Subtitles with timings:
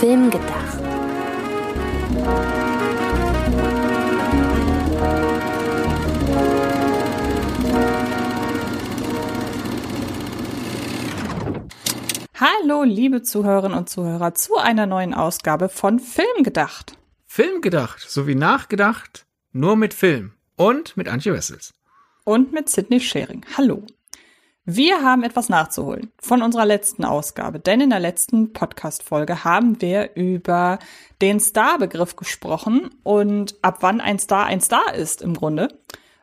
[0.00, 0.78] Film gedacht.
[12.38, 16.98] Hallo, liebe Zuhörerinnen und Zuhörer, zu einer neuen Ausgabe von Film gedacht.
[17.24, 21.72] Film gedacht, sowie nachgedacht, nur mit Film und mit Antje Wessels.
[22.24, 23.46] Und mit Sidney Schering.
[23.56, 23.82] Hallo.
[24.68, 30.16] Wir haben etwas nachzuholen von unserer letzten Ausgabe, denn in der letzten Podcast-Folge haben wir
[30.16, 30.80] über
[31.22, 35.68] den Star-Begriff gesprochen und ab wann ein Star ein Star ist im Grunde.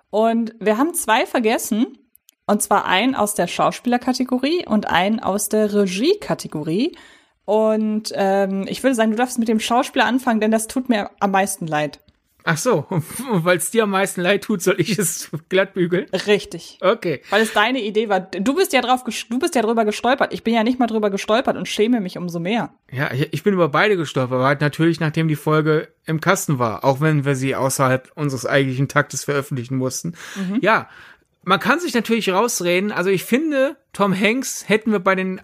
[0.09, 1.98] Und wir haben zwei vergessen,
[2.45, 6.98] und zwar einen aus der Schauspielerkategorie und einen aus der Regie-Kategorie.
[7.45, 11.12] Und ähm, ich würde sagen, du darfst mit dem Schauspieler anfangen, denn das tut mir
[11.22, 12.02] am meisten leid.
[12.43, 12.85] Ach so,
[13.31, 16.07] weil es dir am meisten leid tut, soll ich es glatt bügeln?
[16.27, 16.77] Richtig.
[16.81, 17.21] Okay.
[17.29, 18.19] Weil es deine Idee war.
[18.19, 20.33] Du bist ja drauf, du bist ja drüber gestolpert.
[20.33, 22.73] Ich bin ja nicht mal drüber gestolpert und schäme mich umso mehr.
[22.91, 26.83] Ja, ich bin über beide gestolpert, aber halt natürlich, nachdem die Folge im Kasten war,
[26.83, 30.13] auch wenn wir sie außerhalb unseres eigentlichen Taktes veröffentlichen mussten.
[30.35, 30.59] Mhm.
[30.61, 30.89] Ja,
[31.44, 32.91] man kann sich natürlich rausreden.
[32.91, 35.41] Also ich finde, Tom Hanks hätten wir bei den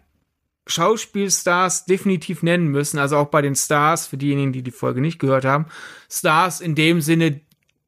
[0.70, 5.20] Schauspielstars definitiv nennen müssen, also auch bei den Stars, für diejenigen, die die Folge nicht
[5.20, 5.66] gehört haben.
[6.10, 7.42] Stars in dem Sinne,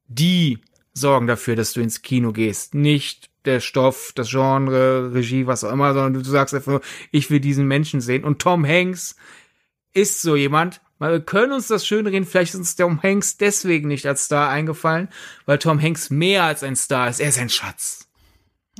[0.07, 0.59] die
[0.93, 2.75] sorgen dafür, dass du ins Kino gehst.
[2.75, 7.39] Nicht der Stoff, das Genre, Regie, was auch immer, sondern du sagst einfach ich will
[7.39, 8.23] diesen Menschen sehen.
[8.23, 9.15] Und Tom Hanks
[9.93, 13.87] ist so jemand, wir können uns das schön reden, vielleicht ist uns Tom Hanks deswegen
[13.87, 15.09] nicht als Star eingefallen,
[15.45, 17.19] weil Tom Hanks mehr als ein Star ist.
[17.19, 18.07] Er ist ein Schatz.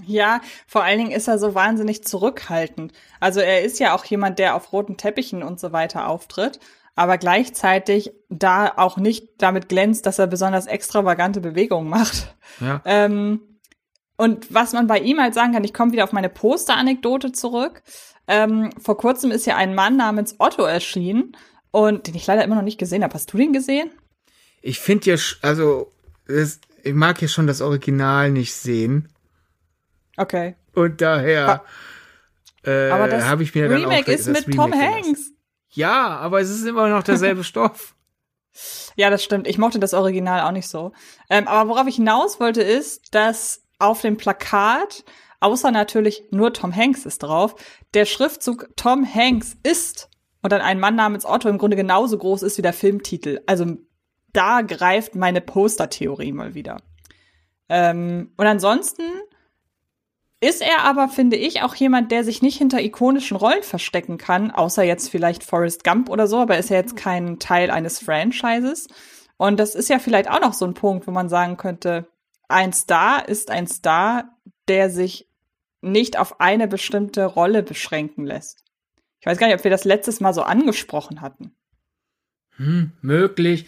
[0.06, 2.94] Ja, vor allen Dingen ist er so wahnsinnig zurückhaltend.
[3.20, 6.60] Also er ist ja auch jemand, der auf roten Teppichen und so weiter auftritt,
[6.96, 12.36] aber gleichzeitig da auch nicht damit glänzt, dass er besonders extravagante Bewegungen macht.
[12.60, 12.82] Ja.
[12.86, 13.42] Ähm,
[14.18, 17.82] und was man bei ihm halt sagen kann, ich komme wieder auf meine Poster-Anekdote zurück.
[18.28, 21.36] Ähm, vor kurzem ist ja ein Mann namens Otto erschienen
[21.72, 23.14] und den ich leider immer noch nicht gesehen habe.
[23.14, 23.90] Hast du den gesehen?
[24.62, 25.92] Ich finde ja, also
[26.84, 29.10] ich mag ja schon das Original nicht sehen.
[30.22, 30.56] Okay.
[30.74, 31.64] Und daher
[32.64, 35.06] äh, aber das habe ich mir Remake dann auch ist mit Remake Tom Hanks.
[35.06, 35.38] Gelassen.
[35.74, 37.96] Ja, aber es ist immer noch derselbe Stoff.
[38.96, 39.48] Ja, das stimmt.
[39.48, 40.92] Ich mochte das Original auch nicht so.
[41.30, 45.04] Ähm, aber worauf ich hinaus wollte, ist, dass auf dem Plakat,
[45.40, 47.56] außer natürlich nur Tom Hanks ist drauf,
[47.94, 50.10] der Schriftzug Tom Hanks ist
[50.42, 53.40] und dann ein Mann namens Otto im Grunde genauso groß ist wie der Filmtitel.
[53.48, 53.78] Also
[54.34, 56.82] da greift meine Poster-Theorie mal wieder.
[57.70, 59.04] Ähm, und ansonsten
[60.42, 64.50] ist er aber, finde ich, auch jemand, der sich nicht hinter ikonischen Rollen verstecken kann,
[64.50, 68.88] außer jetzt vielleicht Forrest Gump oder so, aber ist ja jetzt kein Teil eines Franchises.
[69.38, 72.08] Und das ist ja vielleicht auch noch so ein Punkt, wo man sagen könnte,
[72.48, 74.36] ein Star ist ein Star,
[74.68, 75.28] der sich
[75.82, 78.64] nicht auf eine bestimmte Rolle beschränken lässt.
[79.20, 81.56] Ich weiß gar nicht, ob wir das letztes Mal so angesprochen hatten.
[82.58, 83.68] Hm, möglich.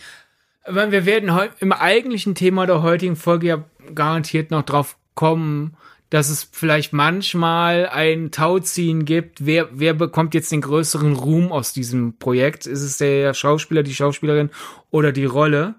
[0.63, 3.63] Aber wir werden im eigentlichen Thema der heutigen Folge ja
[3.94, 5.78] garantiert noch drauf kommen,
[6.13, 9.47] dass es vielleicht manchmal ein Tauziehen gibt.
[9.47, 12.68] Wer, wer bekommt jetzt den größeren Ruhm aus diesem Projekt?
[12.68, 14.51] Ist es der Schauspieler, die Schauspielerin
[14.91, 15.74] oder die Rolle?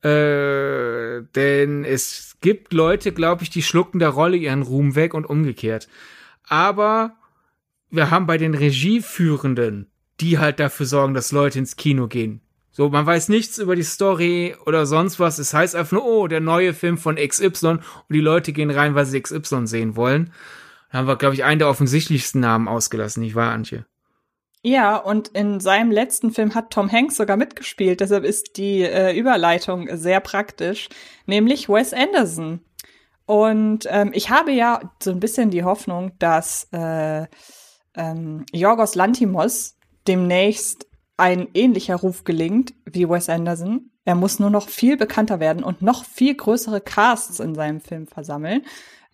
[0.00, 5.26] Äh, denn es gibt Leute, glaube ich, die schlucken der Rolle ihren Ruhm weg und
[5.26, 5.88] umgekehrt.
[6.48, 7.14] Aber
[7.90, 9.90] wir haben bei den Regieführenden,
[10.20, 12.40] die halt dafür sorgen, dass Leute ins Kino gehen,
[12.76, 15.38] so, man weiß nichts über die Story oder sonst was.
[15.38, 18.96] Es heißt einfach nur, oh, der neue Film von XY und die Leute gehen rein,
[18.96, 20.32] weil sie XY sehen wollen.
[20.90, 23.86] Da haben wir, glaube ich, einen der offensichtlichsten Namen ausgelassen, nicht wahr, Antje?
[24.62, 29.16] Ja, und in seinem letzten Film hat Tom Hanks sogar mitgespielt, deshalb ist die äh,
[29.16, 30.88] Überleitung sehr praktisch,
[31.26, 32.58] nämlich Wes Anderson.
[33.24, 37.26] Und ähm, ich habe ja so ein bisschen die Hoffnung, dass äh,
[37.94, 39.76] ähm, Yorgos Lantimos
[40.08, 43.90] demnächst ein ähnlicher Ruf gelingt wie Wes Anderson.
[44.04, 48.06] Er muss nur noch viel bekannter werden und noch viel größere Casts in seinem Film
[48.06, 48.62] versammeln.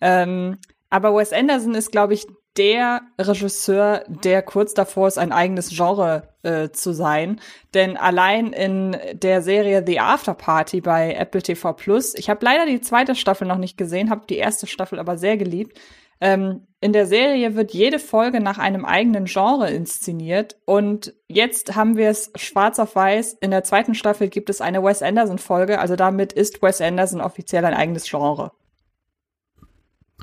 [0.01, 0.57] Ähm,
[0.89, 2.27] aber Wes Anderson ist, glaube ich,
[2.57, 7.39] der Regisseur, der kurz davor ist, ein eigenes Genre äh, zu sein.
[7.73, 12.65] Denn allein in der Serie The After Party bei Apple TV Plus, ich habe leider
[12.65, 15.79] die zweite Staffel noch nicht gesehen, habe die erste Staffel aber sehr geliebt.
[16.21, 21.97] Ähm, in der Serie wird jede Folge nach einem eigenen Genre inszeniert und jetzt haben
[21.97, 23.33] wir es schwarz auf weiß.
[23.41, 27.21] In der zweiten Staffel gibt es eine Wes Anderson Folge, also damit ist Wes Anderson
[27.21, 28.51] offiziell ein eigenes Genre.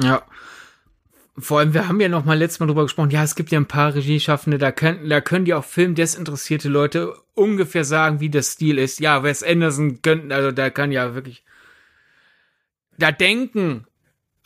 [0.00, 0.22] Ja.
[1.36, 3.58] Vor allem, wir haben ja noch mal letztes Mal drüber gesprochen, ja, es gibt ja
[3.58, 8.42] ein paar Regieschaffende, da können, da können die auch filmdesinteressierte Leute ungefähr sagen, wie der
[8.42, 8.98] Stil ist.
[8.98, 11.44] Ja, Wes Anderson könnten, also da kann ja wirklich,
[12.98, 13.86] da denken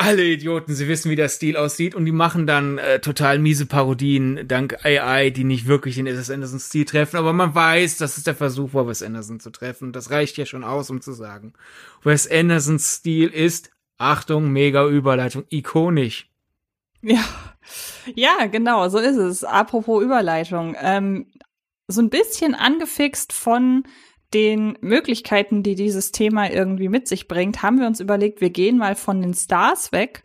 [0.03, 3.67] alle Idioten, sie wissen, wie der Stil aussieht und die machen dann äh, total miese
[3.67, 8.19] Parodien dank AI, die nicht wirklich den Wes Anderson Stil treffen, aber man weiß, das
[8.19, 9.93] ist der Versuch war, Wes Anderson zu treffen.
[9.93, 11.53] Das reicht ja schon aus, um zu sagen.
[12.03, 16.29] Wes Andersons Stil ist, Achtung, mega Überleitung, ikonisch.
[17.03, 17.25] Ja,
[18.15, 19.45] ja, genau, so ist es.
[19.45, 21.27] Apropos Überleitung, ähm,
[21.89, 23.85] so ein bisschen angefixt von
[24.35, 28.79] den Möglichkeiten, die dieses Thema irgendwie mit sich bringt, haben wir uns überlegt, wir gehen
[28.79, 30.23] mal von den Stars weg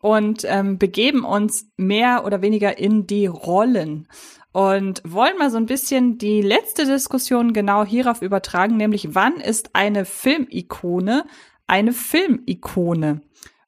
[0.00, 4.08] und ähm, begeben uns mehr oder weniger in die Rollen
[4.52, 9.70] und wollen mal so ein bisschen die letzte Diskussion genau hierauf übertragen, nämlich wann ist
[9.74, 11.24] eine Filmikone
[11.66, 13.22] eine Filmikone?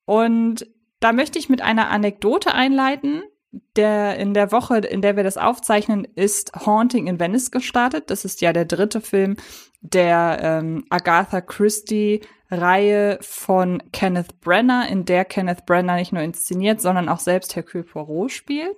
[0.05, 0.67] Und
[1.01, 3.23] da möchte ich mit einer Anekdote einleiten,
[3.77, 8.11] der in der Woche, in der wir das aufzeichnen, ist Haunting in Venice gestartet.
[8.11, 9.37] Das ist ja der dritte Film
[9.81, 16.81] der ähm, Agatha Christie Reihe von Kenneth Brenner, in der Kenneth Brenner nicht nur inszeniert,
[16.81, 18.77] sondern auch selbst Hercule Poirot spielt.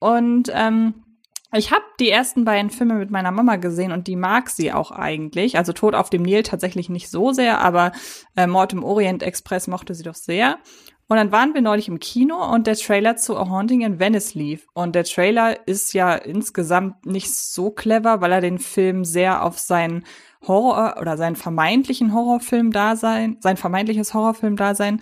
[0.00, 1.04] Und ähm,
[1.52, 4.90] ich habe die ersten beiden Filme mit meiner Mama gesehen und die mag sie auch
[4.90, 5.56] eigentlich.
[5.56, 7.92] Also Tod auf dem Nil tatsächlich nicht so sehr, aber
[8.36, 10.58] äh, Mord im Orient Express mochte sie doch sehr.
[11.06, 14.34] Und dann waren wir neulich im Kino und der Trailer zu A Haunting in Venice
[14.34, 14.66] lief.
[14.72, 19.58] Und der Trailer ist ja insgesamt nicht so clever, weil er den Film sehr auf
[19.58, 20.04] seinen
[20.46, 25.00] Horror oder seinen vermeintlichen Horrorfilm-Dasein, sein vermeintliches Horrorfilm-Dasein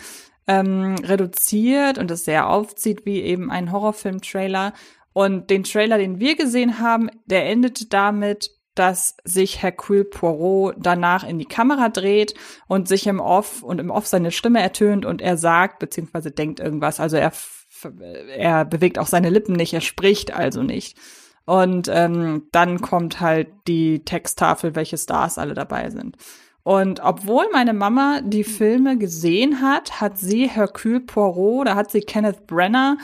[0.49, 4.73] ähm, reduziert und es sehr aufzieht wie eben ein Horrorfilm-Trailer.
[5.13, 11.25] Und den Trailer, den wir gesehen haben, der endet damit, dass sich Hercule Poirot danach
[11.29, 12.35] in die Kamera dreht
[12.69, 16.61] und sich im Off und im Off seine Stimme ertönt und er sagt beziehungsweise denkt
[16.61, 17.01] irgendwas.
[17.01, 17.33] Also er
[18.37, 20.97] er bewegt auch seine Lippen nicht, er spricht also nicht.
[21.45, 26.17] Und ähm, dann kommt halt die Texttafel, welche Stars alle dabei sind.
[26.63, 32.01] Und obwohl meine Mama die Filme gesehen hat, hat sie Hercule Poirot, da hat sie
[32.01, 32.99] Kenneth Brenner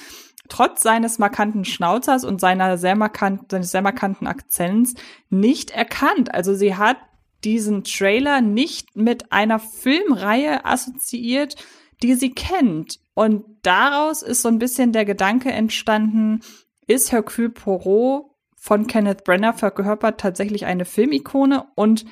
[0.48, 4.94] trotz seines markanten Schnauzers und seiner sehr markant, seines sehr markanten Akzents
[5.30, 6.34] nicht erkannt.
[6.34, 6.96] Also sie hat
[7.44, 11.56] diesen Trailer nicht mit einer Filmreihe assoziiert,
[12.02, 13.00] die sie kennt.
[13.14, 16.40] Und daraus ist so ein bisschen der Gedanke entstanden,
[16.86, 22.04] ist Hercule Poirot von Kenneth Brenner verkörpert tatsächlich eine Filmikone und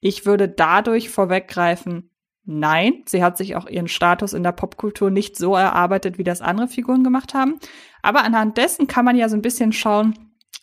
[0.00, 2.10] ich würde dadurch vorweggreifen,
[2.46, 6.42] Nein, sie hat sich auch ihren Status in der Popkultur nicht so erarbeitet, wie das
[6.42, 7.58] andere Figuren gemacht haben.
[8.02, 10.14] Aber anhand dessen kann man ja so ein bisschen schauen,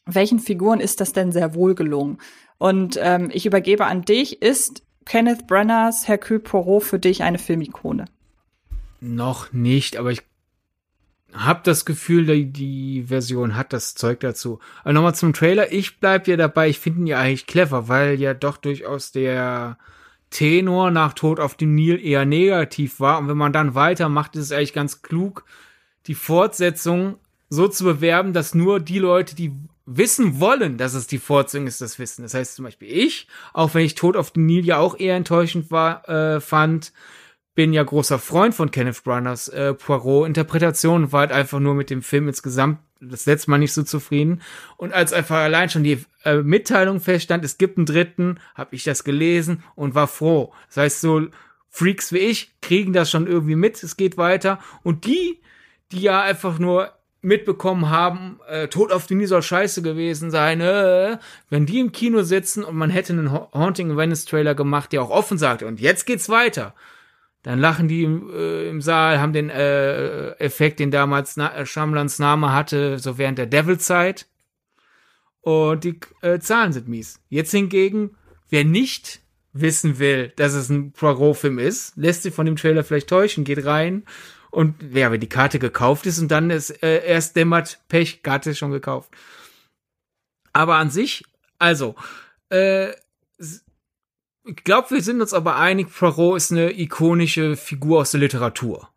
[0.06, 2.20] welchen Figuren ist das denn sehr wohl gelungen.
[2.60, 8.06] Und ähm, ich übergebe an dich, ist Kenneth Brenners Hercule Poirot für dich eine Filmikone?
[9.00, 10.22] Noch nicht, aber ich
[11.34, 14.60] habe das Gefühl, die, die Version hat das Zeug dazu.
[14.84, 15.72] Aber nochmal zum Trailer.
[15.72, 19.78] Ich bleib ja dabei, ich finde ihn ja eigentlich clever, weil ja doch durchaus der
[20.32, 23.20] Tenor nach Tod auf dem Nil eher negativ war.
[23.20, 25.46] Und wenn man dann weitermacht, ist es eigentlich ganz klug,
[26.08, 27.18] die Fortsetzung
[27.50, 29.54] so zu bewerben, dass nur die Leute, die
[29.86, 32.24] wissen wollen, dass es die Fortsetzung ist, das wissen.
[32.24, 35.16] Das heißt zum Beispiel ich, auch wenn ich Tod auf dem Nil ja auch eher
[35.16, 36.94] enttäuschend war, äh, fand,
[37.54, 42.02] bin ja großer Freund von Kenneth Branaghs äh, Poirot-Interpretation, war halt einfach nur mit dem
[42.02, 44.42] Film insgesamt das letzte Mal nicht so zufrieden.
[44.78, 48.84] Und als einfach allein schon die äh, Mitteilung feststand, es gibt einen dritten, habe ich
[48.84, 50.54] das gelesen und war froh.
[50.68, 51.28] Das heißt, so
[51.70, 54.60] Freaks wie ich kriegen das schon irgendwie mit, es geht weiter.
[54.84, 55.42] Und die,
[55.92, 60.62] die ja einfach nur mitbekommen haben, äh, Tod auf die Nil soll scheiße gewesen sein,
[60.62, 61.18] äh,
[61.50, 65.12] wenn die im Kino sitzen und man hätte einen Haunting Venice Trailer gemacht, der auch
[65.12, 66.74] offen sagt, und jetzt geht's weiter
[67.44, 71.66] dann lachen die im, äh, im Saal, haben den äh, Effekt, den damals Na äh,
[71.66, 74.28] Shamlans Name hatte, so während der Devil-Zeit.
[75.42, 77.20] Und die äh, Zahlen sind mies.
[77.30, 78.16] Jetzt hingegen,
[78.50, 79.22] wer nicht
[79.54, 83.66] wissen will, dass es ein Poirot-Film ist, lässt sich von dem Trailer vielleicht täuschen, geht
[83.66, 84.04] rein
[84.52, 88.54] und ja, wenn die Karte gekauft ist und dann ist äh, erst dämmert, Pech, Karte
[88.54, 89.12] schon gekauft.
[90.54, 91.24] Aber an sich,
[91.58, 91.96] also,
[92.50, 92.92] äh,
[94.44, 98.90] ich glaube, wir sind uns aber einig, Poirot ist eine ikonische Figur aus der Literatur.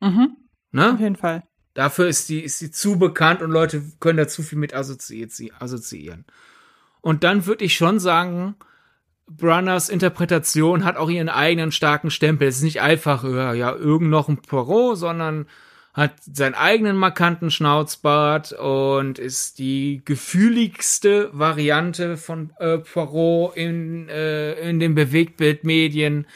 [0.00, 0.36] Mhm.
[0.72, 0.94] Ne?
[0.94, 1.42] Auf jeden Fall.
[1.74, 6.24] Dafür ist die, ist die zu bekannt und Leute können da zu viel mit assoziieren.
[7.02, 8.56] Und dann würde ich schon sagen,
[9.26, 12.48] Brunners Interpretation hat auch ihren eigenen starken Stempel.
[12.48, 15.46] Es ist nicht einfach, ja irgend noch ein Poirot, sondern
[15.96, 24.52] hat seinen eigenen markanten Schnauzbart und ist die gefühligste Variante von äh, Poirot in, äh,
[24.68, 26.26] in den Bewegtbildmedien.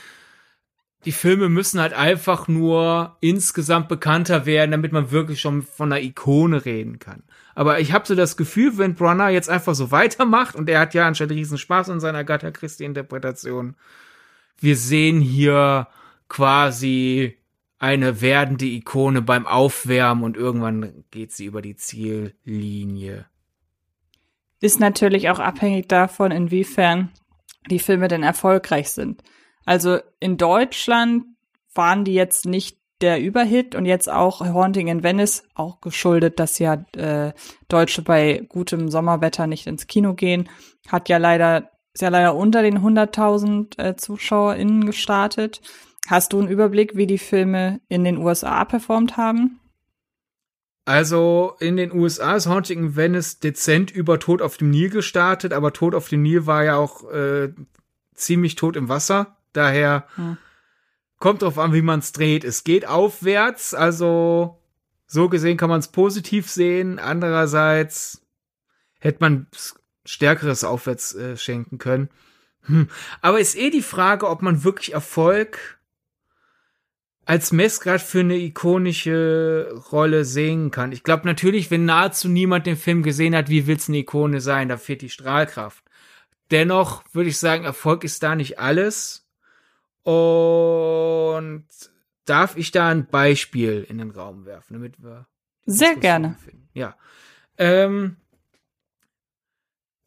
[1.05, 6.02] Die Filme müssen halt einfach nur insgesamt bekannter werden, damit man wirklich schon von einer
[6.02, 7.23] Ikone reden kann.
[7.55, 10.95] Aber ich habe so das Gefühl, wenn Brunner jetzt einfach so weitermacht, und er hat
[10.95, 13.76] ja anscheinend riesen Spaß in seiner Agatha Christie-Interpretation,
[14.59, 15.87] wir sehen hier
[16.29, 17.39] quasi
[17.80, 23.25] eine werdende Ikone beim Aufwärmen und irgendwann geht sie über die Ziellinie.
[24.60, 27.10] Ist natürlich auch abhängig davon, inwiefern
[27.70, 29.22] die Filme denn erfolgreich sind.
[29.64, 31.25] Also in Deutschland
[31.75, 36.58] waren die jetzt nicht der Überhit und jetzt auch Haunting in Venice, auch geschuldet, dass
[36.58, 37.32] ja äh,
[37.68, 40.50] Deutsche bei gutem Sommerwetter nicht ins Kino gehen,
[40.88, 45.62] hat ja leider, ist ja leider unter den 100.000 äh, ZuschauerInnen gestartet.
[46.09, 49.61] Hast du einen Überblick, wie die Filme in den USA performt haben?
[50.85, 55.52] Also in den USA ist Haunting in Venice dezent über Tod auf dem Nil gestartet,
[55.52, 57.52] aber Tod auf dem Nil war ja auch äh,
[58.14, 59.37] ziemlich tot im Wasser.
[59.52, 60.37] Daher hm.
[61.19, 62.45] kommt drauf an, wie man es dreht.
[62.45, 64.61] Es geht aufwärts, also
[65.07, 66.99] so gesehen kann man es positiv sehen.
[66.99, 68.26] Andererseits
[69.00, 69.47] hätte man
[70.04, 72.09] stärkeres Aufwärts äh, schenken können.
[72.62, 72.88] Hm.
[73.21, 75.79] Aber ist eh die Frage, ob man wirklich Erfolg
[77.30, 80.90] als Messgrad für eine ikonische Rolle sehen kann.
[80.90, 84.68] Ich glaube natürlich, wenn nahezu niemand den Film gesehen hat, wie will's eine Ikone sein?
[84.68, 85.84] Da fehlt die Strahlkraft.
[86.50, 89.28] Dennoch würde ich sagen, Erfolg ist da nicht alles.
[90.02, 91.66] Und
[92.25, 95.28] darf ich da ein Beispiel in den Raum werfen, damit wir
[95.66, 96.68] sehr gerne finden.
[96.75, 96.96] Ja.
[97.58, 98.16] Ähm,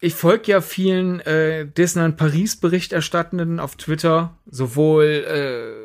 [0.02, 5.83] ich folge ja vielen äh, Disneyland Paris Berichterstattenden auf Twitter, sowohl äh,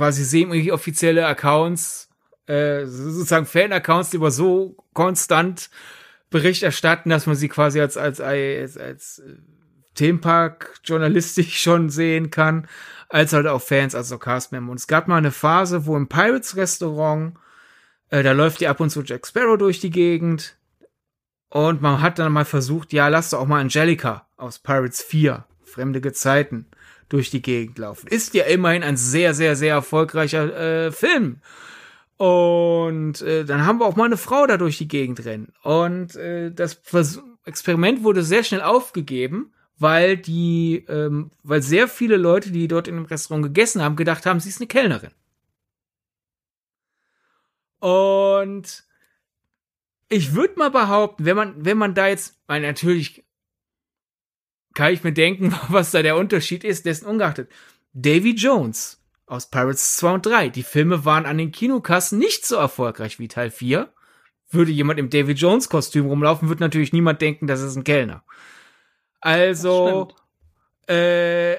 [0.00, 2.08] quasi semi-offizielle Accounts,
[2.46, 5.68] äh, sozusagen Fan-Accounts, die über so konstant
[6.30, 9.36] Bericht erstatten, dass man sie quasi als, als, als, als äh,
[9.94, 12.66] Themenpark journalistisch schon sehen kann,
[13.10, 14.70] als halt auch Fans, also Castmember.
[14.70, 17.34] Und es gab mal eine Phase, wo im Pirates Restaurant,
[18.08, 20.56] äh, da läuft die ab und zu Jack Sparrow durch die Gegend.
[21.50, 25.44] Und man hat dann mal versucht, ja, lass doch auch mal Angelica aus Pirates 4,
[25.62, 26.69] Fremde Gezeiten,
[27.10, 28.06] durch die Gegend laufen.
[28.08, 31.40] Ist ja immerhin ein sehr, sehr, sehr erfolgreicher äh, Film.
[32.16, 35.52] Und äh, dann haben wir auch mal eine Frau da durch die Gegend rennen.
[35.62, 42.16] Und äh, das Vers Experiment wurde sehr schnell aufgegeben, weil die, ähm, weil sehr viele
[42.16, 45.10] Leute, die dort in dem Restaurant gegessen haben, gedacht haben, sie ist eine Kellnerin.
[47.78, 48.84] Und
[50.10, 53.24] ich würde mal behaupten, wenn man, wenn man da jetzt, weil natürlich
[54.74, 57.50] kann ich mir denken, was da der Unterschied ist, dessen ungeachtet.
[57.92, 60.48] Davy Jones aus Pirates 2 und 3.
[60.48, 63.92] Die Filme waren an den Kinokassen nicht so erfolgreich wie Teil 4.
[64.50, 68.24] Würde jemand im Davy Jones Kostüm rumlaufen, wird natürlich niemand denken, das ist ein Kellner.
[69.20, 70.08] Also,
[70.88, 71.56] äh,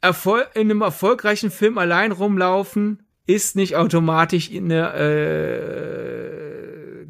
[0.00, 6.36] Erfol in einem erfolgreichen Film allein rumlaufen ist nicht automatisch eine, äh,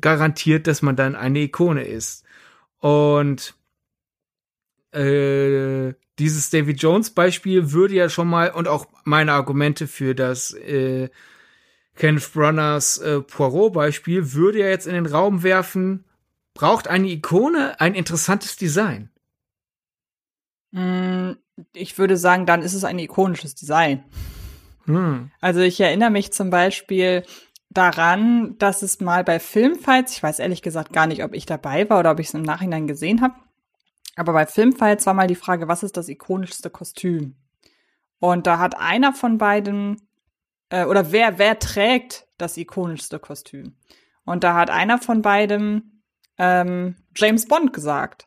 [0.01, 2.25] garantiert, dass man dann eine Ikone ist.
[2.79, 3.55] Und
[4.97, 10.55] äh, dieses David Jones Beispiel würde ja schon mal und auch meine Argumente für das
[10.55, 11.11] äh,
[11.95, 16.05] Kenneth Branaghs äh, Poirot Beispiel würde ja jetzt in den Raum werfen,
[16.55, 19.11] braucht eine Ikone ein interessantes Design?
[20.73, 21.33] Mm,
[21.73, 24.05] ich würde sagen, dann ist es ein ikonisches Design.
[24.85, 25.31] Hm.
[25.41, 27.25] Also ich erinnere mich zum Beispiel
[27.71, 31.89] daran, dass es mal bei Filmfights, ich weiß ehrlich gesagt gar nicht, ob ich dabei
[31.91, 33.35] war oder ob ich es im Nachhinein gesehen habe,
[34.17, 37.37] aber bei Filmfights war mal die Frage, was ist das ikonischste Kostüm?
[38.19, 40.09] Und da hat einer von beiden,
[40.71, 43.77] äh, oder wer, wer trägt das ikonischste Kostüm?
[44.25, 46.03] Und da hat einer von beiden
[46.39, 48.27] ähm, James Bond gesagt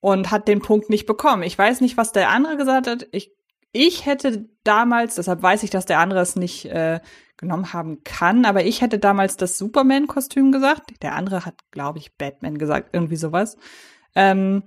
[0.00, 1.42] und hat den Punkt nicht bekommen.
[1.42, 3.06] Ich weiß nicht, was der andere gesagt hat.
[3.10, 3.32] Ich,
[3.72, 7.00] ich hätte damals, deshalb weiß ich, dass der andere es nicht äh,
[7.38, 11.02] genommen haben kann, aber ich hätte damals das Superman-Kostüm gesagt.
[11.02, 13.56] Der andere hat, glaube ich, Batman gesagt, irgendwie sowas.
[14.14, 14.62] Ähm,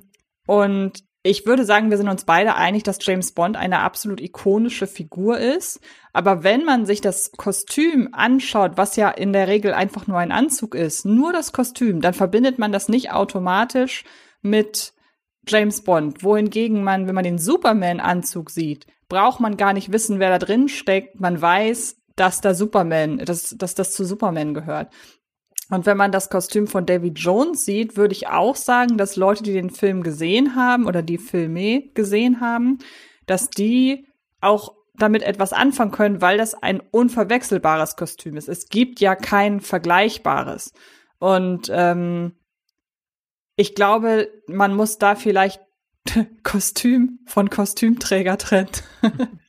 [0.48, 4.88] und ich würde sagen, wir sind uns beide einig, dass James Bond eine absolut ikonische
[4.88, 5.82] Figur ist.
[6.14, 10.32] Aber wenn man sich das Kostüm anschaut, was ja in der Regel einfach nur ein
[10.32, 14.06] Anzug ist, nur das Kostüm, dann verbindet man das nicht automatisch
[14.42, 14.94] mit
[15.46, 16.24] James Bond.
[16.24, 20.70] Wohingegen man, wenn man den Superman-Anzug sieht, braucht man gar nicht wissen, wer da drin
[20.70, 21.20] steckt.
[21.20, 24.94] Man weiß, dass da Superman, dass, dass das zu Superman gehört.
[25.70, 29.44] Und wenn man das Kostüm von David Jones sieht, würde ich auch sagen, dass Leute,
[29.44, 32.80] die den Film gesehen haben oder die Filme gesehen haben,
[33.26, 34.08] dass die
[34.40, 38.48] auch damit etwas anfangen können, weil das ein unverwechselbares Kostüm ist.
[38.48, 40.74] Es gibt ja kein vergleichbares.
[41.20, 42.34] Und ähm,
[43.56, 45.62] ich glaube, man muss da vielleicht
[46.44, 48.70] Kostüm von Kostümträger trennen.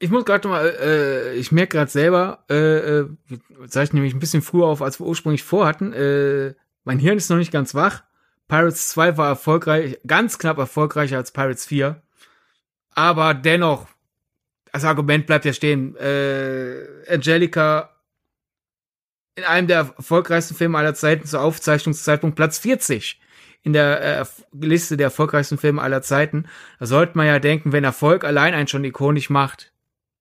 [0.00, 3.08] Ich muss gerade mal, äh, ich merke gerade selber, äh, äh,
[3.66, 5.92] zeichne nämlich ein bisschen früher auf, als wir ursprünglich vorhatten.
[5.92, 8.04] Äh, mein Hirn ist noch nicht ganz wach.
[8.46, 12.00] Pirates 2 war erfolgreich, ganz knapp erfolgreicher als Pirates 4.
[12.94, 13.88] Aber dennoch,
[14.72, 15.96] das Argument bleibt ja stehen.
[15.96, 17.90] Äh, Angelica
[19.34, 23.20] in einem der erfolgreichsten Filme aller Zeiten zur Aufzeichnungszeitpunkt Platz 40
[23.62, 26.46] in der äh, Liste der erfolgreichsten Filme aller Zeiten.
[26.78, 29.72] Da sollte man ja denken, wenn Erfolg allein einen schon ikonisch macht,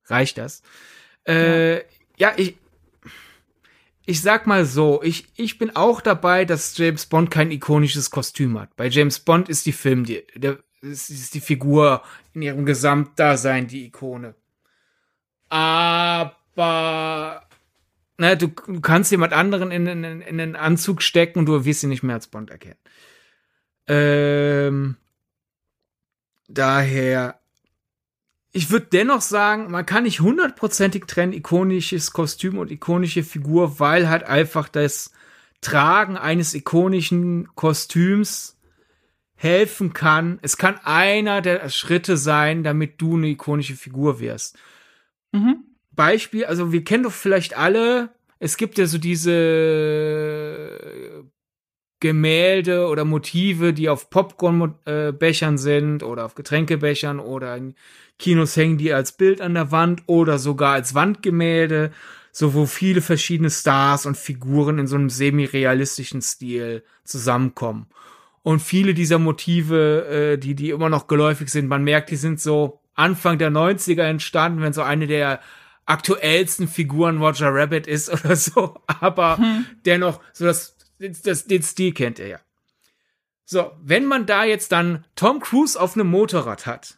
[0.09, 0.61] reicht das.
[1.27, 1.83] Äh, ja.
[2.17, 2.57] ja, ich,
[4.05, 8.59] ich sag mal so, ich, ich bin auch dabei, dass James Bond kein ikonisches Kostüm
[8.59, 8.75] hat.
[8.75, 13.85] Bei James Bond ist die Film, die, der, ist die Figur in ihrem Gesamtdasein die
[13.85, 14.35] Ikone.
[15.49, 16.35] Aber
[18.17, 21.83] na, du, du kannst jemand anderen in, in, in den Anzug stecken und du wirst
[21.83, 22.79] ihn nicht mehr als Bond erkennen.
[23.87, 24.97] Ähm,
[26.47, 27.36] daher,
[28.57, 34.09] ich würde dennoch sagen, man kann nicht hundertprozentig trennen, ikonisches Kostüm und ikonische Figur, weil
[34.09, 35.11] halt einfach das
[35.61, 38.59] Tragen eines ikonischen Kostüms
[39.35, 40.39] helfen kann.
[40.41, 44.57] Es kann einer der Schritte sein, damit du eine ikonische Figur wirst.
[45.31, 45.63] Mhm.
[45.91, 48.09] Beispiel, also wir kennen doch vielleicht alle,
[48.39, 49.67] es gibt ja so diese
[51.99, 57.75] Gemälde oder Motive, die auf Popcornbechern sind oder auf Getränkebechern oder in
[58.19, 61.91] Kinos hängen die als Bild an der Wand oder sogar als Wandgemälde,
[62.31, 67.87] so wo viele verschiedene Stars und Figuren in so einem semi-realistischen Stil zusammenkommen.
[68.43, 72.39] Und viele dieser Motive, äh, die, die immer noch geläufig sind, man merkt, die sind
[72.39, 75.41] so Anfang der 90er entstanden, wenn so eine der
[75.85, 79.65] aktuellsten Figuren Roger Rabbit ist oder so, aber hm.
[79.85, 82.39] dennoch so das das, den Stil kennt er ja.
[83.45, 86.97] So, wenn man da jetzt dann Tom Cruise auf einem Motorrad hat,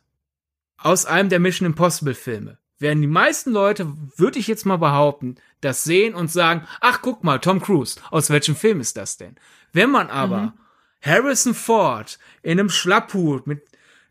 [0.82, 5.36] aus einem der Mission Impossible Filme, werden die meisten Leute, würde ich jetzt mal behaupten,
[5.62, 9.36] das sehen und sagen, ach guck mal, Tom Cruise, aus welchem Film ist das denn?
[9.74, 10.54] Wenn man aber mhm.
[11.02, 13.64] Harrison Ford in einem Schlapphut mit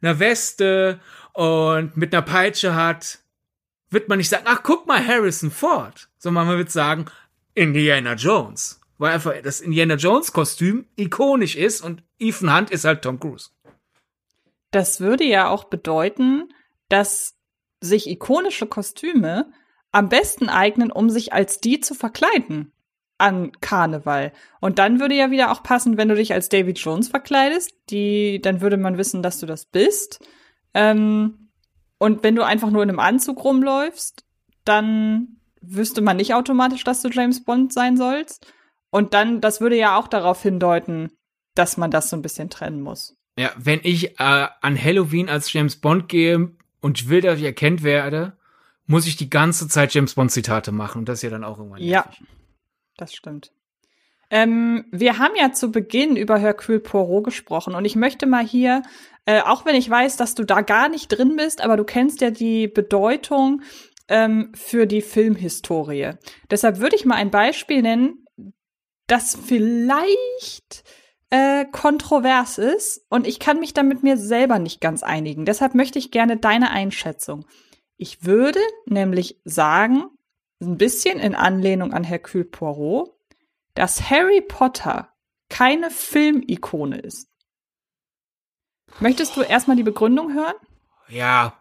[0.02, 1.00] einer Weste
[1.32, 3.20] und mit einer Peitsche hat,
[3.90, 7.06] wird man nicht sagen, ach guck mal, Harrison Ford, sondern man wird sagen,
[7.54, 13.02] Indiana Jones weil einfach das Indiana Jones Kostüm ikonisch ist und Ethan Hunt ist halt
[13.02, 13.50] Tom Cruise.
[14.70, 16.52] Das würde ja auch bedeuten,
[16.88, 17.36] dass
[17.80, 19.52] sich ikonische Kostüme
[19.92, 22.72] am besten eignen, um sich als die zu verkleiden
[23.18, 24.32] an Karneval.
[24.60, 28.40] Und dann würde ja wieder auch passen, wenn du dich als David Jones verkleidest, die,
[28.40, 30.24] dann würde man wissen, dass du das bist.
[30.72, 31.50] Ähm,
[31.98, 34.24] und wenn du einfach nur in einem Anzug rumläufst,
[34.64, 38.52] dann wüsste man nicht automatisch, dass du James Bond sein sollst.
[38.90, 41.10] Und dann, das würde ja auch darauf hindeuten,
[41.54, 43.16] dass man das so ein bisschen trennen muss.
[43.36, 47.82] Ja, wenn ich äh, an Halloween als James Bond gehe und will, dass ich erkennt
[47.82, 48.36] werde,
[48.86, 51.58] muss ich die ganze Zeit James Bond Zitate machen und das ist ja dann auch
[51.58, 52.22] irgendwann Ja, nervig.
[52.96, 53.52] das stimmt.
[54.30, 58.82] Ähm, wir haben ja zu Beginn über Hercule Poirot gesprochen und ich möchte mal hier,
[59.24, 62.20] äh, auch wenn ich weiß, dass du da gar nicht drin bist, aber du kennst
[62.20, 63.62] ja die Bedeutung
[64.08, 66.12] ähm, für die Filmhistorie.
[66.50, 68.24] Deshalb würde ich mal ein Beispiel nennen,
[69.06, 70.84] das vielleicht
[71.30, 75.44] äh, kontrovers ist und ich kann mich damit mir selber nicht ganz einigen.
[75.44, 77.44] Deshalb möchte ich gerne deine Einschätzung.
[77.96, 80.06] Ich würde nämlich sagen,
[80.60, 83.10] ein bisschen in Anlehnung an Hercule Poirot,
[83.74, 85.12] dass Harry Potter
[85.48, 87.28] keine Filmikone ist.
[89.00, 90.54] Möchtest du erstmal die Begründung hören?
[91.08, 91.58] Ja.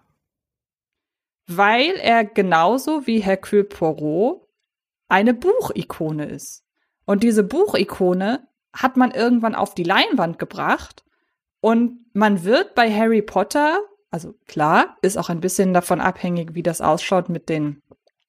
[1.48, 4.48] Weil er genauso wie Hercule Poirot
[5.08, 6.66] eine Buchikone ist.
[7.06, 8.48] Und diese Buchikone
[8.78, 11.04] hat man irgendwann auf die Leinwand gebracht
[11.60, 13.80] und man wird bei Harry Potter,
[14.12, 17.82] also klar, ist auch ein bisschen davon abhängig, wie das ausschaut mit den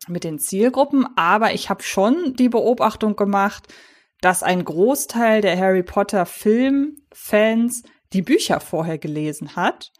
[0.06, 3.72] mit den Zielgruppen, aber ich habe schon die Beobachtung gemacht,
[4.20, 7.82] dass ein Großteil der Harry Potter Filmfans
[8.12, 9.92] die Bücher vorher gelesen hat.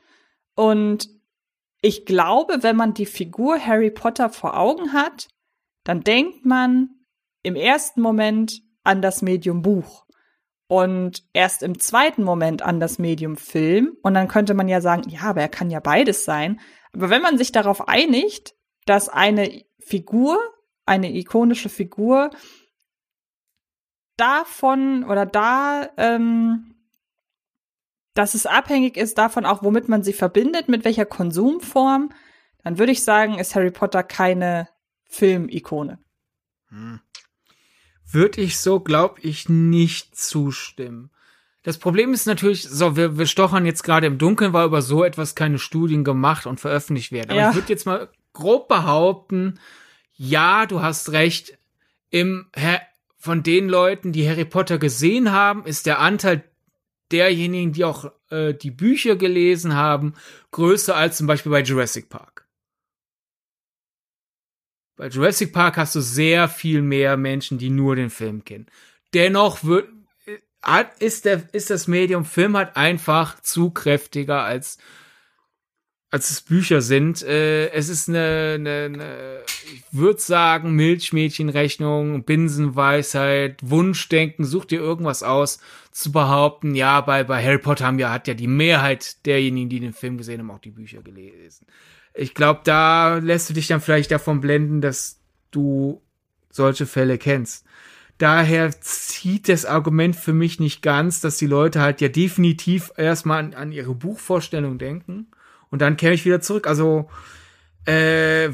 [0.55, 1.09] Und
[1.83, 5.29] ich glaube, wenn man die Figur Harry Potter vor Augen hat,
[5.85, 6.91] dann denkt man
[7.43, 10.08] im ersten Moment an das Medium Buch
[10.69, 13.97] und erst im zweiten Moment an das Medium Film.
[14.03, 16.61] Und dann könnte man ja sagen, ja, aber er kann ja beides sein.
[16.93, 18.55] Aber wenn man sich darauf einigt,
[18.85, 20.39] dass eine Figur,
[20.85, 22.31] eine ikonische Figur
[24.19, 26.75] davon oder da, ähm,
[28.13, 32.11] dass es abhängig ist davon auch, womit man sie verbindet, mit welcher Konsumform,
[32.63, 34.69] dann würde ich sagen, ist Harry Potter keine
[35.05, 35.99] Filmikone.
[36.69, 37.01] Hm
[38.11, 41.11] würde ich so, glaube ich, nicht zustimmen.
[41.63, 45.05] Das Problem ist natürlich, so, wir, wir stochern jetzt gerade im Dunkeln, weil über so
[45.05, 47.31] etwas keine Studien gemacht und veröffentlicht werden.
[47.31, 47.51] Aber ja.
[47.51, 49.59] ich würde jetzt mal grob behaupten,
[50.17, 51.59] ja, du hast recht,
[52.11, 52.47] im,
[53.19, 56.45] von den Leuten, die Harry Potter gesehen haben, ist der Anteil
[57.13, 60.15] derjenigen, die auch äh, die Bücher gelesen haben,
[60.53, 62.38] größer als zum Beispiel bei Jurassic Park.
[64.99, 68.67] Bei Jurassic Park hast du sehr viel mehr Menschen, die nur den Film kennen.
[69.15, 69.89] Dennoch wird,
[70.99, 74.79] ist, der, ist das Medium Film halt einfach zu kräftiger als
[76.11, 77.23] als es Bücher sind.
[77.23, 85.23] Äh, es ist eine, eine, eine ich würde sagen, Milchmädchenrechnung, Binsenweisheit, Wunschdenken, such dir irgendwas
[85.23, 85.61] aus,
[85.93, 89.81] zu behaupten, ja, bei, bei Harry Potter haben ja, hat ja die Mehrheit derjenigen, die
[89.81, 91.67] den Film gesehen haben, auch die Bücher gelesen.
[92.19, 96.03] Ich glaube, da lässt du dich dann vielleicht davon blenden, dass du
[96.51, 97.65] solche Fälle kennst.
[98.19, 103.39] Daher zieht das Argument für mich nicht ganz, dass die Leute halt ja definitiv erstmal
[103.39, 105.29] an, an ihre Buchvorstellung denken
[105.71, 106.67] und dann käme ich wieder zurück.
[106.67, 107.09] Also
[107.89, 108.51] äh,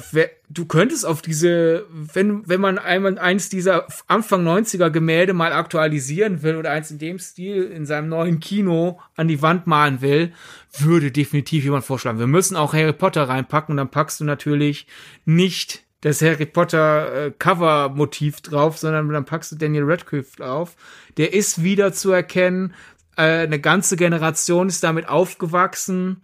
[0.49, 6.44] du könntest auf diese, wenn, wenn man einmal eins dieser Anfang 90er Gemälde mal aktualisieren
[6.44, 10.33] will oder eins in dem Stil in seinem neuen Kino an die Wand malen will,
[10.79, 12.20] würde definitiv jemand vorschlagen.
[12.20, 14.87] Wir müssen auch Harry Potter reinpacken und dann packst du natürlich
[15.25, 20.77] nicht das Harry Potter äh, Cover Motiv drauf, sondern dann packst du Daniel Radcliffe auf.
[21.16, 22.73] Der ist wieder zu erkennen.
[23.16, 26.20] Äh, eine ganze Generation ist damit aufgewachsen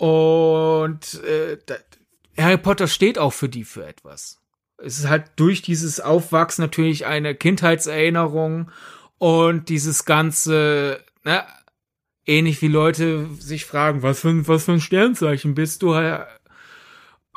[0.00, 1.58] und äh,
[2.38, 4.40] Harry Potter steht auch für die für etwas.
[4.78, 8.70] Es ist halt durch dieses Aufwachsen natürlich eine Kindheitserinnerung
[9.18, 11.44] und dieses ganze, ne,
[12.24, 15.94] ähnlich wie Leute sich fragen, was für, was für ein Sternzeichen bist du,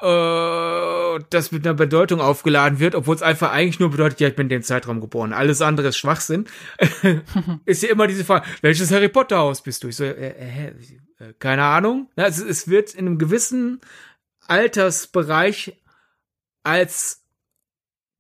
[0.04, 4.36] äh, das mit einer Bedeutung aufgeladen wird, obwohl es einfach eigentlich nur bedeutet, ja, ich
[4.36, 5.32] bin in dem Zeitraum geboren.
[5.32, 6.46] Alles andere ist Schwachsinn.
[7.66, 9.88] ist ja immer diese Frage, welches Harry Potter Haus bist du?
[9.88, 10.68] Ich so, äh, äh,
[11.20, 12.10] äh, keine Ahnung.
[12.18, 13.80] Also es wird in einem gewissen
[14.48, 15.82] Altersbereich
[16.64, 17.24] als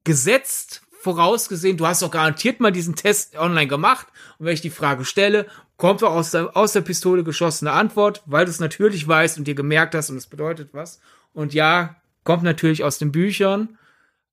[0.05, 4.07] gesetzt vorausgesehen, du hast doch garantiert mal diesen Test online gemacht
[4.39, 8.23] und wenn ich die Frage stelle, kommt doch aus der, aus der Pistole geschossene Antwort,
[8.25, 11.01] weil du es natürlich weißt und dir gemerkt hast und es bedeutet was.
[11.33, 13.77] Und ja, kommt natürlich aus den Büchern,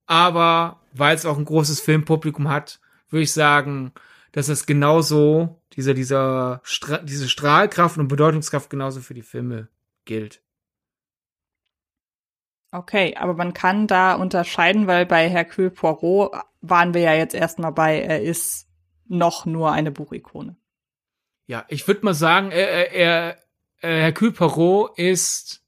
[0.07, 3.93] aber weil es auch ein großes Filmpublikum hat, würde ich sagen,
[4.33, 9.69] dass es genauso, dieser, dieser, Stra diese Strahlkraft und Bedeutungskraft genauso für die Filme
[10.05, 10.43] gilt.
[12.73, 17.73] Okay, aber man kann da unterscheiden, weil bei Hercule Poirot waren wir ja jetzt erstmal
[17.73, 18.69] bei, er ist
[19.09, 20.57] noch nur eine Buchikone.
[21.47, 23.39] Ja, ich würde mal sagen, er, er,
[23.81, 25.60] er, Hercule Poirot ist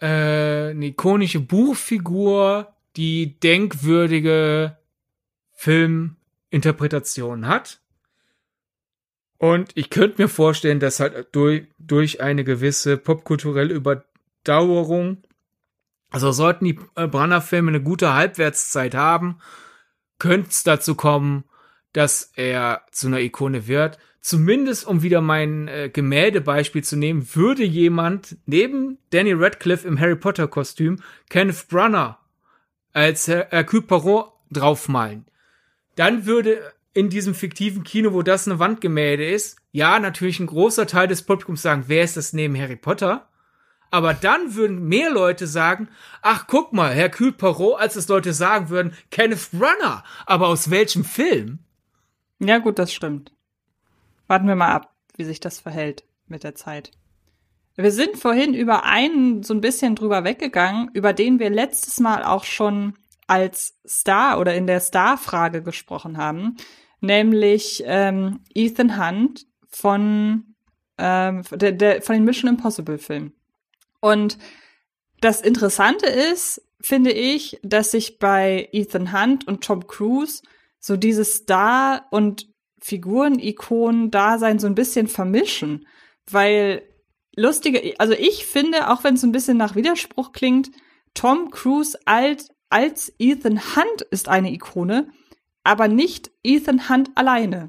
[0.00, 4.76] äh, eine ikonische Buchfigur, die denkwürdige
[5.52, 6.16] Film
[6.50, 7.80] Interpretation hat.
[9.38, 15.22] Und ich könnte mir vorstellen, dass halt durch, durch eine gewisse popkulturelle Überdauerung,
[16.10, 19.38] also sollten die äh, Branner-Filme eine gute Halbwertszeit haben,
[20.18, 21.44] könnte es dazu kommen,
[21.92, 23.98] dass er zu einer Ikone wird.
[24.20, 30.16] Zumindest, um wieder mein äh, Gemäldebeispiel zu nehmen, würde jemand neben Danny Radcliffe im Harry
[30.16, 31.00] Potter Kostüm
[31.30, 32.18] Kenneth Branagh
[32.92, 35.24] als Hercule Poirot draufmalen
[35.98, 40.86] dann würde in diesem fiktiven Kino, wo das eine Wandgemälde ist, ja, natürlich ein großer
[40.86, 43.28] Teil des Publikums sagen, wer ist das neben Harry Potter?
[43.90, 45.88] Aber dann würden mehr Leute sagen,
[46.22, 50.04] ach, guck mal, Hercule Poirot, als es Leute sagen würden, Kenneth Runner.
[50.24, 51.58] Aber aus welchem Film?
[52.38, 53.32] Ja, gut, das stimmt.
[54.28, 56.92] Warten wir mal ab, wie sich das verhält mit der Zeit.
[57.74, 62.24] Wir sind vorhin über einen so ein bisschen drüber weggegangen, über den wir letztes Mal
[62.24, 62.94] auch schon
[63.26, 66.56] als Star oder in der Star-Frage gesprochen haben,
[67.00, 70.54] nämlich ähm, Ethan Hunt von,
[70.98, 73.32] ähm, der, der, von den Mission Impossible Filmen.
[74.00, 74.38] Und
[75.20, 80.42] das Interessante ist, finde ich, dass sich bei Ethan Hunt und Tom Cruise
[80.80, 82.48] so dieses Star- und
[82.80, 85.86] Figuren-Ikonen-Dasein so ein bisschen vermischen,
[86.30, 86.82] weil
[87.36, 90.70] lustige, also ich finde, auch wenn es ein bisschen nach Widerspruch klingt,
[91.14, 95.08] Tom Cruise alt als Ethan Hunt ist eine Ikone,
[95.64, 97.68] aber nicht Ethan Hunt alleine.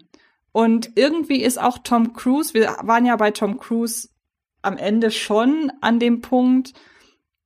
[0.51, 4.09] Und irgendwie ist auch Tom Cruise, wir waren ja bei Tom Cruise
[4.61, 6.73] am Ende schon an dem Punkt,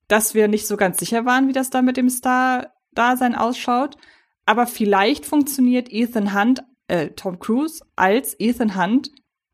[0.08, 3.98] dass wir nicht so ganz sicher waren, wie das da mit dem Star-Dasein ausschaut.
[4.46, 9.12] Aber vielleicht funktioniert Ethan Hunt, äh, Tom Cruise als Ethan Hunt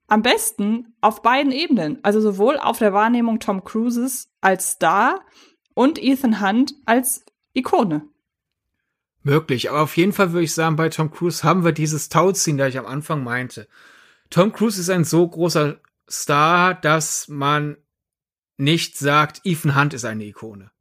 [0.08, 2.00] am besten auf beiden Ebenen.
[2.04, 5.22] Also sowohl auf der Wahrnehmung Tom Cruises als Star
[5.74, 8.08] und Ethan Hunt als Ikone.
[9.22, 12.58] Möglich, aber auf jeden Fall würde ich sagen, bei Tom Cruise haben wir dieses Tauziehen,
[12.58, 13.68] das ich am Anfang meinte.
[14.30, 17.78] Tom Cruise ist ein so großer Star, dass man
[18.58, 20.72] nicht sagt, Ethan Hunt ist eine Ikone.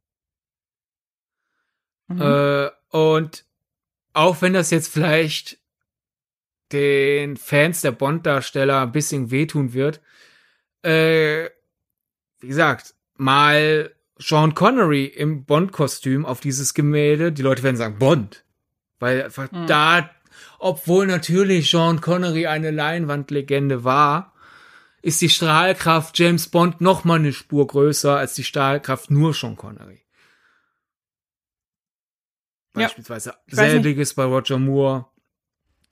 [2.07, 2.21] Mhm.
[2.21, 3.45] Äh, und
[4.13, 5.58] auch wenn das jetzt vielleicht
[6.71, 10.01] den Fans der Bond-Darsteller ein bisschen wehtun wird,
[10.83, 11.49] äh,
[12.39, 18.43] wie gesagt, mal Sean Connery im Bond-Kostüm auf dieses Gemälde, die Leute werden sagen, Bond.
[18.99, 19.67] Weil einfach mhm.
[19.67, 20.09] da,
[20.59, 24.33] obwohl natürlich Sean Connery eine Leinwandlegende war,
[25.01, 29.55] ist die Strahlkraft James Bond noch mal eine Spur größer als die Strahlkraft nur Sean
[29.55, 30.01] Connery.
[32.73, 35.07] Beispielsweise ja, selbiges bei Roger Moore.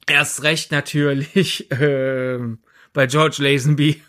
[0.08, 2.40] Erst recht natürlich äh,
[2.94, 4.02] bei George Lazenby.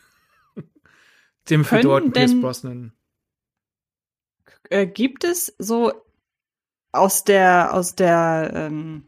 [1.44, 2.92] Timothy Dalton, Pierce Brosnan.
[4.70, 5.92] Äh, gibt es so
[6.92, 9.06] aus der aus der ähm,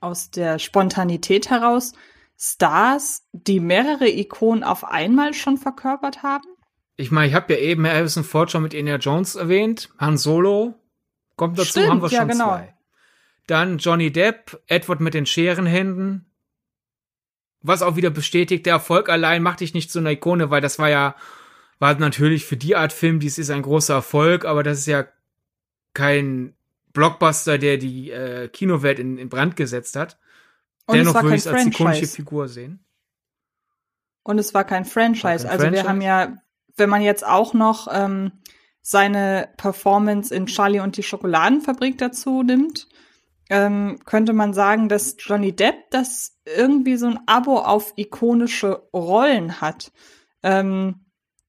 [0.00, 1.92] aus der Spontanität heraus
[2.36, 6.48] Stars, die mehrere Ikonen auf einmal schon verkörpert haben?
[6.96, 9.90] Ich meine, ich habe ja eben Harrison Ford schon mit Indiana Jones erwähnt.
[9.98, 10.74] Han Solo
[11.36, 12.48] kommt dazu, Stimmt, haben wir ja, schon genau.
[12.48, 12.74] zwei.
[13.50, 16.26] Dann Johnny Depp, Edward mit den Scherenhänden.
[17.62, 20.78] Was auch wieder bestätigt, der Erfolg allein macht dich nicht zu einer Ikone, weil das
[20.78, 21.16] war ja,
[21.80, 25.06] war natürlich für die Art Film, dies ist ein großer Erfolg, aber das ist ja
[25.94, 26.54] kein
[26.92, 30.16] Blockbuster, der die äh, Kinowelt in, in Brand gesetzt hat.
[30.86, 32.84] Und Dennoch würde ich es als ikonische Figur sehen.
[34.22, 35.24] Und es war kein Franchise.
[35.24, 35.82] War kein also Franchise.
[35.82, 36.36] wir haben ja,
[36.76, 38.30] wenn man jetzt auch noch ähm,
[38.80, 42.86] seine Performance in Charlie und die Schokoladenfabrik dazu nimmt,
[43.50, 49.60] ähm, könnte man sagen, dass Johnny Depp das irgendwie so ein Abo auf ikonische Rollen
[49.60, 49.92] hat.
[50.42, 51.00] Ähm,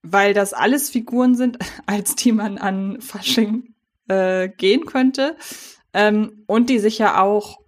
[0.03, 3.75] weil das alles Figuren sind, als die man an Fasching
[4.07, 5.37] äh, gehen könnte.
[5.93, 7.60] Ähm, und die sich ja auch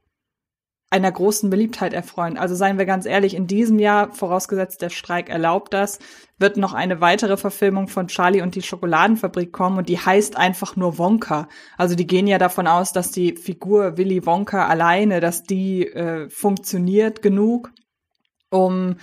[0.93, 2.37] einer großen Beliebtheit erfreuen.
[2.37, 5.97] Also seien wir ganz ehrlich, in diesem Jahr, vorausgesetzt der Streik erlaubt das,
[6.37, 10.75] wird noch eine weitere Verfilmung von Charlie und die Schokoladenfabrik kommen und die heißt einfach
[10.75, 11.49] nur Wonka.
[11.79, 16.29] Also die gehen ja davon aus, dass die Figur Willy Wonka alleine, dass die äh,
[16.29, 17.71] funktioniert genug,
[18.51, 18.97] um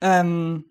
[0.00, 0.64] ähm,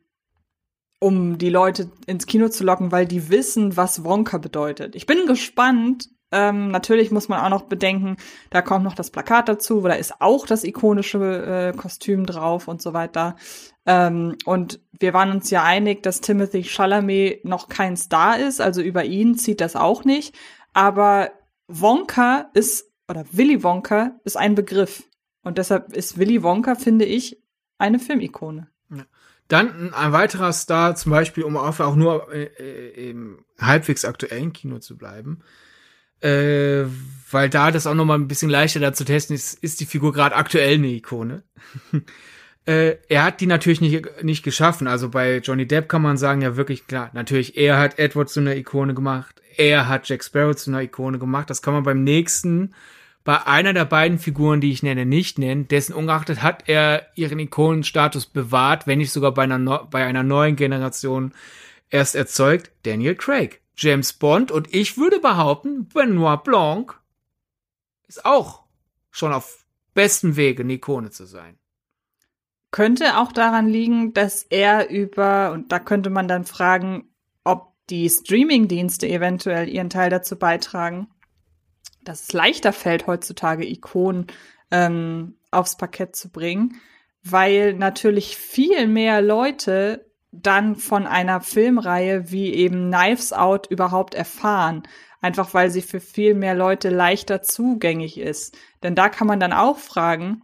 [0.99, 4.95] um die Leute ins Kino zu locken, weil die wissen, was Wonka bedeutet.
[4.95, 8.17] Ich bin gespannt, ähm, natürlich muss man auch noch bedenken,
[8.49, 12.67] da kommt noch das Plakat dazu, wo da ist auch das ikonische äh, Kostüm drauf
[12.67, 13.37] und so weiter.
[13.85, 18.81] Ähm, und wir waren uns ja einig, dass Timothy Chalamet noch kein Star ist, also
[18.81, 20.35] über ihn zieht das auch nicht.
[20.73, 21.31] Aber
[21.67, 25.03] Wonka ist, oder Willy Wonka ist ein Begriff.
[25.43, 27.41] Und deshalb ist Willy Wonka, finde ich,
[27.77, 28.67] eine Filmikone.
[29.47, 34.79] Dann ein weiterer Star, zum Beispiel, um auch nur äh, äh, im halbwegs aktuellen Kino
[34.79, 35.41] zu bleiben,
[36.25, 36.85] äh,
[37.31, 39.85] weil da das auch noch mal ein bisschen leichter da zu testen ist, ist die
[39.85, 41.43] Figur gerade aktuell eine Ikone.
[42.65, 44.87] äh, er hat die natürlich nicht, nicht geschaffen.
[44.87, 48.39] Also bei Johnny Depp kann man sagen, ja wirklich klar, natürlich, er hat Edward zu
[48.39, 51.49] einer Ikone gemacht, er hat Jack Sparrow zu einer Ikone gemacht.
[51.49, 52.73] Das kann man beim nächsten
[53.23, 55.67] bei einer der beiden Figuren, die ich nenne, nicht nennen.
[55.67, 60.55] Dessen ungeachtet hat er ihren Ikonenstatus bewahrt, wenn nicht sogar bei einer, bei einer neuen
[60.55, 61.33] Generation
[61.89, 63.61] erst erzeugt, Daniel Craig.
[63.77, 66.99] James Bond und ich würde behaupten, Benoit Blanc
[68.07, 68.63] ist auch
[69.11, 71.57] schon auf besten Wege, eine Ikone zu sein.
[72.71, 77.09] Könnte auch daran liegen, dass er über, und da könnte man dann fragen,
[77.43, 81.07] ob die Streaming-Dienste eventuell ihren Teil dazu beitragen,
[82.03, 84.27] dass es leichter fällt, heutzutage Ikonen
[84.71, 86.81] ähm, aufs Parkett zu bringen,
[87.23, 90.04] weil natürlich viel mehr Leute
[90.41, 94.83] dann von einer Filmreihe wie eben Knives Out überhaupt erfahren.
[95.21, 98.57] Einfach weil sie für viel mehr Leute leichter zugänglich ist.
[98.83, 100.43] Denn da kann man dann auch fragen,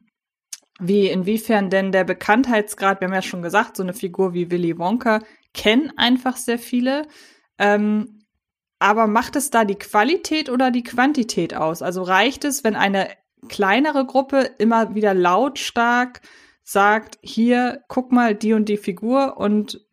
[0.80, 4.80] wie, inwiefern denn der Bekanntheitsgrad, wir haben ja schon gesagt, so eine Figur wie Willy
[4.80, 5.20] Wonka
[5.54, 7.08] kennen einfach sehr viele.
[7.60, 8.24] Ähm,
[8.80, 11.84] aber macht es da die Qualität oder die Quantität aus?
[11.84, 13.10] Also reicht es, wenn eine
[13.48, 16.22] kleinere Gruppe immer wieder lautstark
[16.72, 19.86] sagt, hier, guck mal die und die Figur und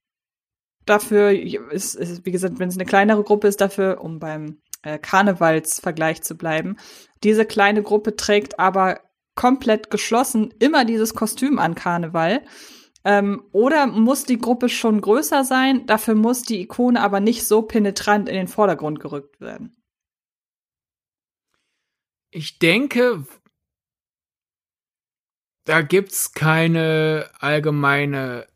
[0.86, 4.98] dafür ist, ist wie gesagt, wenn es eine kleinere Gruppe ist, dafür, um beim äh,
[4.98, 6.76] Karnevalsvergleich zu bleiben,
[7.24, 9.00] diese kleine Gruppe trägt aber
[9.34, 12.42] komplett geschlossen immer dieses Kostüm an Karneval.
[13.04, 17.62] Ähm, oder muss die Gruppe schon größer sein, dafür muss die Ikone aber nicht so
[17.62, 19.76] penetrant in den Vordergrund gerückt werden.
[22.30, 23.24] Ich denke,
[25.68, 28.46] da gibt's keine allgemeine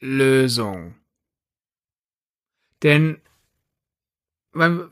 [0.00, 0.94] Lösung.
[2.82, 3.20] Denn
[4.52, 4.88] wenn,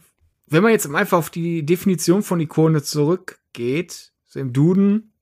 [0.46, 5.13] man jetzt einfach auf die Definition von Ikone zurückgeht, so im Duden,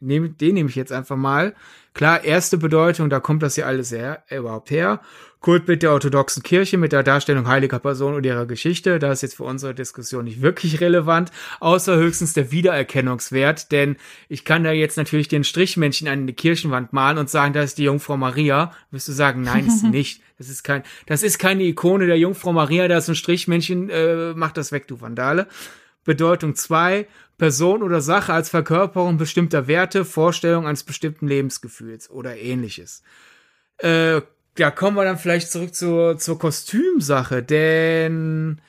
[0.00, 1.54] nehm, den nehme ich jetzt einfach mal.
[1.94, 5.00] Klar, erste Bedeutung, da kommt das ja alles her, äh, überhaupt her.
[5.40, 8.98] Kultbild der orthodoxen Kirche mit der Darstellung heiliger Personen und ihrer Geschichte.
[8.98, 11.30] Da ist jetzt für unsere Diskussion nicht wirklich relevant,
[11.60, 13.96] außer höchstens der Wiedererkennungswert, denn
[14.28, 17.78] ich kann da jetzt natürlich den Strichmännchen an die Kirchenwand malen und sagen, da ist
[17.78, 18.72] die Jungfrau Maria.
[18.90, 20.20] Wirst du sagen, nein, ist nicht.
[20.36, 24.34] Das ist kein, das ist keine Ikone der Jungfrau Maria, da ist ein Strichmännchen, äh,
[24.34, 25.46] mach das weg, du Vandale.
[26.06, 33.02] Bedeutung zwei Person oder Sache als Verkörperung bestimmter Werte, Vorstellung eines bestimmten Lebensgefühls oder ähnliches.
[33.78, 34.22] Äh,
[34.58, 38.62] ja, kommen wir dann vielleicht zurück zur, zur Kostümsache, denn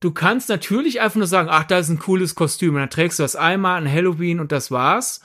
[0.00, 3.18] du kannst natürlich einfach nur sagen, ach, da ist ein cooles Kostüm und dann trägst
[3.18, 5.22] du das einmal an Halloween und das war's.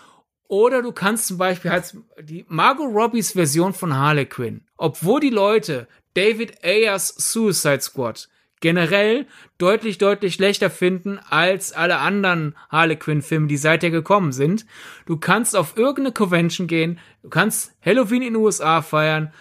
[0.47, 5.87] Oder du kannst zum Beispiel halt die Margot Robbies Version von Harlequin, obwohl die Leute
[6.13, 8.29] David Ayers Suicide Squad
[8.61, 9.25] generell
[9.57, 14.65] deutlich, deutlich schlechter finden als alle anderen Harlequin-Filme, die seither gekommen sind.
[15.05, 19.33] Du kannst auf irgendeine Convention gehen, du kannst Halloween in den USA feiern,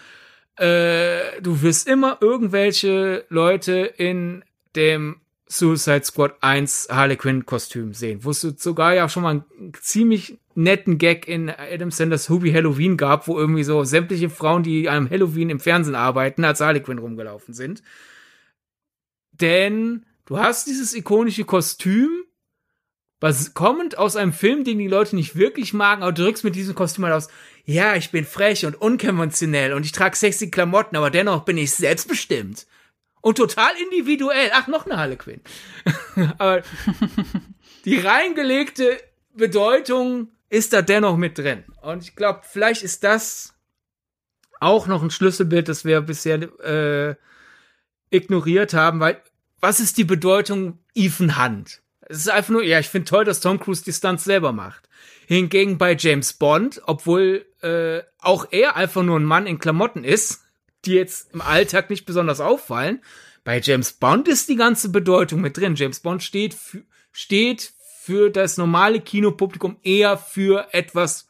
[0.57, 4.43] äh, du wirst immer irgendwelche Leute in
[4.75, 10.37] dem Suicide Squad 1 Harlequin Kostüm sehen, wo es sogar ja schon mal einen ziemlich
[10.55, 15.09] netten Gag in Adam Sanders Hubie Halloween gab, wo irgendwie so sämtliche Frauen, die einem
[15.09, 17.83] Halloween im Fernsehen arbeiten, als Harlequin rumgelaufen sind.
[19.41, 22.09] Denn du hast dieses ikonische Kostüm,
[23.19, 26.55] was kommend aus einem Film, den die Leute nicht wirklich magen, aber du drückst mit
[26.55, 27.29] diesem Kostüm halt aus,
[27.63, 31.71] ja, ich bin frech und unkonventionell und ich trage sexy Klamotten, aber dennoch bin ich
[31.71, 32.67] selbstbestimmt.
[33.21, 34.51] Und total individuell.
[34.53, 35.41] Ach, noch eine Harlequin.
[36.37, 36.61] aber
[37.85, 38.99] die reingelegte
[39.33, 41.63] Bedeutung ist da dennoch mit drin.
[41.81, 43.55] Und ich glaube, vielleicht ist das
[44.59, 47.15] auch noch ein Schlüsselbild, das wir bisher äh,
[48.09, 49.21] ignoriert haben, weil
[49.59, 51.81] was ist die Bedeutung Ethan Hunt?
[52.01, 54.87] Es ist einfach nur, ja, ich finde toll, dass Tom Cruise die Stunts selber macht.
[55.27, 60.43] Hingegen bei James Bond, obwohl äh, auch er einfach nur ein Mann in Klamotten ist,
[60.85, 63.01] die jetzt im Alltag nicht besonders auffallen,
[63.43, 65.75] bei James Bond ist die ganze Bedeutung mit drin.
[65.75, 71.27] James Bond steht für, steht für das normale Kinopublikum eher für etwas,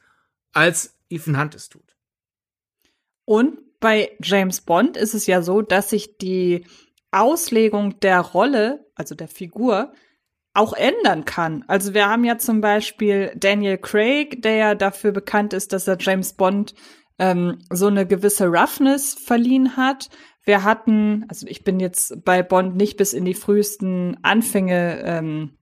[0.52, 1.96] als Ethan Hunt es tut.
[3.24, 6.66] Und bei James Bond ist es ja so, dass sich die
[7.12, 9.94] Auslegung der Rolle, also der Figur,
[10.56, 11.64] auch ändern kann.
[11.68, 15.98] Also wir haben ja zum Beispiel Daniel Craig, der ja dafür bekannt ist, dass er
[16.00, 16.74] James Bond
[17.20, 20.10] ähm, so eine gewisse Roughness verliehen hat.
[20.46, 25.60] Wir hatten, also ich bin jetzt bei Bond nicht bis in die frühesten Anfänge ähm,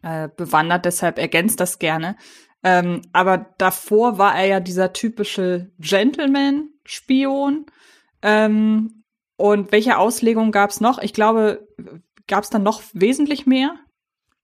[0.00, 2.16] äh, bewandert, deshalb ergänzt das gerne.
[2.62, 7.66] Ähm, aber davor war er ja dieser typische Gentleman-Spion.
[8.22, 9.04] Ähm,
[9.36, 10.98] und welche Auslegung gab es noch?
[10.98, 11.66] Ich glaube,
[12.26, 13.74] gab es dann noch wesentlich mehr?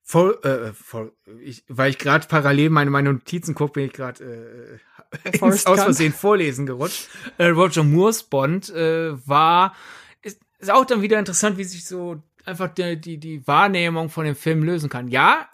[0.03, 4.81] Voll, äh, voll, ich, weil ich gerade parallel meine, meine Notizen gucke, bin ich gerade
[5.25, 7.09] äh, aus Versehen vorlesen gerutscht.
[7.39, 9.75] Äh, Roger Moores Bond äh, war,
[10.23, 14.25] ist, ist auch dann wieder interessant, wie sich so einfach die, die, die Wahrnehmung von
[14.25, 15.09] dem Film lösen kann.
[15.09, 15.49] Ja,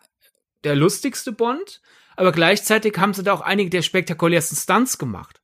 [0.65, 1.81] der lustigste Bond,
[2.17, 5.43] aber gleichzeitig haben sie da auch einige der spektakulärsten Stunts gemacht.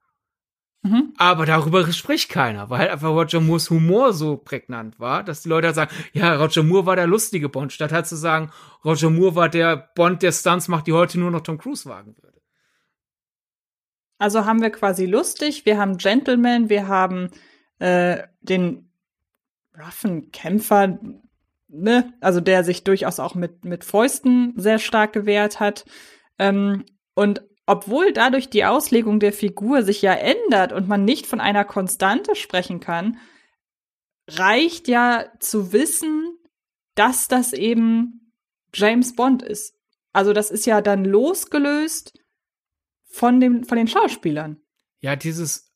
[0.82, 1.12] Mhm.
[1.16, 5.48] Aber darüber spricht keiner, weil halt einfach Roger Moores Humor so prägnant war, dass die
[5.48, 8.50] Leute halt sagen, ja, Roger Moore war der lustige Bond, statt halt zu sagen,
[8.84, 12.14] Roger Moore war der Bond, der Stunts macht, die heute nur noch Tom Cruise wagen
[12.22, 12.40] würde.
[14.18, 17.30] Also haben wir quasi lustig, wir haben Gentleman, wir haben
[17.78, 18.90] äh, den
[19.76, 20.98] roughen Kämpfer,
[21.68, 25.84] ne, also der sich durchaus auch mit, mit Fäusten sehr stark gewehrt hat.
[26.38, 31.40] Ähm, und obwohl dadurch die Auslegung der Figur sich ja ändert und man nicht von
[31.40, 33.18] einer Konstante sprechen kann,
[34.26, 36.38] reicht ja zu wissen,
[36.94, 38.32] dass das eben
[38.72, 39.74] James Bond ist.
[40.12, 42.18] Also das ist ja dann losgelöst
[43.04, 44.60] von dem von den Schauspielern.
[45.00, 45.72] Ja, dieses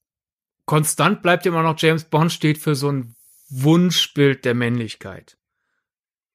[0.67, 3.17] konstant bleibt immer noch James Bond steht für so ein
[3.51, 5.37] Wunschbild der Männlichkeit.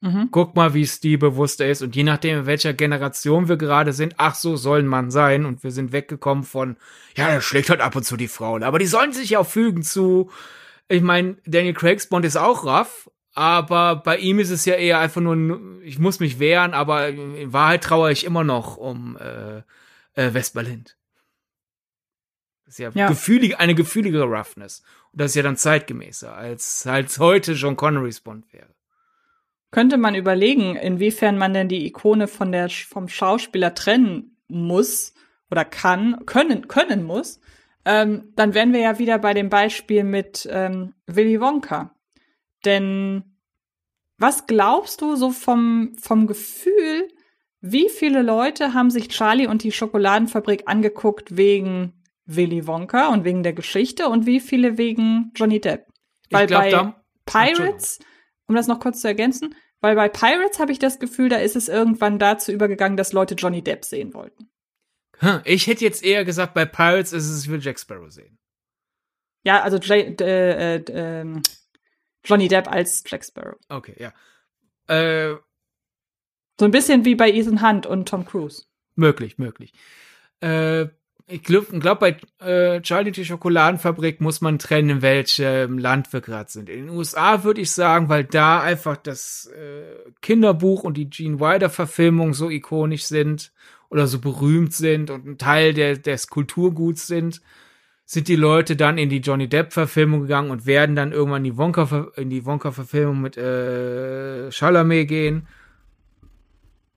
[0.01, 0.29] Mhm.
[0.31, 1.81] Guck mal, wie stilbewusster ist.
[1.81, 5.45] Und je nachdem, in welcher Generation wir gerade sind, ach, so sollen man sein.
[5.45, 6.77] Und wir sind weggekommen von,
[7.15, 8.63] ja, der schlägt halt ab und zu die Frauen.
[8.63, 10.29] Aber die sollen sich ja auch fügen zu,
[10.87, 14.99] ich meine, Daniel Craig's Bond ist auch rough, aber bei ihm ist es ja eher
[14.99, 19.57] einfach nur, ich muss mich wehren, aber in Wahrheit trauere ich immer noch um äh,
[20.13, 20.85] äh, Westberlin.
[22.65, 23.07] Das ist ja, ja.
[23.07, 24.83] Gefühlig, eine gefühlige Roughness.
[25.11, 28.76] Und das ist ja dann zeitgemäßer, als, als heute John Connerys Bond wäre
[29.71, 35.13] könnte man überlegen, inwiefern man denn die Ikone von der, vom Schauspieler trennen muss
[35.51, 37.39] oder kann, können, können muss,
[37.85, 41.95] ähm, dann wären wir ja wieder bei dem Beispiel mit ähm, Willy Wonka.
[42.65, 43.23] Denn
[44.17, 47.07] was glaubst du so vom, vom Gefühl,
[47.61, 53.43] wie viele Leute haben sich Charlie und die Schokoladenfabrik angeguckt wegen Willy Wonka und wegen
[53.43, 55.87] der Geschichte und wie viele wegen Johnny Depp?
[56.29, 56.93] Weil glaub, bei
[57.25, 57.99] Pirates,
[58.47, 61.55] um das noch kurz zu ergänzen, weil bei Pirates habe ich das Gefühl, da ist
[61.55, 64.49] es irgendwann dazu übergegangen, dass Leute Johnny Depp sehen wollten.
[65.45, 68.37] Ich hätte jetzt eher gesagt, bei Pirates ist es, ich will Jack Sparrow sehen.
[69.43, 71.41] Ja, also J äh, äh,
[72.23, 73.57] Johnny Depp als Jack Sparrow.
[73.69, 74.13] Okay, ja.
[74.93, 75.37] Äh,
[76.59, 78.65] So ein bisschen wie bei Ethan Hunt und Tom Cruise.
[78.95, 79.73] möglich, möglich.
[80.39, 80.87] Äh,
[81.29, 86.21] ich glaube, glaub, bei äh, Charlie die Schokoladenfabrik muss man trennen, in welchem Land wir
[86.21, 86.69] gerade sind.
[86.69, 91.41] In den USA würde ich sagen, weil da einfach das äh, Kinderbuch und die Gene
[91.41, 93.51] Wilder-Verfilmung so ikonisch sind
[93.89, 97.41] oder so berühmt sind und ein Teil der, des Kulturguts sind,
[98.05, 101.57] sind die Leute dann in die Johnny Depp-Verfilmung gegangen und werden dann irgendwann in die
[101.57, 105.47] Wonka, Wonka-Verfilmung mit äh, Chalamet gehen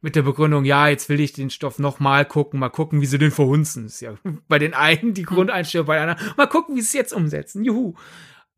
[0.01, 3.07] mit der Begründung, ja, jetzt will ich den Stoff noch mal gucken, mal gucken, wie
[3.07, 3.86] sie den verhunzen.
[3.86, 4.14] Ist ja
[4.48, 7.64] bei den einen die Grundeinstellung, bei den anderen, mal gucken, wie sie es jetzt umsetzen.
[7.64, 7.94] Juhu.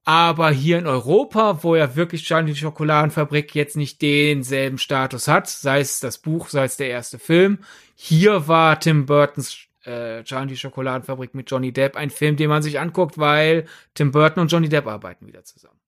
[0.04, 5.48] Aber hier in Europa, wo ja wirklich Charlie die Schokoladenfabrik jetzt nicht denselben Status hat,
[5.48, 7.58] sei es das Buch, sei es der erste Film,
[7.94, 12.62] hier war Tim Burtons äh, Charlie die Schokoladenfabrik mit Johnny Depp ein Film, den man
[12.62, 15.78] sich anguckt, weil Tim Burton und Johnny Depp arbeiten wieder zusammen.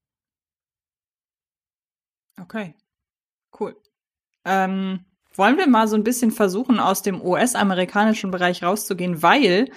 [2.41, 2.75] Okay,
[3.61, 3.77] cool.
[4.45, 5.05] Ähm,
[5.35, 9.71] wollen wir mal so ein bisschen versuchen, aus dem US-amerikanischen Bereich rauszugehen, weil,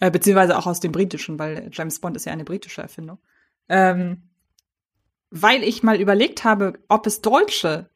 [0.00, 3.18] äh, beziehungsweise auch aus dem britischen, weil James Bond ist ja eine britische Erfindung.
[3.68, 4.22] Ähm,
[5.30, 7.90] weil ich mal überlegt habe, ob es deutsche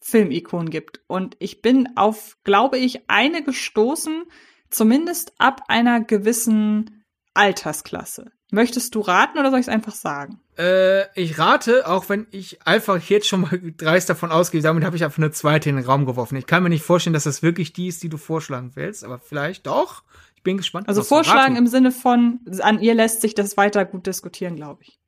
[0.00, 1.02] Filmikonen gibt.
[1.06, 4.24] Und ich bin auf, glaube ich, eine gestoßen,
[4.70, 6.99] zumindest ab einer gewissen
[7.34, 8.32] Altersklasse.
[8.52, 10.40] Möchtest du raten oder soll ich es einfach sagen?
[10.58, 14.96] Äh, ich rate, auch wenn ich einfach jetzt schon mal dreist davon ausgehe, damit habe
[14.96, 16.36] ich einfach eine zweite in den Raum geworfen.
[16.36, 19.18] Ich kann mir nicht vorstellen, dass das wirklich die ist, die du vorschlagen willst, aber
[19.18, 20.02] vielleicht doch.
[20.34, 20.88] Ich bin gespannt.
[20.88, 24.98] Also vorschlagen im Sinne von, an ihr lässt sich das weiter gut diskutieren, glaube ich.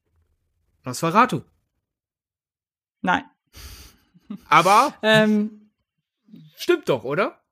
[0.85, 1.41] Nosferatu.
[3.01, 3.25] Nein.
[4.49, 5.71] Aber Ähm,
[6.57, 7.43] stimmt doch, oder?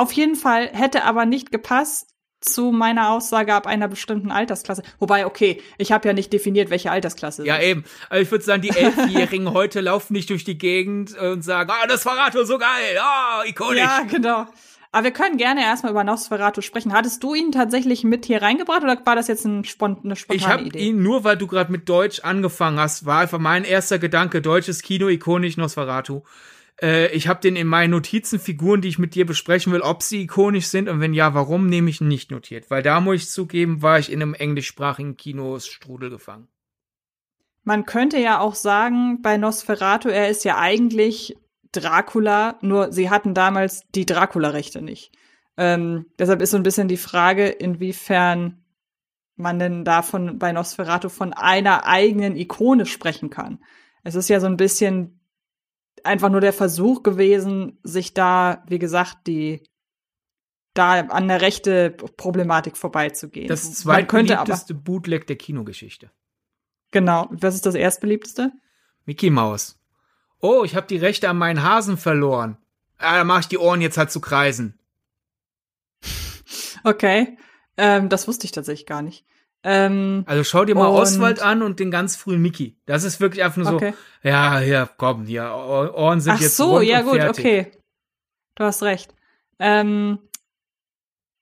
[0.00, 4.82] auf jeden Fall hätte aber nicht gepasst zu meiner Aussage ab einer bestimmten Altersklasse.
[4.98, 7.46] Wobei, okay, ich habe ja nicht definiert, welche Altersklasse.
[7.46, 7.66] Ja, ist.
[7.66, 7.84] eben.
[8.08, 11.86] Also ich würde sagen, die Elfjährigen heute laufen nicht durch die Gegend und sagen, ah,
[11.86, 13.80] Nosferatu, so geil, ah, ikonisch.
[13.80, 14.46] Ja, genau.
[14.92, 16.92] Aber wir können gerne erstmal über Nosferatu sprechen.
[16.92, 20.36] Hattest du ihn tatsächlich mit hier reingebracht oder war das jetzt ein spont eine spontane
[20.36, 20.88] Ich habe Idee?
[20.88, 24.82] ihn nur, weil du gerade mit Deutsch angefangen hast, war einfach mein erster Gedanke, deutsches
[24.82, 26.22] Kino, ikonisch Nosferatu.
[26.80, 30.02] Äh, ich habe den in meinen Notizen, Figuren, die ich mit dir besprechen will, ob
[30.02, 32.70] sie ikonisch sind und wenn ja, warum, nehme ich ihn nicht notiert.
[32.70, 36.48] Weil da muss ich zugeben, war ich in einem englischsprachigen Kinostrudel gefangen.
[37.62, 41.36] Man könnte ja auch sagen, bei Nosferatu, er ist ja eigentlich
[41.72, 45.12] Dracula, nur sie hatten damals die Dracula-Rechte nicht.
[45.56, 48.64] Ähm, deshalb ist so ein bisschen die Frage, inwiefern
[49.36, 53.62] man denn davon bei Nosferatu von einer eigenen Ikone sprechen kann.
[54.02, 55.19] Es ist ja so ein bisschen
[56.04, 59.62] einfach nur der Versuch gewesen, sich da, wie gesagt, die
[60.74, 63.48] da an der rechte Problematik vorbeizugehen.
[63.48, 66.10] Das zweitbeliebteste Bootleg der Kinogeschichte.
[66.92, 67.28] genau.
[67.30, 68.52] Was ist das erstbeliebteste?
[69.04, 69.78] Mickey Mouse.
[70.40, 72.56] Oh, ich habe die Rechte an meinen Hasen verloren.
[72.98, 74.78] Ah, da mache ich die Ohren jetzt halt zu kreisen.
[76.82, 77.36] Okay.
[77.76, 79.26] Ähm, das wusste ich tatsächlich gar nicht.
[79.62, 82.78] Ähm, Also schau dir mal Oswald an und den ganz frühen Mickey.
[82.86, 83.92] Das ist wirklich einfach nur okay.
[84.22, 87.44] so, ja, hier, komm, hier, Ohr- Ohren sind Ach jetzt so, rund ja gut, fertig.
[87.44, 87.72] okay.
[88.54, 89.14] Du hast recht.
[89.58, 90.18] Ähm,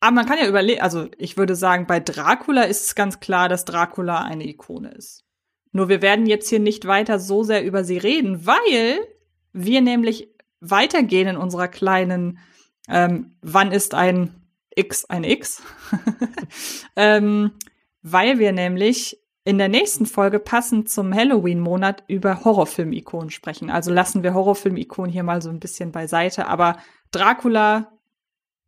[0.00, 3.48] aber man kann ja überlegen, also ich würde sagen, bei Dracula ist es ganz klar,
[3.48, 5.24] dass Dracula eine Ikone ist.
[5.72, 8.98] Nur wir werden jetzt hier nicht weiter so sehr über sie reden, weil
[9.52, 10.28] wir nämlich
[10.60, 12.38] weitergehen in unserer kleinen
[12.88, 14.34] ähm, Wann ist ein
[14.74, 15.62] X ein X?
[16.96, 17.52] ähm,
[18.12, 23.70] weil wir nämlich in der nächsten Folge passend zum Halloween-Monat über Horrorfilm-Ikonen sprechen.
[23.70, 26.48] Also lassen wir Horrorfilm-Ikonen hier mal so ein bisschen beiseite.
[26.48, 26.76] Aber
[27.12, 27.92] Dracula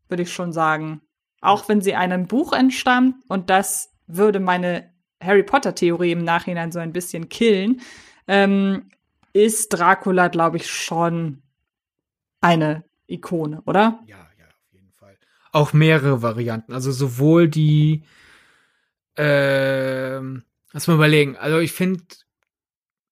[0.08, 1.02] würde ich schon sagen,
[1.40, 4.90] auch wenn sie einem Buch entstammt und das würde meine
[5.22, 7.80] Harry Potter-Theorie im Nachhinein so ein bisschen killen,
[8.26, 8.90] ähm,
[9.32, 11.42] ist Dracula, glaube ich, schon
[12.40, 14.00] eine Ikone, oder?
[14.06, 15.16] Ja, ja, auf jeden Fall.
[15.52, 16.72] Auch mehrere Varianten.
[16.72, 18.04] Also sowohl die,
[19.16, 21.36] ähm, lass mal überlegen.
[21.36, 22.02] Also ich finde,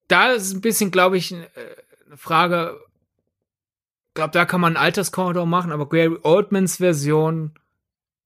[0.08, 1.46] da ist ein bisschen, glaube ich, äh,
[2.06, 2.78] eine Frage.
[4.08, 7.52] Ich glaube, da kann man einen Alterskorridor machen, aber Gary Oldmans Version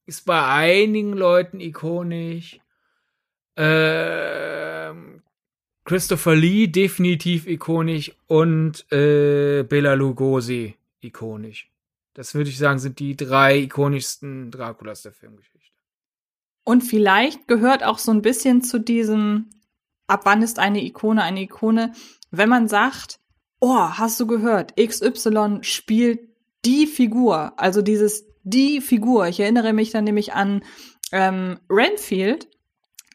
[0.05, 2.59] ist bei einigen Leuten ikonisch.
[3.55, 5.21] Ähm,
[5.85, 11.69] Christopher Lee definitiv ikonisch und äh, Bela Lugosi ikonisch.
[12.13, 15.52] Das würde ich sagen, sind die drei ikonischsten Draculas der Filmgeschichte.
[16.63, 19.49] Und vielleicht gehört auch so ein bisschen zu diesem,
[20.07, 21.91] ab wann ist eine Ikone eine Ikone,
[22.31, 23.19] wenn man sagt,
[23.59, 26.19] oh, hast du gehört, XY spielt
[26.65, 29.27] die Figur, also dieses die Figur.
[29.27, 30.63] Ich erinnere mich dann nämlich an
[31.11, 32.47] ähm, Renfield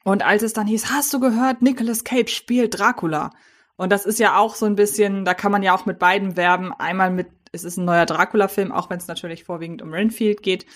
[0.04, 3.30] und als es dann hieß, hast du gehört, Nicolas Cage spielt Dracula.
[3.76, 6.36] Und das ist ja auch so ein bisschen, da kann man ja auch mit beiden
[6.36, 6.72] werben.
[6.72, 10.66] Einmal mit, es ist ein neuer Dracula-Film, auch wenn es natürlich vorwiegend um Renfield geht.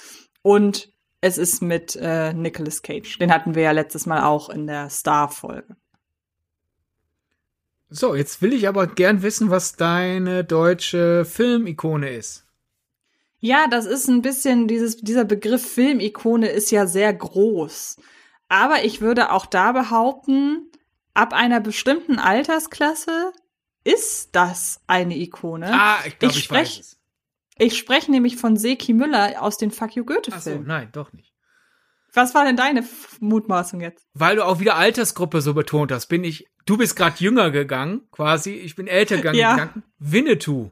[0.43, 0.93] Und
[1.23, 3.19] es ist mit äh, Nicolas Cage.
[3.19, 5.77] Den hatten wir ja letztes Mal auch in der Star-Folge.
[7.89, 12.45] So, jetzt will ich aber gern wissen, was deine deutsche Filmikone ist.
[13.39, 17.97] Ja, das ist ein bisschen, dieses, dieser Begriff Filmikone ist ja sehr groß.
[18.49, 20.71] Aber ich würde auch da behaupten,
[21.15, 23.33] ab einer bestimmten Altersklasse
[23.85, 25.71] ist das eine Ikone.
[25.73, 27.02] Ah, ich glaube, ich, ich sprech, weiß es.
[27.63, 30.67] Ich spreche nämlich von Seki Müller aus den Fuck You Ach so, Goethe-Filmen.
[30.67, 31.33] nein, doch nicht.
[32.13, 32.87] Was war denn deine
[33.21, 34.07] Mutmaßung jetzt?
[34.13, 38.03] Weil du auch wieder Altersgruppe so betont hast, bin ich, du bist gerade jünger gegangen,
[38.11, 39.39] quasi, ich bin älter gegangen.
[39.39, 39.73] Ja.
[39.99, 40.71] Winnetou.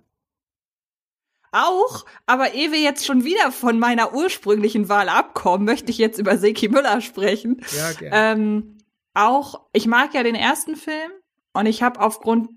[1.52, 6.18] Auch, aber ehe wir jetzt schon wieder von meiner ursprünglichen Wahl abkommen, möchte ich jetzt
[6.18, 7.62] über Seki Müller sprechen.
[7.76, 8.42] Ja, gerne.
[8.42, 8.78] Ähm,
[9.14, 11.10] auch, ich mag ja den ersten Film
[11.52, 12.50] und ich habe aufgrund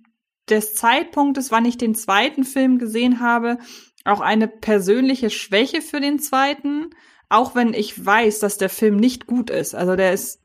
[0.50, 3.58] des Zeitpunktes, wann ich den zweiten Film gesehen habe,
[4.04, 6.90] auch eine persönliche Schwäche für den zweiten,
[7.30, 9.76] auch wenn ich weiß, dass der Film nicht gut ist.
[9.76, 10.44] Also der ist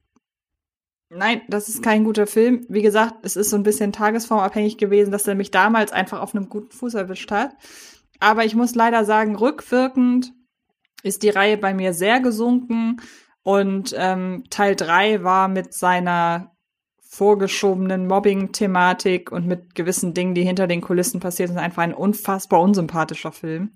[1.10, 2.66] Nein, das ist kein guter Film.
[2.68, 6.34] Wie gesagt, es ist so ein bisschen tagesformabhängig gewesen, dass er mich damals einfach auf
[6.34, 7.56] einem guten Fuß erwischt hat.
[8.20, 10.34] Aber ich muss leider sagen, rückwirkend
[11.02, 13.00] ist die Reihe bei mir sehr gesunken
[13.42, 16.54] und ähm, Teil 3 war mit seiner
[17.10, 22.60] vorgeschobenen Mobbing-Thematik und mit gewissen Dingen, die hinter den Kulissen passiert sind, einfach ein unfassbar
[22.60, 23.72] unsympathischer Film.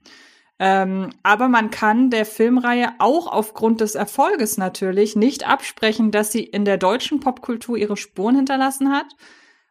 [0.59, 6.45] Ähm, aber man kann der Filmreihe auch aufgrund des Erfolges natürlich nicht absprechen, dass sie
[6.45, 9.07] in der deutschen Popkultur ihre Spuren hinterlassen hat.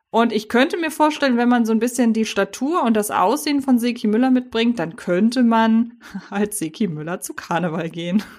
[0.10, 3.62] Und ich könnte mir vorstellen, wenn man so ein bisschen die Statur und das Aussehen
[3.62, 6.02] von Seki Müller mitbringt, dann könnte man
[6.32, 8.24] als Seki Müller zu Karneval gehen.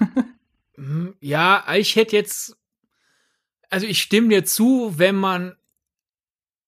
[0.75, 2.57] Hm, Ja, ich hätte jetzt,
[3.73, 5.57] also ich stimme dir zu, wenn man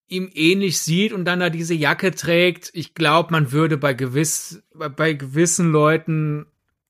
[0.07, 2.69] ihm ähnlich sieht und dann da diese Jacke trägt.
[2.73, 6.45] Ich glaube, man würde bei gewiss, bei- gewissen Leuten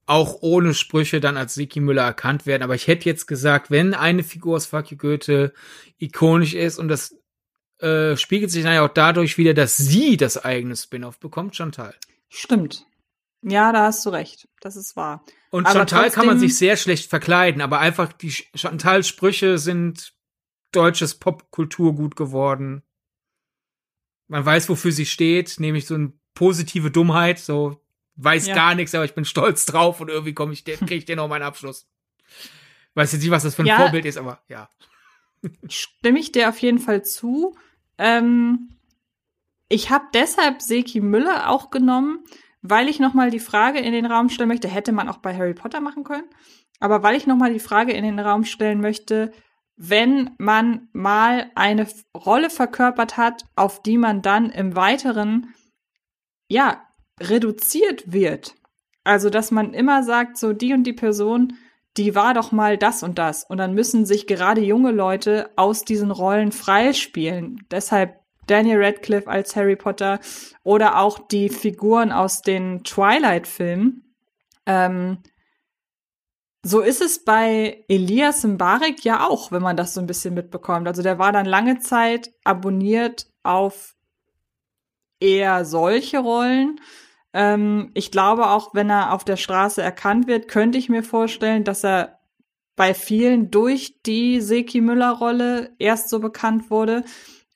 [0.06, 2.64] auch ohne Sprüche dann als Siki Müller erkannt werden.
[2.64, 5.54] Aber ich hätte jetzt gesagt, wenn eine Figur aus Fuck you Goethe
[5.98, 7.16] ikonisch ist und das
[7.80, 11.96] äh, spiegelt sich dann ja auch dadurch wieder, dass sie das eigene Spin-off bekommt, Chantal.
[12.30, 12.86] Stimmt.
[13.42, 14.48] Ja, da hast du recht.
[14.62, 15.24] Das ist wahr.
[15.56, 20.14] Und Aber Chantal kann man sich sehr schlecht verkleiden, aber einfach die Ch- Chantal-Sprüche sind
[20.74, 22.84] deutsches Popkulturgut geworden.
[24.28, 27.82] Man weiß, wofür sie steht, nämlich so eine positive Dummheit, so
[28.18, 28.56] weiß Ja.
[28.56, 31.30] gar nichts, aber ich bin stolz drauf und irgendwie komme ich, kriege ich den noch
[31.30, 31.88] meinen Abschluss.
[32.96, 33.78] Weiß jetzt nicht, was das für ein Ja.
[33.78, 34.70] Vorbild ist, aber ja.
[35.70, 37.56] Stimme ich dir auf jeden Fall zu.
[37.98, 38.72] Ähm,
[39.70, 42.26] ich habe deshalb Seki Müller auch genommen,
[42.70, 45.36] weil ich noch mal die Frage in den Raum stellen möchte, hätte man auch bei
[45.36, 46.28] Harry Potter machen können,
[46.80, 49.32] aber weil ich noch mal die Frage in den Raum stellen möchte,
[49.78, 55.54] wenn man mal eine Rolle verkörpert hat, auf die man dann im Weiteren
[56.48, 56.82] ja
[57.20, 58.56] reduziert wird.
[59.04, 61.58] Also, dass man immer sagt, so die und die Person,
[61.98, 63.44] die war doch mal das und das.
[63.44, 67.66] Und dann müssen sich gerade junge Leute aus diesen Rollen freispielen.
[67.72, 70.20] Deshalb Daniel Radcliffe als Harry Potter
[70.64, 74.16] oder auch die Figuren aus den Twilight-Filmen.
[74.66, 75.20] Ähm,
[76.64, 80.88] so ist es bei Elias Mbarek ja auch, wenn man das so ein bisschen mitbekommt.
[80.88, 83.96] Also der war dann lange Zeit abonniert auf
[85.20, 86.80] eher solche Rollen.
[87.34, 91.64] Ähm, ich glaube auch, wenn er auf der Straße erkannt wird, könnte ich mir vorstellen,
[91.64, 92.20] dass er
[92.76, 97.04] bei vielen durch die Seki Müller-Rolle erst so bekannt wurde.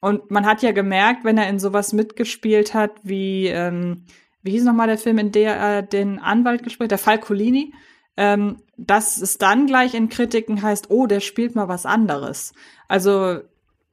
[0.02, 4.06] Und man hat ja gemerkt, wenn er in sowas mitgespielt hat, wie, ähm,
[4.42, 7.74] wie hieß nochmal der Film, in der er den Anwalt gespielt hat, der Falcolini,
[8.16, 12.54] ähm, dass es dann gleich in Kritiken heißt, oh, der spielt mal was anderes.
[12.88, 13.40] Also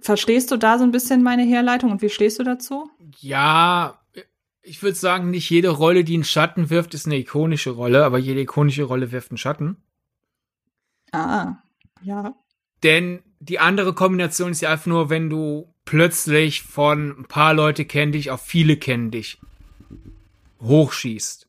[0.00, 2.88] verstehst du da so ein bisschen meine Herleitung und wie stehst du dazu?
[3.18, 4.00] Ja,
[4.62, 8.18] ich würde sagen, nicht jede Rolle, die einen Schatten wirft, ist eine ikonische Rolle, aber
[8.18, 9.76] jede ikonische Rolle wirft einen Schatten.
[11.12, 11.56] Ah,
[12.02, 12.34] ja.
[12.82, 17.86] Denn die andere Kombination ist ja einfach nur, wenn du plötzlich von ein paar Leute
[17.86, 19.38] kennen dich auf viele kennen dich
[20.60, 21.48] hochschießt.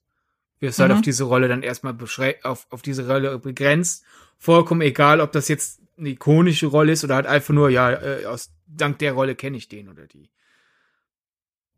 [0.59, 0.95] Wirst halt Mhm.
[0.97, 4.03] auf diese Rolle dann erstmal beschränkt, auf, auf diese Rolle begrenzt.
[4.37, 8.25] Vollkommen egal, ob das jetzt eine ikonische Rolle ist oder halt einfach nur, ja, äh,
[8.25, 10.29] aus, dank der Rolle kenne ich den oder die.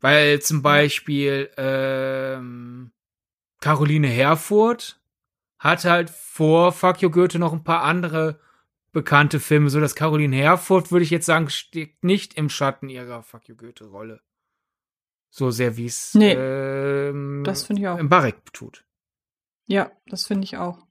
[0.00, 2.90] Weil zum Beispiel, ähm,
[3.60, 4.98] Caroline Herfurth
[5.58, 8.40] hat halt vor Fuck You Goethe noch ein paar andere
[8.92, 13.22] bekannte Filme, so dass Caroline Herfurth, würde ich jetzt sagen, steht nicht im Schatten ihrer
[13.22, 14.20] Fuck You Goethe Rolle.
[15.30, 17.98] So sehr wie es Nee, ähm, das ich auch.
[17.98, 18.84] im Barek tut.
[19.66, 20.86] Ja, das finde ich auch.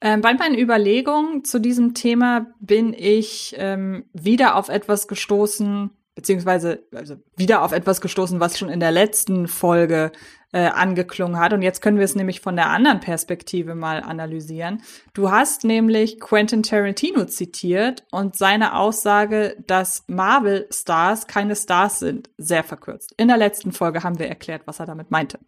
[0.00, 6.82] Ähm, bei meinen Überlegungen zu diesem Thema bin ich ähm, wieder auf etwas gestoßen, beziehungsweise
[6.92, 10.10] also wieder auf etwas gestoßen, was schon in der letzten Folge
[10.52, 11.52] äh, angeklungen hat.
[11.52, 14.82] Und jetzt können wir es nämlich von der anderen Perspektive mal analysieren.
[15.12, 22.64] Du hast nämlich Quentin Tarantino zitiert und seine Aussage, dass Marvel-Stars keine Stars sind, sehr
[22.64, 23.12] verkürzt.
[23.18, 25.38] In der letzten Folge haben wir erklärt, was er damit meinte.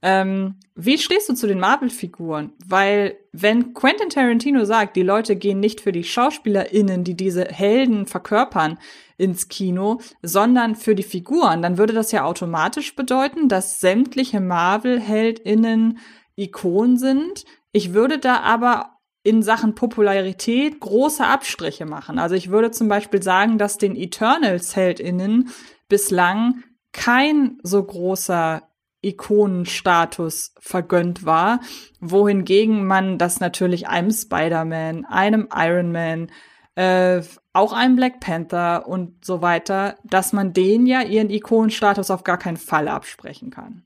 [0.00, 2.52] Ähm, wie stehst du zu den Marvel-Figuren?
[2.64, 8.06] Weil, wenn Quentin Tarantino sagt, die Leute gehen nicht für die SchauspielerInnen, die diese Helden
[8.06, 8.78] verkörpern,
[9.16, 15.98] ins Kino, sondern für die Figuren, dann würde das ja automatisch bedeuten, dass sämtliche Marvel-HeldInnen
[16.36, 17.44] Ikonen sind.
[17.72, 22.20] Ich würde da aber in Sachen Popularität große Abstriche machen.
[22.20, 25.50] Also ich würde zum Beispiel sagen, dass den Eternals-HeldInnen
[25.88, 28.67] bislang kein so großer
[29.02, 31.60] Ikonenstatus vergönnt war,
[32.00, 36.30] wohingegen man das natürlich einem Spider-Man, einem Iron Man,
[36.74, 37.22] äh,
[37.52, 42.38] auch einem Black Panther und so weiter, dass man denen ja ihren Ikonenstatus auf gar
[42.38, 43.82] keinen Fall absprechen kann.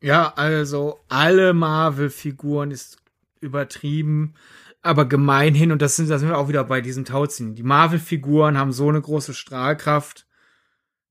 [0.00, 2.98] Ja, also alle Marvel-Figuren ist
[3.40, 4.34] übertrieben,
[4.82, 7.54] aber gemeinhin, und das sind, da sind wir auch wieder bei diesem Tauziehen.
[7.54, 10.23] Die Marvel-Figuren haben so eine große Strahlkraft,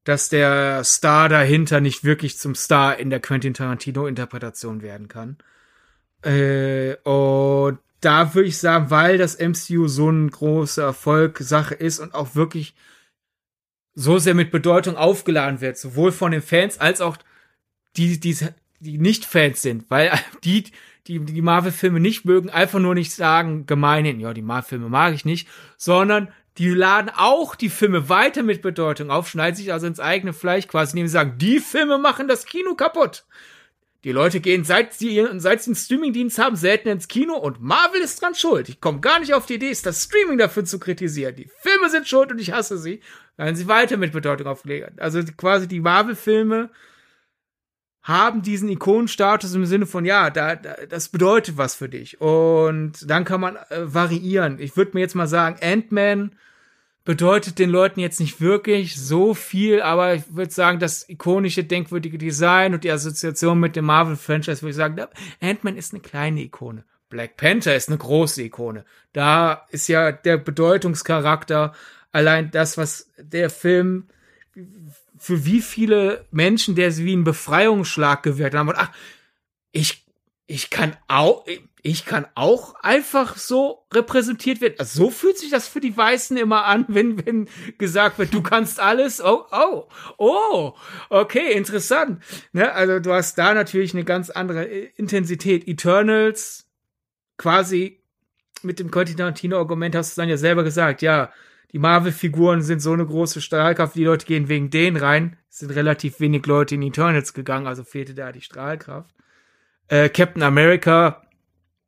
[0.03, 5.37] dass der Star dahinter nicht wirklich zum Star in der Quentin Tarantino-Interpretation werden kann.
[6.23, 11.99] Äh, und da würde ich sagen, weil das MCU so ein großer Erfolg Sache ist
[11.99, 12.75] und auch wirklich
[13.95, 17.17] so sehr mit Bedeutung aufgeladen wird, sowohl von den Fans als auch
[17.95, 18.35] die, die,
[18.79, 20.11] die nicht Fans sind, weil
[20.43, 20.63] die,
[21.07, 25.25] die die Marvel-Filme nicht mögen, einfach nur nicht sagen, gemeinhin, ja, die Marvel-Filme mag ich
[25.25, 25.47] nicht,
[25.77, 30.33] sondern die laden auch die Filme weiter mit Bedeutung auf, schneiden sich also ins eigene
[30.33, 33.25] Fleisch quasi, indem sie sagen, die Filme machen das Kino kaputt.
[34.03, 38.01] Die Leute gehen, seit sie, seit sie einen Streamingdienst haben, selten ins Kino und Marvel
[38.01, 38.67] ist dran schuld.
[38.67, 41.35] Ich komme gar nicht auf die Idee, ist das Streaming dafür zu kritisieren.
[41.35, 42.99] Die Filme sind schuld und ich hasse sie.
[43.37, 44.99] Werden sie weiter mit Bedeutung aufgelegt.
[44.99, 46.69] Also quasi die Marvel-Filme
[48.03, 52.19] haben diesen Ikonenstatus im Sinne von, ja, da, da, das bedeutet was für dich.
[52.19, 54.59] Und dann kann man äh, variieren.
[54.59, 56.35] Ich würde mir jetzt mal sagen, Ant-Man
[57.05, 62.17] bedeutet den Leuten jetzt nicht wirklich so viel, aber ich würde sagen, das ikonische, denkwürdige
[62.17, 65.01] Design und die Assoziation mit dem Marvel-Franchise, würde ich sagen,
[65.41, 66.83] Ant-Man ist eine kleine Ikone.
[67.09, 68.85] Black Panther ist eine große Ikone.
[69.13, 71.73] Da ist ja der Bedeutungscharakter
[72.11, 74.07] allein das, was der Film
[75.23, 78.67] für wie viele Menschen, der wie ein Befreiungsschlag gewirkt haben.
[78.67, 78.91] Und ach,
[79.71, 80.05] ich,
[80.47, 81.45] ich kann auch,
[81.81, 84.75] ich kann auch einfach so repräsentiert werden.
[84.79, 87.47] Also so fühlt sich das für die Weißen immer an, wenn, wenn
[87.77, 89.23] gesagt wird, du kannst alles.
[89.23, 90.73] Oh, oh, oh,
[91.09, 92.21] okay, interessant.
[92.51, 92.73] Ne?
[92.73, 95.69] Also du hast da natürlich eine ganz andere Intensität.
[95.69, 96.67] Eternals,
[97.37, 98.03] quasi
[98.61, 101.31] mit dem Quentin Tarantino-Argument hast du dann ja selber gesagt, ja,
[101.73, 105.37] die Marvel-Figuren sind so eine große Strahlkraft, die Leute gehen wegen denen rein.
[105.49, 109.13] Es sind relativ wenig Leute in Eternals gegangen, also fehlte da die Strahlkraft.
[109.87, 111.23] Äh, Captain America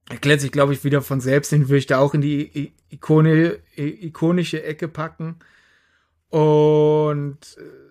[0.09, 3.59] erklärt sich, glaube ich, wieder von selbst, den würde ich da auch in die Ikone,
[3.75, 5.38] ikonische Ecke packen.
[6.29, 7.86] Und äh,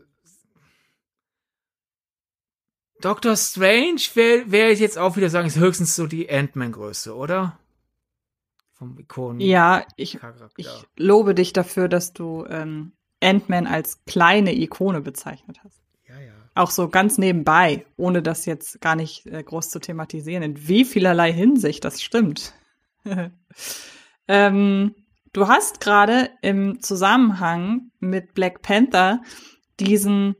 [3.00, 7.58] Doctor Strange wäre wär ich jetzt auch wieder sagen, ist höchstens so die Ant-Man-Größe, oder?
[8.84, 9.40] Vom Ikonen.
[9.40, 10.18] Ja, ich,
[10.56, 15.80] ich lobe dich dafür, dass du ähm, Ant-Man als kleine Ikone bezeichnet hast.
[16.08, 16.32] Ja, ja.
[16.54, 20.84] Auch so ganz nebenbei, ohne das jetzt gar nicht äh, groß zu thematisieren, in wie
[20.84, 22.54] vielerlei Hinsicht das stimmt.
[24.28, 24.94] ähm,
[25.32, 29.22] du hast gerade im Zusammenhang mit Black Panther
[29.80, 30.36] diesen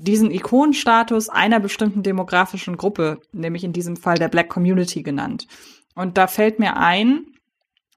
[0.00, 5.48] diesen Ikonenstatus einer bestimmten demografischen Gruppe, nämlich in diesem Fall der Black Community genannt.
[5.98, 7.26] Und da fällt mir ein,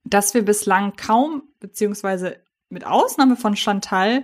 [0.03, 2.37] dass wir bislang kaum, beziehungsweise
[2.67, 4.23] mit Ausnahme von Chantal,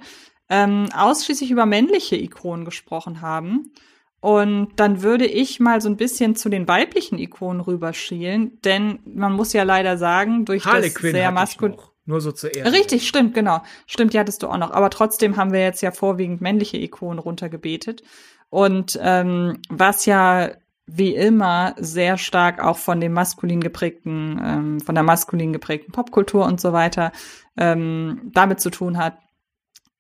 [0.50, 3.72] ähm, ausschließlich über männliche Ikonen gesprochen haben.
[4.20, 9.34] Und dann würde ich mal so ein bisschen zu den weiblichen Ikonen rüberschielen, denn man
[9.34, 11.78] muss ja leider sagen, durch Harlequin das sehr maskulin.
[12.06, 12.74] Nur so zu Ehren.
[12.74, 13.62] Richtig, stimmt, genau.
[13.86, 14.72] Stimmt, die hattest du auch noch.
[14.72, 18.02] Aber trotzdem haben wir jetzt ja vorwiegend männliche Ikonen runtergebetet.
[18.50, 20.50] Und ähm, was ja
[20.88, 26.46] wie immer sehr stark auch von dem maskulin geprägten, ähm, von der maskulin geprägten Popkultur
[26.46, 27.12] und so weiter
[27.58, 29.18] ähm, damit zu tun hat.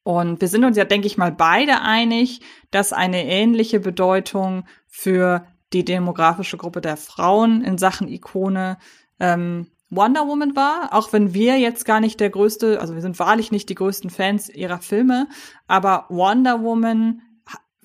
[0.03, 2.39] Und wir sind uns ja, denke ich mal, beide einig,
[2.71, 8.77] dass eine ähnliche Bedeutung für die demografische Gruppe der Frauen in Sachen Ikone
[9.19, 13.19] ähm, Wonder Woman war, auch wenn wir jetzt gar nicht der größte, also wir sind
[13.19, 15.27] wahrlich nicht die größten Fans ihrer Filme,
[15.67, 17.21] aber Wonder Woman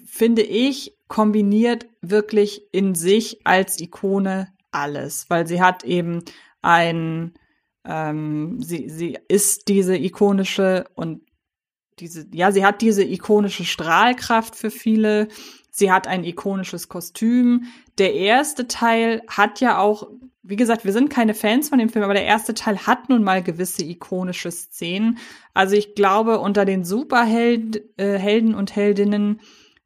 [0.05, 6.25] finde ich kombiniert wirklich in sich als Ikone alles, weil sie hat eben
[6.63, 7.35] ein,
[7.85, 11.21] ähm, sie, sie ist diese ikonische und
[11.99, 15.29] diese, ja, sie hat diese ikonische Strahlkraft für viele.
[15.71, 17.65] Sie hat ein ikonisches Kostüm.
[17.99, 20.09] Der erste Teil hat ja auch
[20.45, 23.23] wie gesagt, wir sind keine Fans von dem Film, aber der erste Teil hat nun
[23.23, 25.19] mal gewisse ikonische Szenen.
[25.55, 29.41] Also ich glaube, unter den Superhelden äh, und Heldinnen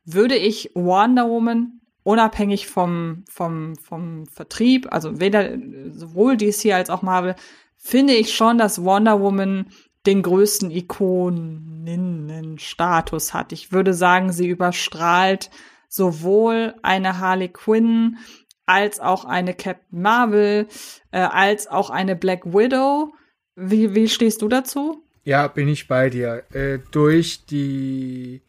[0.06, 5.58] würde ich Wonder Woman unabhängig vom, vom, vom Vertrieb, also weder
[5.90, 7.34] sowohl DC als auch Marvel,
[7.76, 9.66] finde ich schon, dass Wonder Woman
[10.06, 13.52] den größten Ikoninnenstatus hat.
[13.52, 15.50] Ich würde sagen, sie überstrahlt
[15.88, 18.18] sowohl eine Harley Quinn
[18.66, 20.68] als auch eine Captain Marvel,
[21.10, 23.12] äh, als auch eine Black Widow.
[23.56, 25.02] Wie, wie stehst du dazu?
[25.24, 26.44] Ja, bin ich bei dir.
[26.52, 28.42] Äh, durch die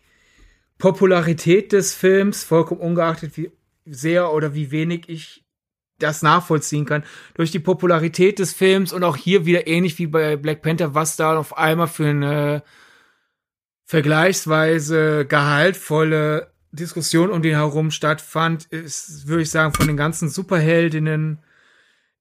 [0.77, 3.51] Popularität des Films, vollkommen ungeachtet, wie
[3.85, 5.43] sehr oder wie wenig ich
[5.99, 7.03] das nachvollziehen kann,
[7.33, 11.15] durch die Popularität des Films und auch hier wieder ähnlich wie bei Black Panther, was
[11.15, 12.63] da auf einmal für eine
[13.85, 21.39] vergleichsweise gehaltvolle Diskussion um den herum stattfand, ist, würde ich sagen, von den ganzen Superheldinnen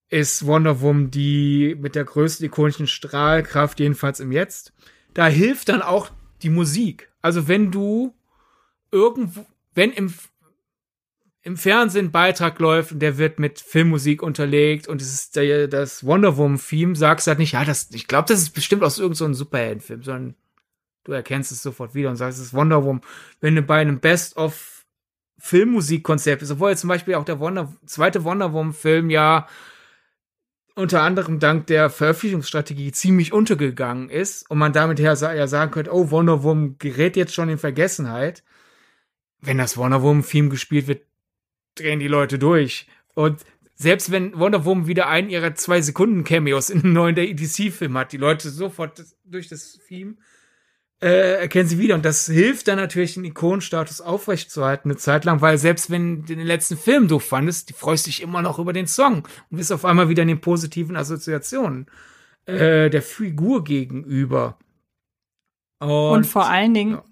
[0.09, 4.73] ist Wonder Woman die mit der größten ikonischen Strahlkraft, jedenfalls im Jetzt.
[5.13, 6.11] Da hilft dann auch
[6.43, 7.11] die Musik.
[7.21, 8.15] Also wenn du
[8.97, 10.13] irgendwo, wenn im,
[11.43, 15.69] im Fernsehen ein Beitrag läuft und der wird mit Filmmusik unterlegt und es ist der,
[15.69, 18.83] das Wonder Woman Theme, sagst du halt nicht, ja, das, ich glaube, das ist bestimmt
[18.83, 20.35] aus irgendeinem so Superheldenfilm, sondern
[21.05, 23.03] du erkennst es sofort wieder und sagst, es ist Wonder Woman.
[23.41, 24.85] Wenn du bei einem Best-of
[25.39, 29.47] Filmmusikkonzept bist, obwohl zum Beispiel auch der Wonder, zweite Wonder Woman Film ja
[30.75, 36.11] unter anderem dank der Veröffentlichungsstrategie ziemlich untergegangen ist und man damit ja sagen könnte, oh,
[36.11, 38.43] Wonder Woman gerät jetzt schon in Vergessenheit.
[39.47, 41.03] Wenn das Wonder Woman Film gespielt wird,
[41.77, 42.87] drehen die Leute durch.
[43.15, 43.45] Und
[43.75, 48.13] selbst wenn Wonder Woman wieder einen ihrer zwei Sekunden Cameos in einem neuen EDC-Film hat,
[48.13, 50.17] die Leute sofort durch das Theme
[51.01, 51.95] äh, erkennen sie wieder.
[51.95, 56.35] Und das hilft dann natürlich, den Ikonenstatus aufrechtzuerhalten eine Zeit lang, weil selbst wenn du
[56.35, 59.73] den letzten Film doof fandest, die freust dich immer noch über den Song und bist
[59.73, 61.87] auf einmal wieder in den positiven Assoziationen
[62.47, 64.59] äh, der Figur gegenüber.
[65.79, 67.05] Und, und vor allen Dingen, ja.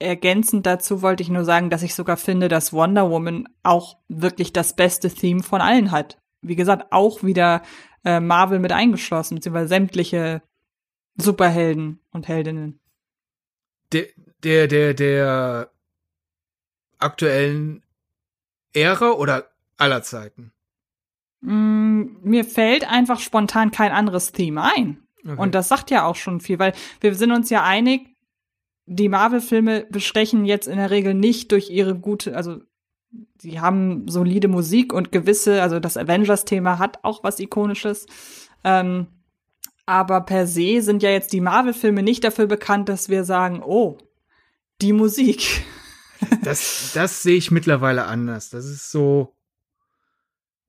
[0.00, 4.52] Ergänzend dazu wollte ich nur sagen, dass ich sogar finde, dass Wonder Woman auch wirklich
[4.52, 6.18] das beste Theme von allen hat.
[6.42, 7.62] Wie gesagt, auch wieder
[8.04, 10.42] äh, Marvel mit eingeschlossen, beziehungsweise sämtliche
[11.16, 12.80] Superhelden und Heldinnen.
[13.92, 14.06] Der,
[14.42, 15.70] der, der, der
[16.98, 17.82] aktuellen
[18.72, 20.52] Ära oder aller Zeiten?
[21.40, 25.02] Mm, mir fällt einfach spontan kein anderes Theme ein.
[25.24, 25.36] Okay.
[25.36, 28.16] Und das sagt ja auch schon viel, weil wir sind uns ja einig,
[28.92, 32.58] die Marvel-Filme bestechen jetzt in der Regel nicht durch ihre gute, also
[33.38, 38.06] sie haben solide Musik und gewisse, also das Avengers-Thema hat auch was Ikonisches.
[38.64, 39.06] Ähm,
[39.86, 43.96] aber per se sind ja jetzt die Marvel-Filme nicht dafür bekannt, dass wir sagen, oh,
[44.80, 45.64] die Musik.
[46.42, 48.50] das, das sehe ich mittlerweile anders.
[48.50, 49.36] Das ist so.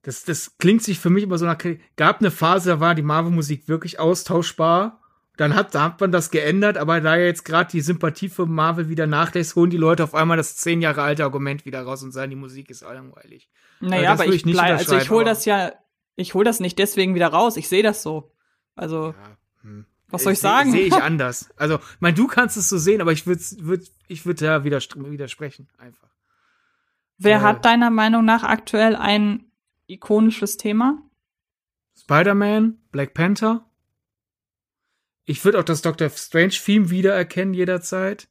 [0.03, 1.57] Das, das klingt sich für mich immer so nach.
[1.95, 5.00] Gab eine Phase, da war die Marvel-Musik wirklich austauschbar.
[5.37, 8.89] Dann hat, da hat man das geändert, aber da jetzt gerade die Sympathie für Marvel
[8.89, 12.11] wieder nachlässt, holen die Leute auf einmal das zehn Jahre alte Argument wieder raus und
[12.11, 13.49] sagen, die Musik ist langweilig.
[13.79, 15.71] Naja, also aber ich, ich bleib, also ich hole das ja,
[16.15, 17.57] ich hole das nicht deswegen wieder raus.
[17.57, 18.31] Ich sehe das so.
[18.75, 19.85] Also, ja, hm.
[20.09, 20.71] was soll ich sagen?
[20.71, 21.49] Sehe ich anders.
[21.55, 25.69] Also, mein, du kannst es so sehen, aber ich würde würd, ich würd da widersprechen,
[25.77, 26.09] einfach.
[27.17, 29.51] Wer äh, hat deiner Meinung nach aktuell ein
[29.87, 30.97] ikonisches Thema?
[31.97, 33.65] Spider-Man, Black Panther.
[35.31, 38.27] Ich würde auch das Doctor Strange-Theme wiedererkennen jederzeit.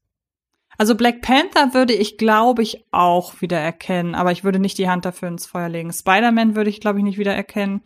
[0.77, 5.07] Also Black Panther würde ich, glaube ich, auch wiedererkennen, aber ich würde nicht die Hand
[5.07, 5.95] dafür ins Feuer legen.
[5.95, 7.81] Spider-Man würde ich, glaube ich, nicht wiedererkennen.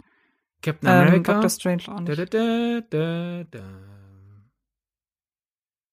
[0.63, 1.15] Captain America.
[1.15, 2.35] Ähm, Doctor Strange auch nicht.
[2.35, 3.61] Da, da, da,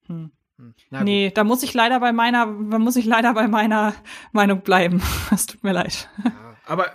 [0.08, 0.32] hm.
[0.58, 0.74] hm.
[1.04, 3.94] nee, da muss ich leider bei meiner, da muss ich leider bei meiner
[4.32, 5.00] Meinung bleiben.
[5.32, 6.10] Es tut mir leid.
[6.24, 6.88] Ja, aber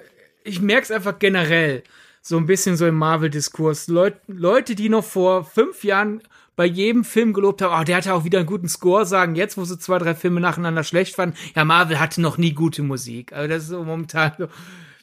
[0.43, 1.85] ich merke es einfach generell
[2.29, 3.89] so ein bisschen so im Marvel-Diskurs.
[3.89, 6.23] Leut, Leute, die noch vor fünf Jahren
[6.57, 9.59] bei jedem Film gelobt haben, oh, der hatte auch wieder einen guten Score, sagen jetzt,
[9.59, 13.33] wo sie zwei, drei Filme nacheinander schlecht fanden, ja, Marvel hatte noch nie gute Musik.
[13.33, 14.47] Also das ist so momentan so.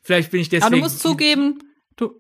[0.02, 0.66] Vielleicht bin ich deswegen.
[0.66, 1.60] Aber du musst zugeben,
[1.96, 2.12] du,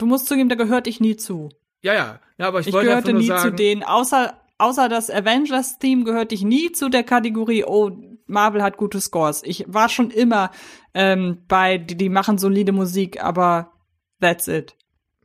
[0.00, 1.50] Du musst zugeben, da gehörte ich nie zu.
[1.82, 2.20] Ja, ja.
[2.38, 3.82] Ja, aber ich, ich wollte gehörte nie sagen, zu denen.
[3.82, 7.90] Außer, außer das Avengers-Theme gehörte ich nie zu der Kategorie, oh,
[8.26, 9.42] Marvel hat gute Scores.
[9.44, 10.52] Ich war schon immer
[10.94, 13.72] ähm, bei, die, die machen solide Musik, aber
[14.20, 14.76] that's it.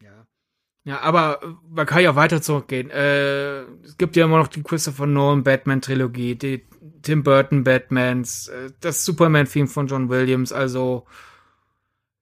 [0.02, 0.26] Ja.
[0.84, 1.40] Ja, aber
[1.70, 2.90] man kann ja weiter zurückgehen.
[2.90, 6.66] Äh, es gibt ja immer noch die Christopher Nolan Batman Trilogie, die
[7.02, 11.06] Tim Burton Batmans, äh, das Superman-Theme von John Williams, also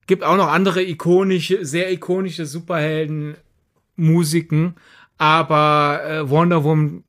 [0.07, 4.75] gibt auch noch andere ikonische, sehr ikonische Superhelden-Musiken,
[5.17, 7.03] aber äh, Wonder Woman,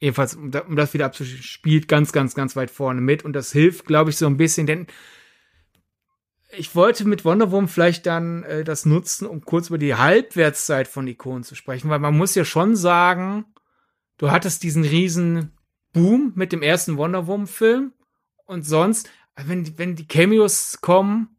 [0.00, 3.86] jedenfalls, um das wieder abzuschließen, spielt ganz, ganz, ganz weit vorne mit und das hilft,
[3.86, 4.86] glaube ich, so ein bisschen, denn
[6.56, 10.88] ich wollte mit Wonder Woman vielleicht dann äh, das nutzen, um kurz über die Halbwertszeit
[10.88, 13.44] von Ikonen zu sprechen, weil man muss ja schon sagen,
[14.18, 15.52] du hattest diesen riesen
[15.92, 17.92] Boom mit dem ersten Wonder Woman Film
[18.46, 21.36] und sonst, wenn, wenn die Cameos kommen,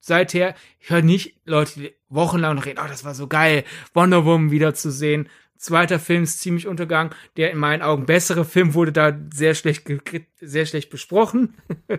[0.00, 4.50] seither, ich höre nicht Leute die wochenlang reden, oh, das war so geil, Wonder Woman
[4.50, 5.28] wiederzusehen.
[5.56, 7.14] Zweiter Film ist ziemlich untergegangen.
[7.36, 9.88] Der in meinen Augen bessere Film wurde da sehr schlecht,
[10.40, 11.54] sehr schlecht besprochen.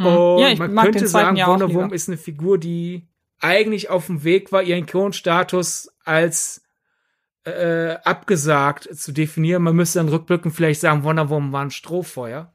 [0.00, 0.06] Hm.
[0.06, 3.06] Und ja, man könnte sagen, ja Wonder Woman ist eine Figur, die
[3.38, 6.62] eigentlich auf dem Weg war, ihren Ikonstatus als
[7.44, 9.62] äh, abgesagt zu definieren.
[9.62, 12.52] Man müsste dann rückblickend vielleicht sagen, Wonder Woman war ein Strohfeuer.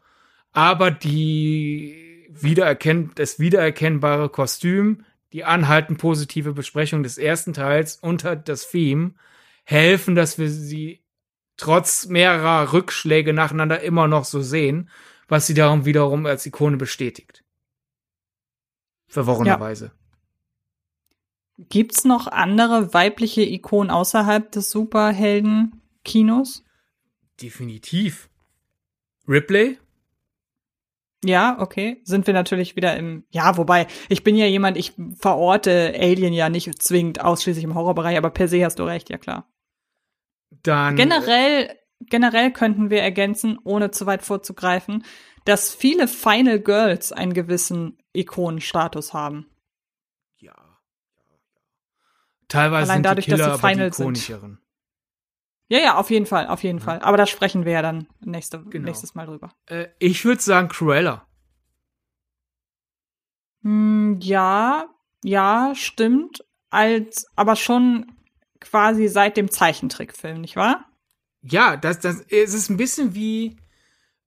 [0.51, 8.49] Aber die wiedererkennt, das wiedererkennbare Kostüm, die anhaltend positive Besprechung des ersten Teils unter halt
[8.49, 9.15] das Theme
[9.63, 11.03] helfen, dass wir sie
[11.57, 14.89] trotz mehrerer Rückschläge nacheinander immer noch so sehen,
[15.27, 17.43] was sie darum wiederum als Ikone bestätigt.
[19.07, 19.85] Verworrenerweise.
[19.85, 19.91] Ja.
[21.69, 26.65] Gibt's noch andere weibliche Ikonen außerhalb des Superhelden-Kinos?
[27.41, 28.29] Definitiv.
[29.27, 29.79] Ripley?
[31.23, 32.01] Ja, okay.
[32.03, 36.49] Sind wir natürlich wieder im, ja, wobei, ich bin ja jemand, ich verorte Alien ja
[36.49, 39.47] nicht zwingend ausschließlich im Horrorbereich, aber per se hast du recht, ja klar.
[40.61, 40.95] Dann.
[40.95, 41.69] Generell,
[42.09, 45.03] generell könnten wir ergänzen, ohne zu weit vorzugreifen,
[45.45, 49.47] dass viele Final Girls einen gewissen Ikonenstatus haben.
[50.37, 50.55] Ja.
[52.47, 54.59] Teilweise Allein sind dadurch, die Killer dass sie Final ikonischeren.
[55.67, 56.85] Ja, ja, auf jeden Fall, auf jeden ja.
[56.85, 56.99] Fall.
[56.99, 58.85] Aber da sprechen wir ja dann nächste, genau.
[58.85, 59.53] nächstes Mal drüber.
[59.65, 61.27] Äh, ich würde sagen Cruella.
[63.63, 64.85] Hm, ja,
[65.23, 66.45] ja, stimmt.
[66.69, 68.11] Als, aber schon
[68.59, 70.85] quasi seit dem Zeichentrickfilm, nicht wahr?
[71.47, 73.57] Ja, das, das, es ist ein bisschen wie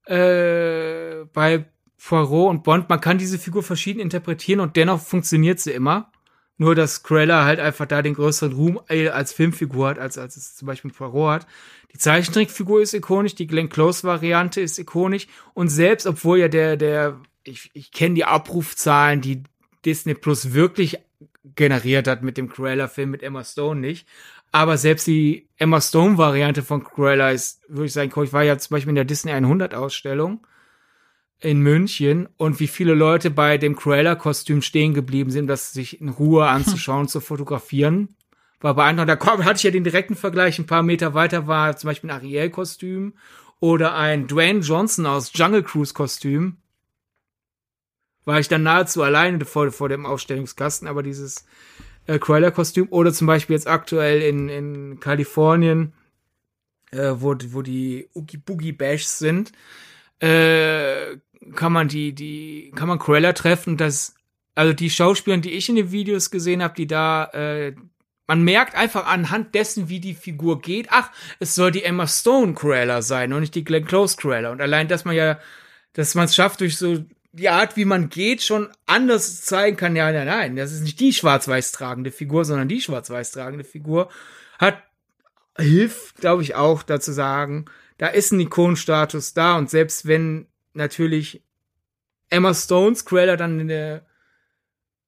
[0.06, 1.64] äh, bei
[1.98, 2.88] Poirot und Bond.
[2.88, 6.12] Man kann diese Figur verschieden interpretieren und dennoch funktioniert sie immer.
[6.60, 10.36] Nur, dass Cruella halt einfach da den größeren Ruhm äh, als Filmfigur hat, als, als
[10.36, 11.46] es zum Beispiel Poirot hat.
[11.92, 15.28] Die Zeichentrickfigur ist ikonisch, die Glenn Close-Variante ist ikonisch.
[15.54, 19.44] Und selbst, obwohl ja der, der, ich, ich kenne die Abrufzahlen, die
[19.84, 20.98] Disney Plus wirklich
[21.54, 24.06] generiert hat mit dem Cruella-Film mit Emma Stone nicht.
[24.50, 28.74] Aber selbst die Emma Stone-Variante von Cruella ist, würde ich sagen, ich war ja zum
[28.74, 30.40] Beispiel in der Disney 100-Ausstellung
[31.40, 36.08] in München und wie viele Leute bei dem Cruella-Kostüm stehen geblieben sind, das sich in
[36.08, 37.08] Ruhe anzuschauen, hm.
[37.08, 38.16] zu fotografieren.
[38.60, 39.20] War beeindruckend.
[39.22, 40.58] Da hatte ich ja den direkten Vergleich.
[40.58, 43.14] Ein paar Meter weiter war zum Beispiel ein Ariel-Kostüm
[43.60, 46.56] oder ein Dwayne Johnson aus Jungle Cruise-Kostüm.
[48.24, 51.46] War ich dann nahezu alleine vor, vor dem Ausstellungskasten, aber dieses
[52.08, 55.92] äh, Cruella-Kostüm oder zum Beispiel jetzt aktuell in, in Kalifornien,
[56.90, 59.52] äh, wo, wo die Oogie Boogie Bashs sind,
[60.20, 61.18] äh,
[61.54, 63.76] kann man die, die, kann man Cruella treffen.
[63.76, 64.14] Das,
[64.54, 67.74] also die Schauspieler, die ich in den Videos gesehen habe, die da, äh,
[68.26, 72.54] man merkt einfach anhand dessen, wie die Figur geht, ach, es soll die Emma Stone
[72.54, 74.50] Cruella sein und nicht die Glenn Close Cruella.
[74.50, 75.38] Und allein, dass man ja,
[75.92, 77.04] dass man es schafft, durch so
[77.38, 81.00] die Art, wie man geht, schon anders zeigen kann, ja, nein, nein, das ist nicht
[81.00, 84.10] die schwarz-weiß tragende Figur, sondern die schwarz-weiß tragende Figur,
[84.58, 84.82] hat,
[85.56, 87.66] hilft, glaube ich, auch dazu sagen,
[87.96, 91.42] da ist ein Ikonenstatus da und selbst wenn natürlich
[92.30, 94.02] Emma Stones Cruella dann eine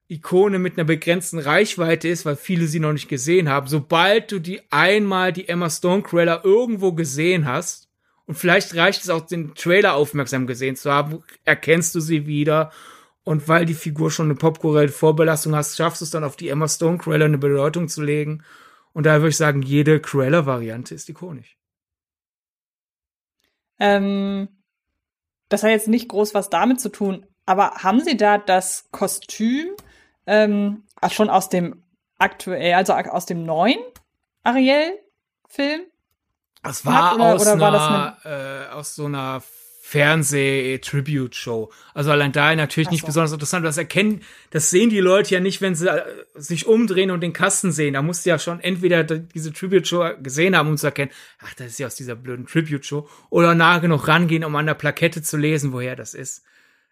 [0.07, 4.39] Ikone mit einer begrenzten Reichweite ist, weil viele sie noch nicht gesehen haben, sobald du
[4.39, 7.90] die einmal die Emma Stone Cruella irgendwo gesehen hast,
[8.25, 12.71] und vielleicht reicht es auch, den Trailer aufmerksam gesehen zu haben, erkennst du sie wieder.
[13.23, 16.49] Und weil die Figur schon eine popkulturelle Vorbelastung hast, schaffst du es dann auf die
[16.49, 18.43] Emma Stone Cruella eine Bedeutung zu legen.
[18.93, 21.57] Und da würde ich sagen, jede Cruella-Variante ist ikonisch.
[23.79, 24.47] Ähm,
[25.49, 29.75] das hat jetzt nicht groß was damit zu tun, aber haben Sie da das Kostüm
[30.27, 31.83] ähm, schon aus dem
[32.17, 33.79] aktuell, also aus dem neuen
[34.43, 35.90] Ariel-Film?
[36.63, 39.41] Das war, oder, aus, oder war einer, das äh, aus so einer
[39.81, 41.69] Fernseh-Tribute-Show.
[41.93, 42.91] Also allein da natürlich so.
[42.93, 43.65] nicht besonders interessant.
[43.65, 46.03] Das erkennen, das sehen die Leute ja nicht, wenn sie äh,
[46.35, 47.95] sich umdrehen und den Kasten sehen.
[47.95, 51.67] Da musst du ja schon entweder diese Tribute-Show gesehen haben, um zu erkennen, ach, das
[51.67, 55.35] ist ja aus dieser blöden Tribute-Show, oder nah genug rangehen, um an der Plakette zu
[55.35, 56.43] lesen, woher das ist.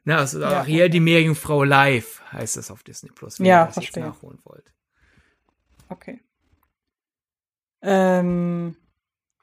[0.04, 0.90] Ne, also ja, Ariel, okay.
[0.90, 4.04] die Meerjungfrau live heißt das auf Disney Plus, wenn ja, ihr das verstehe.
[4.04, 4.74] jetzt nachholen wollt.
[5.88, 6.20] Okay.
[7.82, 8.76] Ähm,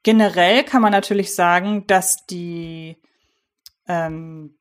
[0.07, 2.97] generell kann man natürlich sagen, dass die,
[3.89, 4.57] ähm,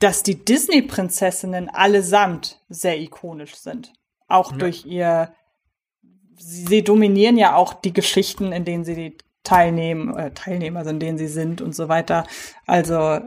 [0.00, 3.92] dass die Disney-Prinzessinnen allesamt sehr ikonisch sind.
[4.26, 4.58] Auch ja.
[4.58, 5.32] durch ihr,
[6.36, 10.98] sie, sie, dominieren ja auch die Geschichten, in denen sie teilnehmen, äh, teilnehmen, also in
[10.98, 12.26] denen sie sind und so weiter.
[12.66, 13.20] Also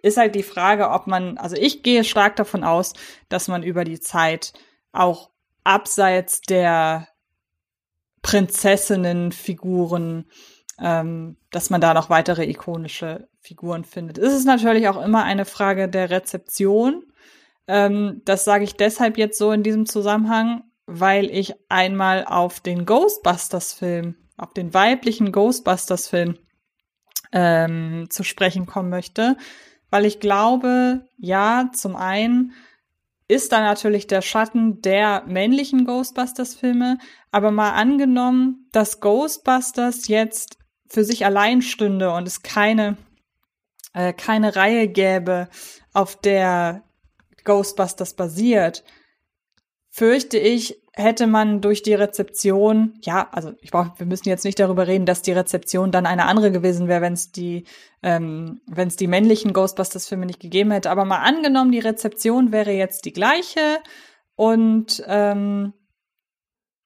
[0.00, 2.94] ist halt die Frage, ob man, also ich gehe stark davon aus,
[3.28, 4.54] dass man über die Zeit
[4.92, 5.28] auch
[5.62, 7.06] abseits der
[8.26, 10.24] Prinzessinnenfiguren,
[10.80, 14.18] ähm, dass man da noch weitere ikonische Figuren findet.
[14.18, 17.04] Es ist natürlich auch immer eine Frage der Rezeption.
[17.68, 22.84] Ähm, das sage ich deshalb jetzt so in diesem Zusammenhang, weil ich einmal auf den
[22.84, 26.36] Ghostbusters-Film, auf den weiblichen Ghostbusters-Film
[27.30, 29.36] ähm, zu sprechen kommen möchte,
[29.90, 32.54] weil ich glaube, ja, zum einen
[33.28, 36.98] ist da natürlich der Schatten der männlichen Ghostbusters-Filme.
[37.30, 40.58] Aber mal angenommen, dass Ghostbusters jetzt
[40.88, 42.96] für sich allein stünde und es keine,
[43.92, 45.48] äh, keine Reihe gäbe,
[45.92, 46.84] auf der
[47.44, 48.84] Ghostbusters basiert,
[49.90, 54.58] fürchte ich, hätte man durch die Rezeption, ja, also ich brauch, wir müssen jetzt nicht
[54.58, 57.64] darüber reden, dass die Rezeption dann eine andere gewesen wäre, wenn es die,
[58.02, 60.90] ähm, wenn es die männlichen Ghostbusters-Filme nicht gegeben hätte.
[60.90, 63.78] Aber mal angenommen, die Rezeption wäre jetzt die gleiche
[64.36, 65.74] und ähm,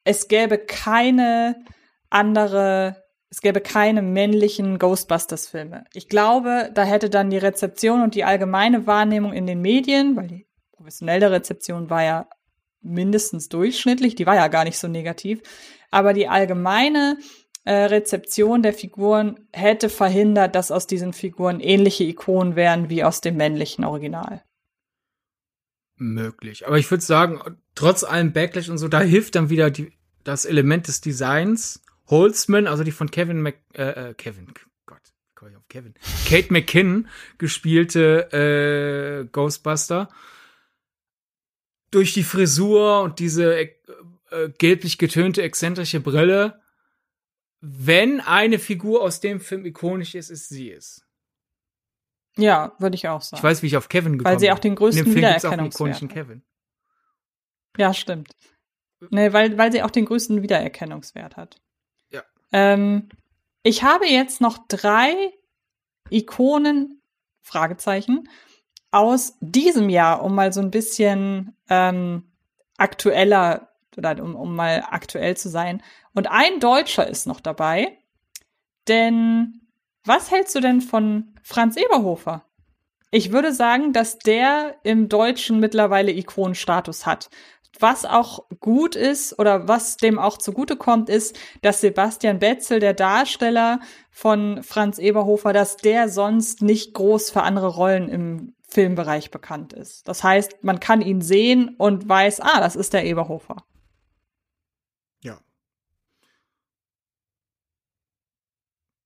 [0.02, 1.62] es gäbe keine
[2.10, 5.84] andere, es gäbe keine männlichen Ghostbusters-Filme.
[5.94, 10.26] Ich glaube, da hätte dann die Rezeption und die allgemeine Wahrnehmung in den Medien, weil
[10.26, 12.26] die professionelle Rezeption war ja
[12.82, 15.42] mindestens durchschnittlich, die war ja gar nicht so negativ,
[15.90, 17.18] aber die allgemeine
[17.64, 23.20] äh, Rezeption der Figuren hätte verhindert, dass aus diesen Figuren ähnliche Ikonen wären wie aus
[23.20, 24.42] dem männlichen Original.
[25.96, 26.66] Möglich.
[26.66, 27.40] Aber ich würde sagen,
[27.74, 29.92] trotz allem Backlash und so, da hilft dann wieder die,
[30.24, 31.82] das Element des Designs.
[32.08, 34.52] Holzman, also die von Kevin Mc, äh, äh Kevin,
[34.86, 34.98] Gott,
[35.34, 35.94] komme ich auf Kevin,
[36.26, 37.08] Kate McKinnon
[37.38, 40.08] gespielte äh, Ghostbuster
[41.90, 43.74] durch die Frisur und diese äh,
[44.30, 46.60] äh, gelblich getönte exzentrische Brille,
[47.60, 51.04] wenn eine Figur aus dem Film ikonisch ist, ist sie es.
[52.36, 53.38] Ja, würde ich auch sagen.
[53.38, 54.32] Ich weiß, wie ich auf Kevin gekommen bin.
[54.32, 56.08] Weil sie auch den größten Wiedererkennungswert hat.
[56.10, 56.42] Kevin.
[57.76, 58.34] Ja, stimmt.
[59.10, 61.60] Nee, weil, weil sie auch den größten Wiedererkennungswert hat.
[62.10, 62.22] Ja.
[62.52, 63.08] Ähm,
[63.62, 65.32] ich habe jetzt noch drei
[66.10, 67.02] Ikonen,
[67.42, 68.28] Fragezeichen,
[68.90, 72.24] aus diesem Jahr, um mal so ein bisschen ähm,
[72.76, 75.82] aktueller oder um, um mal aktuell zu sein.
[76.14, 77.98] Und ein Deutscher ist noch dabei.
[78.88, 79.60] Denn
[80.04, 82.44] was hältst du denn von Franz Eberhofer?
[83.10, 87.28] Ich würde sagen, dass der im Deutschen mittlerweile Ikonenstatus hat.
[87.78, 93.80] Was auch gut ist oder was dem auch zugutekommt, ist, dass Sebastian Betzel, der Darsteller
[94.10, 100.06] von Franz Eberhofer, dass der sonst nicht groß für andere Rollen im Filmbereich bekannt ist.
[100.06, 103.56] Das heißt, man kann ihn sehen und weiß, ah, das ist der Eberhofer.
[105.22, 105.40] Ja.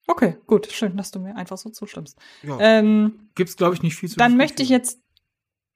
[0.06, 2.18] Okay, gut, schön, dass du mir einfach so zustimmst.
[2.42, 2.58] Ja.
[2.60, 5.00] Ähm, Gibt's, glaube ich, nicht viel zu Dann möchte ich jetzt,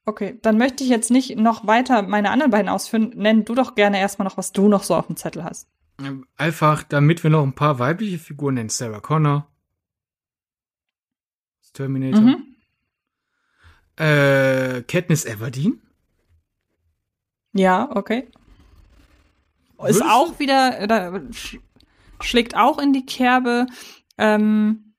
[0.04, 3.12] okay, dann möchte ich jetzt nicht noch weiter meine anderen beiden ausführen.
[3.16, 5.68] Nenn du doch gerne erstmal noch, was du noch so auf dem Zettel hast.
[6.36, 8.68] Einfach, damit wir noch ein paar weibliche Figuren nennen.
[8.68, 9.50] Sarah Connor.
[11.72, 12.20] Terminator.
[12.20, 12.56] Mhm.
[13.98, 15.82] Äh, Katniss Everdeen?
[17.52, 18.28] Ja, okay.
[19.86, 21.20] Ist auch wieder, da
[22.20, 23.66] schlägt auch in die Kerbe,
[24.16, 24.94] ähm,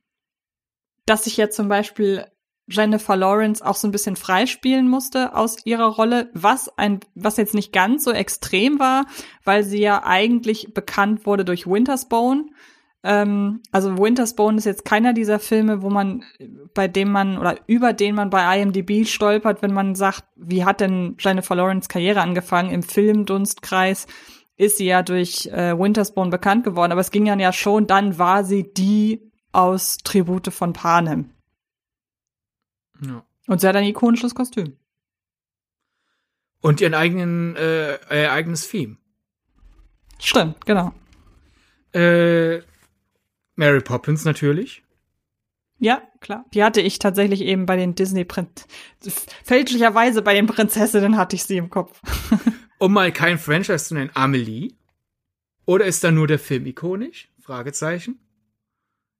[1.05, 2.25] dass sich ja zum Beispiel
[2.67, 7.55] Jennifer Lawrence auch so ein bisschen freispielen musste aus ihrer Rolle, was ein, was jetzt
[7.55, 9.05] nicht ganz so extrem war,
[9.43, 12.45] weil sie ja eigentlich bekannt wurde durch Winter's Bone
[13.03, 16.23] ähm, also Winter's Bone ist jetzt keiner dieser Filme, wo man,
[16.73, 20.81] bei dem man oder über den man bei IMDb stolpert, wenn man sagt, wie hat
[20.81, 22.71] denn Jennifer Lawrence Karriere angefangen?
[22.71, 24.05] Im Filmdunstkreis
[24.57, 27.87] ist sie ja durch äh, Winter's Bone bekannt geworden, aber es ging dann ja schon,
[27.87, 31.31] dann war sie die aus Tribute von Panem.
[33.01, 33.23] Ja.
[33.47, 34.75] Und sie hat ein ikonisches Kostüm.
[36.61, 38.97] Und ihren eigenen, äh, ihr eigenes Theme.
[40.19, 40.93] Stimmt, genau.
[41.93, 42.59] Äh,
[43.59, 44.83] Mary Poppins natürlich.
[45.79, 46.45] Ja, klar.
[46.53, 48.65] Die hatte ich tatsächlich eben bei den Disney Print
[49.43, 52.01] fälschlicherweise bei den Prinzessinnen hatte ich sie im Kopf.
[52.79, 54.73] um mal kein Franchise zu nennen, Amelie.
[55.65, 57.29] Oder ist da nur der Film ikonisch?
[57.41, 58.17] Fragezeichen.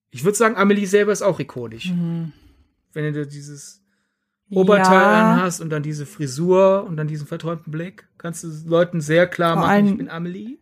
[0.10, 1.92] Ich würde sagen, Amelie selber ist auch ikonisch.
[1.92, 2.32] Mhm.
[2.94, 3.84] Wenn du dieses
[4.50, 5.34] Oberteil Ja.
[5.34, 8.08] anhast und dann diese Frisur und dann diesen verträumten Blick?
[8.18, 10.60] Kannst du Leuten sehr klar Vor machen, ich bin Amelie?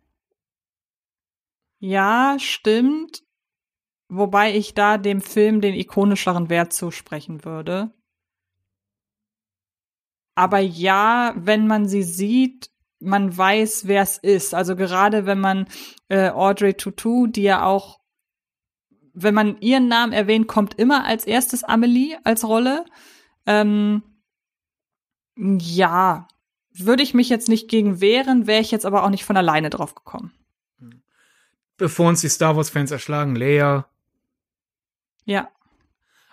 [1.78, 3.22] Ja, stimmt.
[4.08, 7.90] Wobei ich da dem Film den ikonischeren Wert zusprechen würde.
[10.34, 14.54] Aber ja, wenn man sie sieht, man weiß, wer es ist.
[14.54, 15.66] Also gerade wenn man
[16.08, 18.00] äh, Audrey Tautou, die ja auch,
[19.12, 22.84] wenn man ihren Namen erwähnt, kommt immer als erstes Amelie als Rolle.
[23.46, 24.02] Ähm,
[25.36, 26.28] ja,
[26.72, 29.70] würde ich mich jetzt nicht gegen wehren, wäre ich jetzt aber auch nicht von alleine
[29.70, 30.32] drauf gekommen.
[31.76, 33.88] Bevor uns die Star Wars-Fans erschlagen, Leia.
[35.28, 35.50] Ja.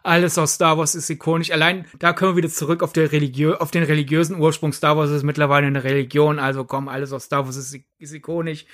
[0.03, 1.51] Alles aus Star Wars ist ikonisch.
[1.51, 4.71] Allein da können wir wieder zurück auf, Religiö auf den religiösen Ursprung.
[4.71, 8.65] Star Wars ist mittlerweile eine Religion, also komm, alles aus Star Wars ist, ist ikonisch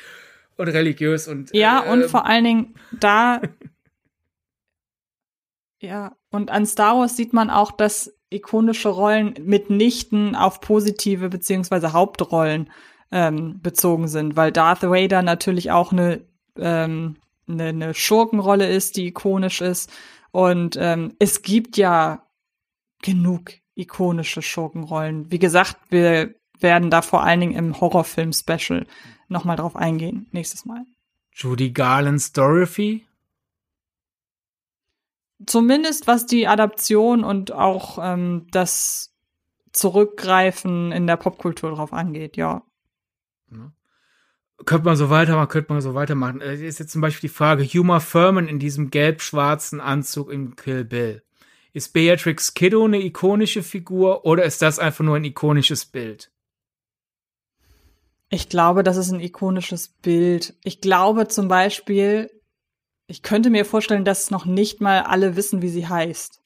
[0.57, 3.41] und religiös und Ja, äh, und vor allen Dingen da.
[5.79, 11.93] ja, und an Star Wars sieht man auch, dass ikonische Rollen mitnichten auf positive beziehungsweise
[11.93, 12.69] Hauptrollen
[13.11, 16.21] ähm, bezogen sind, weil Darth Vader natürlich auch eine,
[16.57, 17.15] ähm,
[17.51, 19.91] eine, eine Schurkenrolle ist, die ikonisch ist.
[20.31, 22.25] Und ähm, es gibt ja
[23.01, 25.31] genug ikonische Schurkenrollen.
[25.31, 28.85] Wie gesagt, wir werden da vor allen Dingen im Horrorfilm-Special
[29.27, 30.85] nochmal drauf eingehen, nächstes Mal.
[31.33, 33.05] Judy Garland's Dorothy.
[35.47, 39.13] zumindest was die Adaption und auch ähm, das
[39.71, 42.63] Zurückgreifen in der Popkultur drauf angeht, ja.
[44.65, 46.41] Könnte man so weitermachen, könnte man so weitermachen.
[46.41, 50.83] Äh, Ist jetzt zum Beispiel die Frage, Huma Thurman in diesem gelb-schwarzen Anzug in Kill
[50.85, 51.23] Bill.
[51.73, 56.31] Ist Beatrix Kiddo eine ikonische Figur oder ist das einfach nur ein ikonisches Bild?
[58.29, 60.53] Ich glaube, das ist ein ikonisches Bild.
[60.63, 62.29] Ich glaube zum Beispiel,
[63.07, 66.40] ich könnte mir vorstellen, dass noch nicht mal alle wissen, wie sie heißt.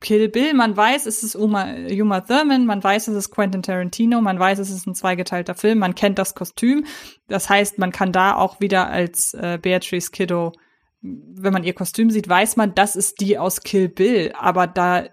[0.00, 4.20] Kill Bill, man weiß, es ist Uma, Uma Thurman, man weiß, es ist Quentin Tarantino,
[4.20, 6.84] man weiß, es ist ein zweigeteilter Film, man kennt das Kostüm.
[7.26, 10.52] Das heißt, man kann da auch wieder als äh, Beatrice Kiddo,
[11.00, 14.32] wenn man ihr Kostüm sieht, weiß man, das ist die aus Kill Bill.
[14.38, 15.04] Aber da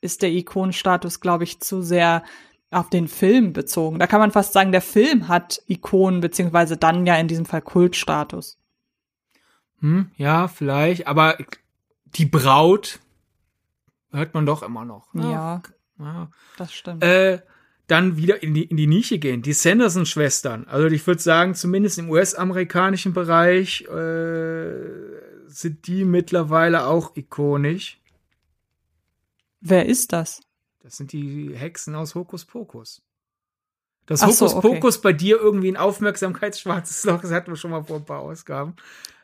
[0.00, 2.22] ist der Ikonenstatus, glaube ich, zu sehr
[2.70, 3.98] auf den Film bezogen.
[3.98, 7.62] Da kann man fast sagen, der Film hat Ikonen, beziehungsweise dann ja in diesem Fall
[7.62, 8.58] Kultstatus.
[9.80, 11.38] Hm, ja, vielleicht, aber
[12.04, 13.00] die Braut
[14.10, 15.12] hört man doch immer noch.
[15.14, 15.30] ne?
[15.30, 15.62] Ja,
[15.98, 16.30] ja.
[16.56, 17.02] das stimmt.
[17.02, 17.40] Äh,
[17.88, 19.40] dann wieder in die, in die Nische gehen.
[19.42, 20.66] Die Sanderson-Schwestern.
[20.68, 24.74] Also ich würde sagen, zumindest im US-amerikanischen Bereich äh,
[25.46, 27.98] sind die mittlerweile auch ikonisch.
[29.60, 30.42] Wer ist das?
[30.80, 33.02] Das sind die Hexen aus Hokus Pokus.
[34.06, 34.74] Das Ach so, Hokus okay.
[34.74, 38.20] Pokus bei dir irgendwie ein aufmerksamkeitsschwarzes Loch, das hatten wir schon mal vor ein paar
[38.20, 38.76] Ausgaben.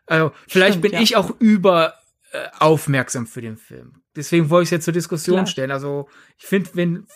[0.06, 1.00] Also, vielleicht Stimmt, bin ja.
[1.00, 1.94] ich auch über
[2.32, 4.02] äh, aufmerksam für den Film.
[4.16, 5.46] Deswegen wollte ich es jetzt zur Diskussion Klar.
[5.46, 5.70] stellen.
[5.70, 6.08] Also,
[6.38, 7.06] ich finde, wenn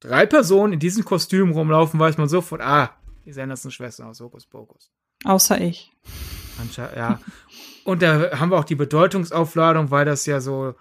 [0.00, 4.90] drei Personen in diesem Kostüm rumlaufen, weiß man sofort, ah, die Sanderson-Schwestern aus Hokus Pokus.
[5.24, 5.92] Außer ich.
[6.60, 7.20] Anscheinend, ja.
[7.84, 10.74] Und da haben wir auch die Bedeutungsaufladung, weil das ja so,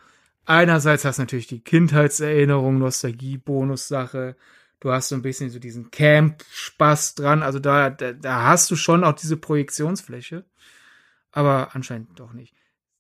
[0.46, 4.36] einerseits hast du natürlich die Kindheitserinnerung, Nostalgie, Bonussache.
[4.80, 7.44] Du hast so ein bisschen so diesen Camp-Spaß dran.
[7.44, 10.46] Also da, da, da hast du schon auch diese Projektionsfläche.
[11.32, 12.55] Aber anscheinend doch nicht.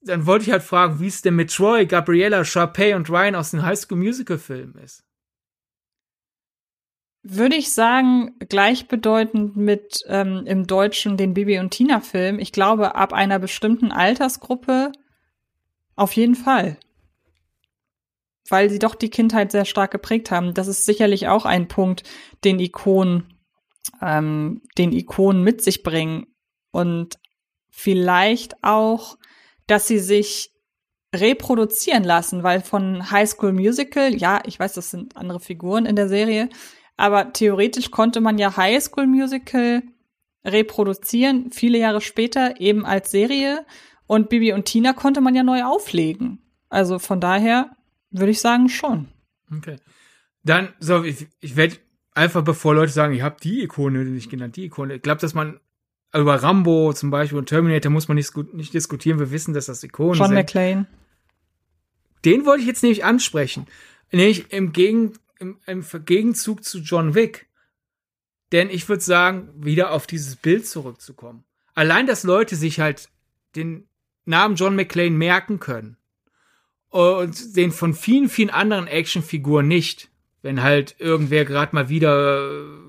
[0.05, 3.51] Dann wollte ich halt fragen, wie es denn mit Troy, Gabriella, Sharpay und Ryan aus
[3.51, 5.03] den High School Musical Filmen ist.
[7.23, 12.37] Würde ich sagen, gleichbedeutend mit ähm, im Deutschen den Bibi und Tina Film.
[12.37, 14.91] Ich glaube, ab einer bestimmten Altersgruppe
[15.95, 16.77] auf jeden Fall.
[18.47, 20.53] Weil sie doch die Kindheit sehr stark geprägt haben.
[20.53, 22.03] Das ist sicherlich auch ein Punkt,
[22.43, 23.33] den Ikonen,
[24.03, 26.27] ähm, den Ikonen mit sich bringen.
[26.69, 27.17] Und
[27.71, 29.17] vielleicht auch,
[29.67, 30.51] dass sie sich
[31.13, 35.95] reproduzieren lassen, weil von High School Musical, ja, ich weiß, das sind andere Figuren in
[35.95, 36.49] der Serie,
[36.97, 39.83] aber theoretisch konnte man ja High School Musical
[40.45, 43.65] reproduzieren, viele Jahre später eben als Serie.
[44.07, 46.39] Und Bibi und Tina konnte man ja neu auflegen.
[46.69, 47.75] Also von daher
[48.11, 49.07] würde ich sagen schon.
[49.51, 49.77] Okay.
[50.43, 51.77] Dann, so, ich, ich werde
[52.13, 55.33] einfach, bevor Leute sagen, ich habe die Ikone nicht genannt, die Ikone, ich glaube, dass
[55.33, 55.59] man
[56.15, 59.83] über Rambo zum Beispiel und Terminator muss man nicht, nicht diskutieren, wir wissen, dass das
[59.83, 60.35] Ikonen John sind.
[60.35, 60.87] McClane.
[62.23, 63.67] Den wollte ich jetzt nämlich ansprechen.
[64.11, 67.47] Nämlich im, Gegen, im, im Gegenzug zu John Wick.
[68.51, 71.43] Denn ich würde sagen, wieder auf dieses Bild zurückzukommen.
[71.73, 73.09] Allein, dass Leute sich halt
[73.55, 73.87] den
[74.25, 75.97] Namen John McClane merken können.
[76.89, 80.09] Und den von vielen, vielen anderen Actionfiguren nicht.
[80.41, 82.84] Wenn halt irgendwer gerade mal wieder äh,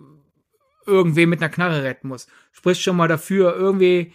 [0.86, 2.26] irgendwen mit einer Knarre retten muss.
[2.52, 4.12] Spricht schon mal dafür, irgendwie,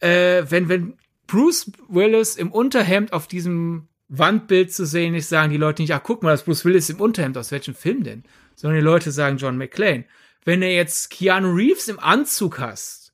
[0.00, 5.58] äh, wenn, wenn Bruce Willis im Unterhemd auf diesem Wandbild zu sehen ist, sagen die
[5.58, 8.24] Leute nicht, ach guck mal, das Bruce Willis im Unterhemd, aus welchem Film denn?
[8.54, 10.04] Sondern die Leute sagen John McClane.
[10.44, 13.12] Wenn er jetzt Keanu Reeves im Anzug hast,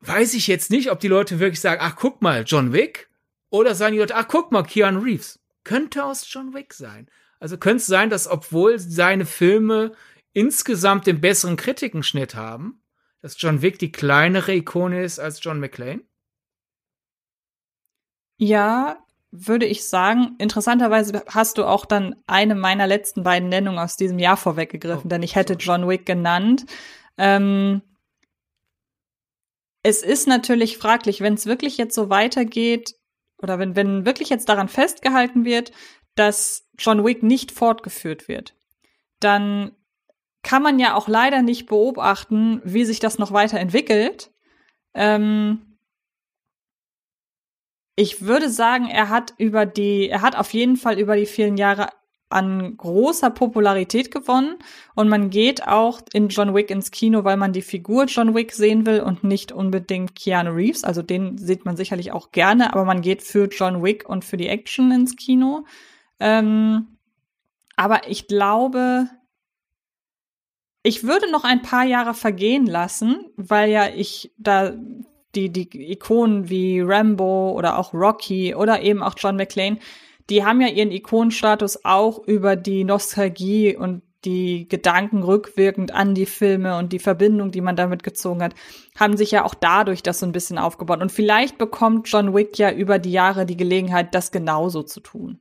[0.00, 3.08] weiß ich jetzt nicht, ob die Leute wirklich sagen, ach guck mal, John Wick,
[3.50, 5.38] oder sagen die Leute, ach guck mal, Keanu Reeves.
[5.64, 7.08] Könnte aus John Wick sein.
[7.38, 9.92] Also könnte es sein, dass obwohl seine Filme
[10.32, 12.82] insgesamt den besseren Kritikenschnitt haben,
[13.20, 16.02] dass John Wick die kleinere Ikone ist als John McClane?
[18.36, 20.34] Ja, würde ich sagen.
[20.38, 25.08] Interessanterweise hast du auch dann eine meiner letzten beiden Nennungen aus diesem Jahr vorweggegriffen, oh,
[25.08, 26.66] denn ich hätte John Wick genannt.
[27.16, 27.82] Ähm,
[29.82, 32.94] es ist natürlich fraglich, wenn es wirklich jetzt so weitergeht,
[33.38, 35.72] oder wenn, wenn wirklich jetzt daran festgehalten wird,
[36.14, 38.54] dass John Wick nicht fortgeführt wird,
[39.18, 39.72] dann
[40.42, 44.30] kann man ja auch leider nicht beobachten, wie sich das noch weiterentwickelt.
[44.94, 45.72] Ähm
[47.96, 51.56] ich würde sagen, er hat über die, er hat auf jeden Fall über die vielen
[51.56, 51.88] Jahre
[52.30, 54.56] an großer Popularität gewonnen
[54.94, 58.52] und man geht auch in John Wick ins Kino, weil man die Figur John Wick
[58.52, 60.82] sehen will und nicht unbedingt Keanu Reeves.
[60.82, 64.38] Also den sieht man sicherlich auch gerne, aber man geht für John Wick und für
[64.38, 65.66] die Action ins Kino.
[66.20, 66.96] Ähm,
[67.76, 69.08] aber ich glaube,
[70.82, 74.74] ich würde noch ein paar Jahre vergehen lassen, weil ja ich da
[75.34, 79.78] die, die Ikonen wie Rambo oder auch Rocky oder eben auch John McClane,
[80.28, 86.26] die haben ja ihren Ikonenstatus auch über die Nostalgie und die Gedanken rückwirkend an die
[86.26, 88.54] Filme und die Verbindung, die man damit gezogen hat,
[88.96, 91.00] haben sich ja auch dadurch das so ein bisschen aufgebaut.
[91.02, 95.40] Und vielleicht bekommt John Wick ja über die Jahre die Gelegenheit, das genauso zu tun.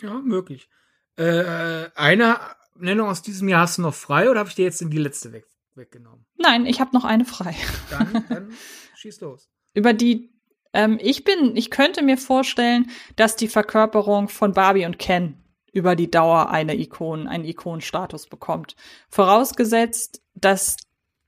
[0.00, 0.68] Ja, möglich.
[1.16, 2.38] Äh, eine
[2.76, 4.98] Nennung aus diesem Jahr hast du noch frei oder habe ich dir jetzt in die
[4.98, 6.26] letzte weg, weggenommen?
[6.36, 7.54] Nein, ich habe noch eine frei.
[7.90, 8.52] Dann, dann
[8.96, 9.48] schieß los.
[9.74, 10.34] Über die
[10.74, 15.40] ähm, ich bin, ich könnte mir vorstellen, dass die Verkörperung von Barbie und Ken
[15.72, 18.76] über die Dauer eine Ikon, einen Ikonenstatus bekommt.
[19.08, 20.76] Vorausgesetzt, dass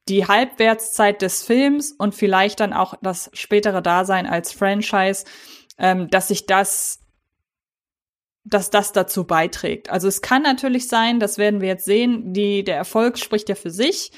[0.09, 5.25] die Halbwertszeit des Films und vielleicht dann auch das spätere Dasein als Franchise,
[5.79, 7.01] ähm, dass sich das
[8.47, 9.91] dass das dazu beiträgt.
[9.91, 13.57] Also es kann natürlich sein, das werden wir jetzt sehen, die, der Erfolg spricht ja
[13.57, 14.13] für sich,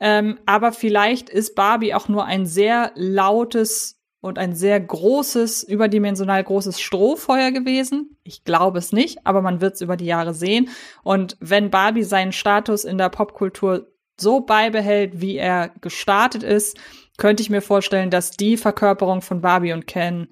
[0.00, 6.42] ähm, aber vielleicht ist Barbie auch nur ein sehr lautes und ein sehr großes, überdimensional
[6.42, 8.16] großes Strohfeuer gewesen.
[8.22, 10.70] Ich glaube es nicht, aber man wird es über die Jahre sehen.
[11.02, 13.86] Und wenn Barbie seinen Status in der Popkultur
[14.18, 16.78] so beibehält, wie er gestartet ist,
[17.16, 20.28] könnte ich mir vorstellen, dass die Verkörperung von Barbie und Ken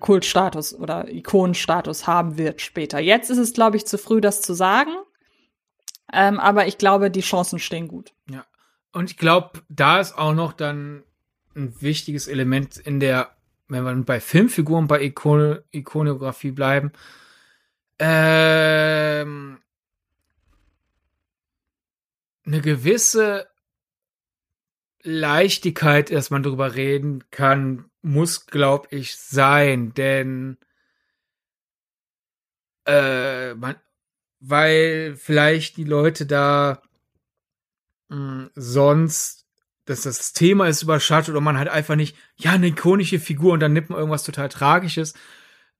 [0.00, 2.98] Kultstatus oder Ikonenstatus haben wird später.
[2.98, 4.92] Jetzt ist es, glaube ich, zu früh, das zu sagen.
[6.12, 8.12] Ähm, aber ich glaube, die Chancen stehen gut.
[8.30, 8.46] Ja.
[8.92, 11.02] Und ich glaube, da ist auch noch dann
[11.54, 13.36] ein wichtiges Element in der,
[13.68, 16.92] wenn wir bei Filmfiguren, bei Ikon Ikonografie bleiben,
[17.98, 19.58] ähm,
[22.46, 23.48] eine gewisse
[25.02, 30.58] Leichtigkeit, dass man darüber reden kann, muss, glaube ich, sein, denn
[32.86, 33.76] äh, man,
[34.40, 36.82] weil vielleicht die Leute da
[38.08, 39.46] mh, hm, sonst,
[39.84, 43.60] dass das Thema ist überschattet oder man halt einfach nicht, ja, eine ikonische Figur und
[43.60, 45.14] dann nimmt man irgendwas total Tragisches,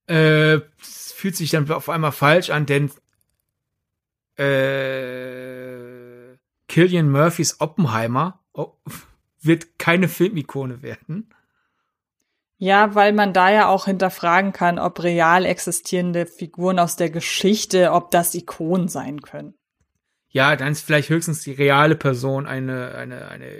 [0.06, 2.90] äh, fühlt sich dann auf einmal falsch an, denn
[4.36, 6.36] äh,
[6.68, 8.74] Killian Murphys Oppenheimer oh,
[9.40, 11.30] wird keine Filmikone werden.
[12.58, 17.92] Ja, weil man da ja auch hinterfragen kann, ob real existierende Figuren aus der Geschichte,
[17.92, 19.54] ob das Ikonen sein können.
[20.28, 23.50] Ja, dann ist vielleicht höchstens die reale Person eine, eine, eine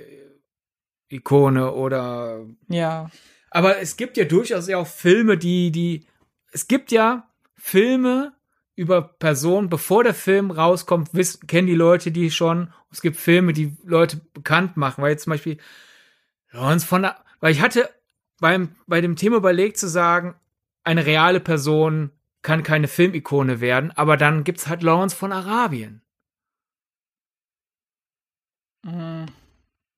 [1.09, 2.47] Ikone oder.
[2.69, 3.11] Ja.
[3.51, 6.07] Aber es gibt ja durchaus ja auch Filme, die, die,
[6.53, 8.35] es gibt ja Filme
[8.75, 12.73] über Personen, bevor der Film rauskommt, wissen, kennen die Leute die schon.
[12.91, 15.59] Es gibt Filme, die Leute bekannt machen, weil jetzt zum Beispiel
[16.51, 17.89] Lawrence von der, weil ich hatte
[18.41, 20.35] beim, bei dem Thema überlegt zu sagen,
[20.85, 22.11] eine reale Person
[22.43, 26.03] kann keine Filmikone werden, aber dann gibt's halt Lawrence von Arabien.
[28.85, 29.27] Mhm.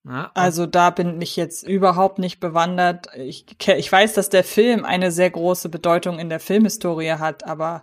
[0.05, 3.09] Ja, also da bin ich jetzt überhaupt nicht bewandert.
[3.15, 7.83] Ich, ich weiß, dass der Film eine sehr große Bedeutung in der Filmhistorie hat, aber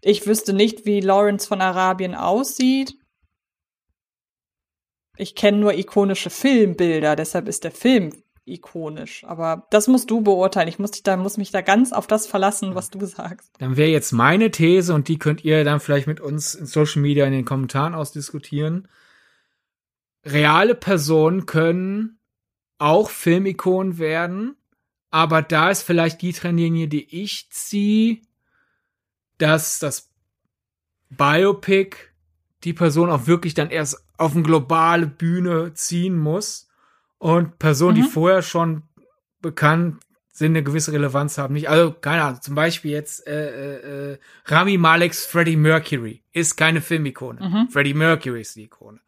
[0.00, 2.96] ich wüsste nicht, wie Lawrence von Arabien aussieht.
[5.16, 8.10] Ich kenne nur ikonische Filmbilder, deshalb ist der Film
[8.50, 9.24] ikonisch.
[9.24, 10.68] Aber das musst du beurteilen.
[10.68, 13.52] Ich muss, dich da, muss mich da ganz auf das verlassen, was du sagst.
[13.58, 17.02] Dann wäre jetzt meine These und die könnt ihr dann vielleicht mit uns in Social
[17.02, 18.88] Media in den Kommentaren ausdiskutieren.
[20.24, 22.18] Reale Personen können
[22.78, 24.56] auch Filmikonen werden,
[25.10, 28.22] Aber da ist vielleicht die Trennlinie, die ich ziehe,
[29.38, 30.10] dass das
[31.10, 31.96] Biopic
[32.62, 36.69] die Person auch wirklich dann erst auf eine globale Bühne ziehen muss
[37.20, 38.02] und Personen, mhm.
[38.02, 38.82] die vorher schon
[39.42, 40.02] bekannt
[40.32, 41.52] sind, eine gewisse Relevanz haben.
[41.52, 46.56] Nicht, also keine Ahnung, zum Beispiel jetzt äh, äh, äh Rami Maleks Freddie Mercury ist
[46.56, 47.40] keine Filmikone.
[47.40, 47.68] Mhm.
[47.68, 49.00] Freddie Mercury ist die Ikone.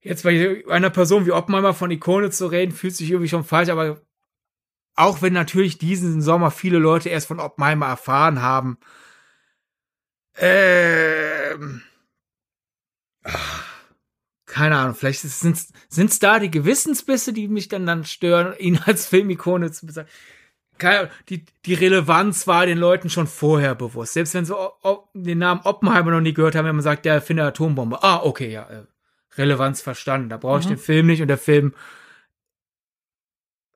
[0.00, 3.68] Jetzt bei einer Person wie Oppenheimer von Ikone zu reden, fühlt sich irgendwie schon falsch,
[3.68, 4.00] aber
[4.96, 8.78] auch wenn natürlich diesen Sommer viele Leute erst von Oppenheimer erfahren haben,
[10.38, 11.82] ähm,
[14.56, 19.06] keine Ahnung, vielleicht sind es da die Gewissensbisse, die mich dann dann stören, ihn als
[19.06, 20.10] Filmikone zu bezeichnen.
[20.78, 24.14] Keine, die, die Relevanz war den Leuten schon vorher bewusst.
[24.14, 24.54] Selbst wenn sie
[25.12, 28.02] den Namen Oppenheimer noch nie gehört haben, wenn man sagt, der Erfinder der Atombombe.
[28.02, 28.84] Ah, okay, ja, äh,
[29.36, 30.30] Relevanz verstanden.
[30.30, 30.70] Da brauche ich mhm.
[30.70, 31.74] den Film nicht und der Film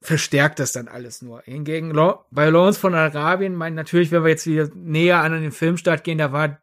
[0.01, 1.43] verstärkt das dann alles nur.
[1.43, 1.93] Hingegen
[2.31, 6.19] bei Lawrence von Arabien, mein, natürlich, wenn wir jetzt wieder näher an den Filmstart gehen,
[6.19, 6.59] da war,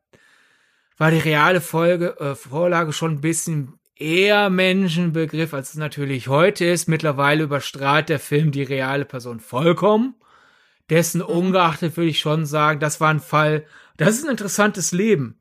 [0.97, 6.65] war die reale Folge, äh, Vorlage schon ein bisschen eher Menschenbegriff, als es natürlich heute
[6.65, 6.87] ist.
[6.87, 10.15] Mittlerweile überstrahlt der Film die reale Person vollkommen.
[10.89, 11.27] Dessen mhm.
[11.27, 13.65] ungeachtet würde ich schon sagen, das war ein Fall,
[13.97, 15.39] das ist ein interessantes Leben.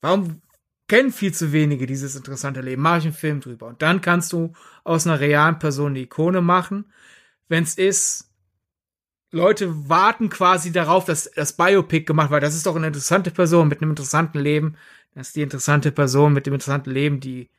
[0.00, 0.42] Warum
[0.88, 2.82] kennen viel zu wenige dieses interessante Leben?
[2.82, 3.66] Mach ich einen Film drüber.
[3.66, 4.52] Und dann kannst du
[4.84, 6.86] aus einer realen Person eine Ikone machen
[7.48, 8.30] wenn es ist,
[9.30, 12.42] Leute warten quasi darauf, dass das Biopic gemacht wird.
[12.42, 14.76] Das ist doch eine interessante Person mit einem interessanten Leben.
[15.14, 17.50] Das ist die interessante Person mit dem interessanten Leben, die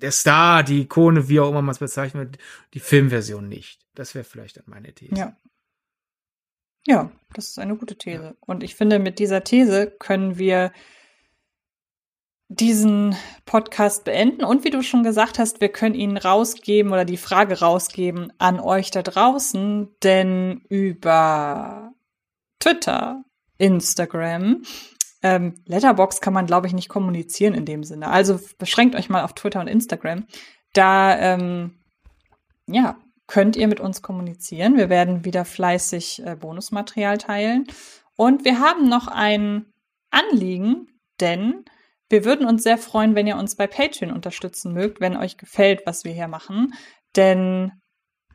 [0.00, 2.38] der Star, die Ikone, wie auch immer man es bezeichnet,
[2.74, 3.80] die Filmversion nicht.
[3.94, 5.14] Das wäre vielleicht dann meine These.
[5.14, 5.36] Ja.
[6.86, 8.22] Ja, das ist eine gute These.
[8.22, 8.34] Ja.
[8.40, 10.72] Und ich finde, mit dieser These können wir
[12.48, 13.14] diesen
[13.44, 14.42] Podcast beenden.
[14.42, 18.58] Und wie du schon gesagt hast, wir können ihn rausgeben oder die Frage rausgeben an
[18.58, 21.92] euch da draußen, denn über
[22.58, 23.24] Twitter,
[23.58, 24.62] Instagram,
[25.22, 28.08] ähm, Letterbox kann man, glaube ich, nicht kommunizieren in dem Sinne.
[28.08, 30.26] Also beschränkt euch mal auf Twitter und Instagram.
[30.72, 31.78] Da, ähm,
[32.66, 32.96] ja,
[33.26, 34.76] könnt ihr mit uns kommunizieren.
[34.76, 37.66] Wir werden wieder fleißig äh, Bonusmaterial teilen.
[38.16, 39.66] Und wir haben noch ein
[40.10, 40.88] Anliegen,
[41.20, 41.64] denn
[42.08, 45.82] wir würden uns sehr freuen, wenn ihr uns bei Patreon unterstützen mögt, wenn euch gefällt,
[45.84, 46.74] was wir hier machen.
[47.16, 47.72] Denn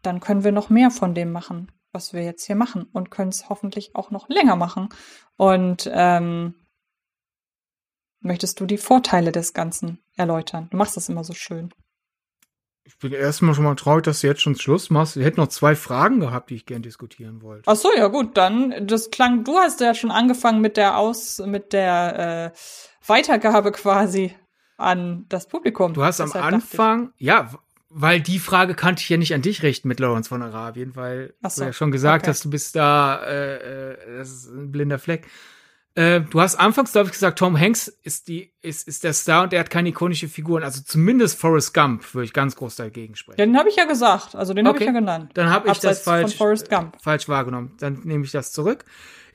[0.03, 3.30] dann können wir noch mehr von dem machen, was wir jetzt hier machen und können
[3.30, 4.89] es hoffentlich auch noch länger machen.
[5.38, 6.55] Und ähm,
[8.24, 10.68] möchtest du die Vorteile des Ganzen erläutern?
[10.72, 11.74] Du machst das immer so schön.
[12.86, 15.16] Ich bin erstmal schon mal traurig, dass du jetzt schon Schluss machst.
[15.16, 17.64] Wir hätten noch zwei Fragen gehabt, die ich gern diskutieren wollte.
[17.66, 19.45] Ach so, ja gut, dann das klang.
[19.45, 22.58] Du hast ja schon angefangen mit der Aus, mit der äh,
[23.08, 24.36] Weitergabe quasi
[24.78, 25.94] an das Publikum.
[25.94, 27.52] Du hast am Anfang, ja,
[27.90, 31.36] weil die Frage kannte ich ja nicht an dich richten mit Lawrence von Arabien, weil
[31.48, 32.32] so, du ja schon gesagt okay.
[32.32, 35.28] hast, du bist da, äh, äh, das ist ein blinder Fleck.
[35.95, 39.44] Äh, du hast anfangs, glaube ich, gesagt, Tom Hanks ist die, ist, ist der Star
[39.44, 40.64] und er hat keine ikonische Figuren.
[40.64, 43.38] Also zumindest Forrest Gump würde ich ganz groß dagegen sprechen.
[43.38, 44.76] Den habe ich ja gesagt, also den okay.
[44.76, 45.32] habe ich ja genannt.
[45.36, 47.74] Dann habe ich das falsch, falsch wahrgenommen.
[47.80, 48.86] Dann nehme ich das zurück.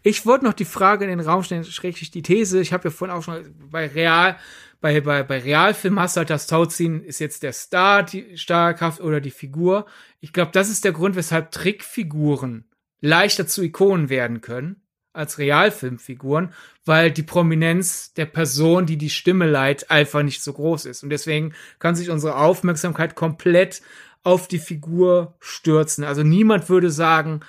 [0.02, 2.60] Ich wollte noch die Frage in den Raum stellen, schräglich die These.
[2.60, 4.36] Ich habe ja vorhin auch schon bei Real,
[4.80, 9.01] bei, bei, bei Realfilm hast du halt das Tauziehen, ist jetzt der Star, die Starkraft
[9.01, 9.86] oder die Figur.
[10.20, 12.64] Ich glaube, das ist der Grund, weshalb Trickfiguren
[13.01, 14.82] leichter zu Ikonen werden können
[15.18, 16.52] als Realfilmfiguren,
[16.84, 21.02] weil die Prominenz der Person, die die Stimme leiht, einfach nicht so groß ist.
[21.02, 23.82] Und deswegen kann sich unsere Aufmerksamkeit komplett
[24.22, 26.04] auf die Figur stürzen.
[26.04, 27.40] Also niemand würde sagen,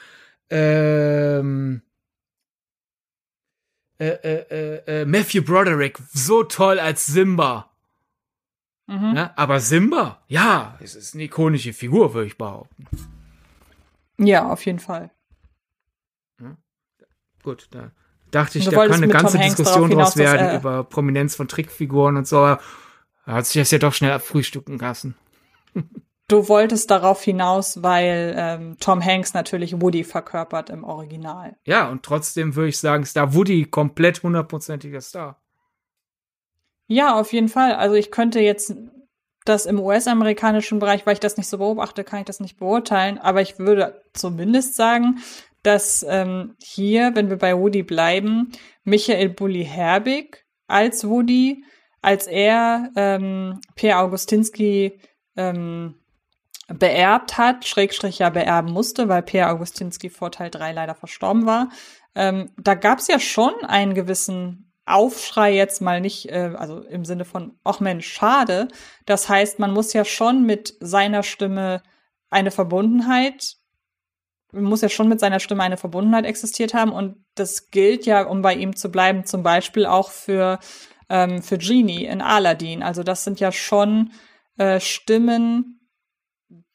[0.50, 1.82] ähm,
[4.00, 7.70] äh, äh, äh, äh, Matthew Broderick so toll als Simba.
[8.88, 9.14] Mhm.
[9.16, 12.88] Ja, aber Simba, ja, es ist eine ikonische Figur, würde ich behaupten.
[14.18, 15.12] Ja, auf jeden Fall.
[17.44, 17.92] Gut, da
[18.32, 22.18] dachte ich, da kann eine ganze Diskussion draus werden dass, äh, über Prominenz von Trickfiguren
[22.18, 22.38] und so.
[22.40, 22.62] Aber
[23.26, 25.16] hat sich das ja doch schnell abfrühstücken lassen.
[26.28, 31.56] Du wolltest darauf hinaus, weil ähm, Tom Hanks natürlich Woody verkörpert im Original.
[31.66, 35.42] Ja, und trotzdem würde ich sagen, ist da Woody komplett hundertprozentiger Star.
[36.86, 37.74] Ja, auf jeden Fall.
[37.74, 38.76] Also ich könnte jetzt
[39.46, 43.18] das im US-amerikanischen Bereich, weil ich das nicht so beobachte, kann ich das nicht beurteilen.
[43.18, 45.20] Aber ich würde zumindest sagen,
[45.64, 48.52] dass ähm, hier, wenn wir bei Woody bleiben,
[48.84, 51.64] Michael Bulli Herbig als Woody,
[52.02, 55.00] als er ähm, Pierre Augustinski
[55.36, 55.96] ähm,
[56.68, 61.70] beerbt hat, Schrägstrich ja beerben musste, weil Pierre Augustinski vor Teil 3 leider verstorben war.
[62.16, 67.06] Ähm, da gab es ja schon einen gewissen Aufschrei jetzt mal nicht, äh, also im
[67.06, 68.68] Sinne von, ach Mensch, schade.
[69.06, 71.84] Das heißt, man muss ja schon mit seiner Stimme
[72.30, 73.59] eine Verbundenheit
[74.52, 78.42] muss ja schon mit seiner Stimme eine Verbundenheit existiert haben und das gilt ja, um
[78.42, 80.60] bei ihm zu bleiben, zum Beispiel auch für,
[81.10, 82.84] ähm, für Genie in Aladdin.
[82.84, 84.12] Also das sind ja schon
[84.58, 85.80] äh, Stimmen,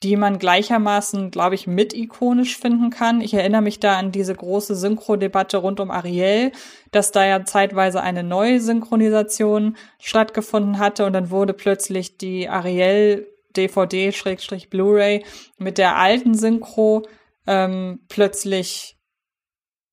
[0.04, 3.20] die man gleichermaßen, glaube ich, mit ikonisch finden kann.
[3.20, 6.52] Ich erinnere mich da an diese große Synchro-Debatte rund um Ariel,
[6.92, 13.26] dass da ja zeitweise eine neue Synchronisation stattgefunden hatte und dann wurde plötzlich die Ariel
[13.56, 15.24] DVD Schrägstrich Blu-ray
[15.58, 17.06] mit der alten Synchro
[17.46, 18.98] ähm, plötzlich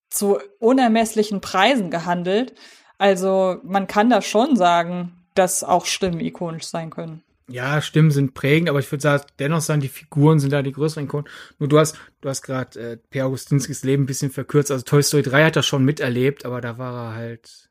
[0.10, 2.54] zu unermesslichen Preisen gehandelt.
[2.98, 7.24] Also man kann da schon sagen, dass auch Stimmen ikonisch sein können.
[7.48, 10.72] Ja, Stimmen sind prägend, aber ich würde sagen, dennoch sagen, die Figuren sind da die
[10.72, 11.28] größeren Ikonen.
[11.60, 14.72] Nur du hast, du hast gerade äh, Per Augustinskis Leben ein bisschen verkürzt.
[14.72, 17.71] Also Toy Story 3 hat er schon miterlebt, aber da war er halt.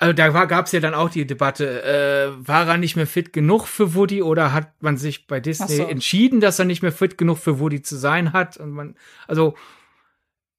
[0.00, 3.32] Also da war, gab's ja dann auch die Debatte, äh, war er nicht mehr fit
[3.32, 5.82] genug für Woody oder hat man sich bei Disney so.
[5.82, 8.56] entschieden, dass er nicht mehr fit genug für Woody zu sein hat?
[8.58, 8.94] Und man,
[9.26, 9.56] also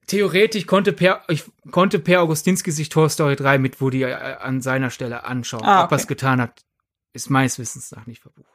[0.07, 4.61] theoretisch konnte Per, ich konnte Per Augustinski sich Toy Story 3 mit Woody äh, an
[4.61, 5.63] seiner Stelle anschauen.
[5.63, 5.85] Ah, okay.
[5.85, 6.65] Ob er es getan hat,
[7.13, 8.45] ist meines Wissens nach nicht verbucht.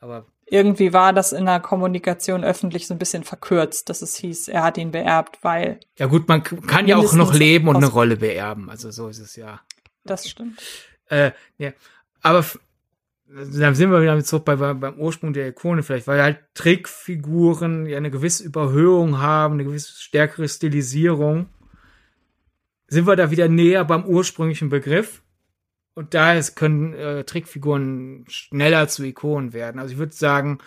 [0.00, 4.48] Aber irgendwie war das in der Kommunikation öffentlich so ein bisschen verkürzt, dass es hieß,
[4.48, 5.80] er hat ihn beerbt, weil.
[5.98, 8.70] Ja gut, man kann ja auch noch leben und eine Rolle beerben.
[8.70, 9.60] Also so ist es ja.
[10.06, 10.60] Das stimmt.
[11.08, 11.72] Äh, ja.
[12.22, 12.44] Aber
[13.28, 17.96] dann sind wir wieder zurück bei, beim Ursprung der Ikone vielleicht, weil halt Trickfiguren ja
[17.96, 21.48] eine gewisse Überhöhung haben, eine gewisse stärkere Stilisierung.
[22.88, 25.22] Sind wir da wieder näher beim ursprünglichen Begriff?
[25.94, 29.80] Und daher können äh, Trickfiguren schneller zu Ikonen werden.
[29.80, 30.58] Also ich würde sagen,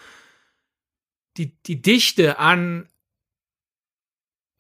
[1.37, 2.89] die, die Dichte an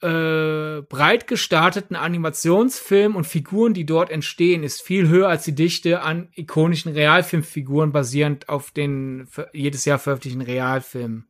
[0.01, 6.01] äh, breit gestarteten Animationsfilmen und Figuren, die dort entstehen, ist viel höher als die Dichte
[6.01, 11.27] an ikonischen Realfilmfiguren basierend auf den jedes Jahr veröffentlichten Realfilmen.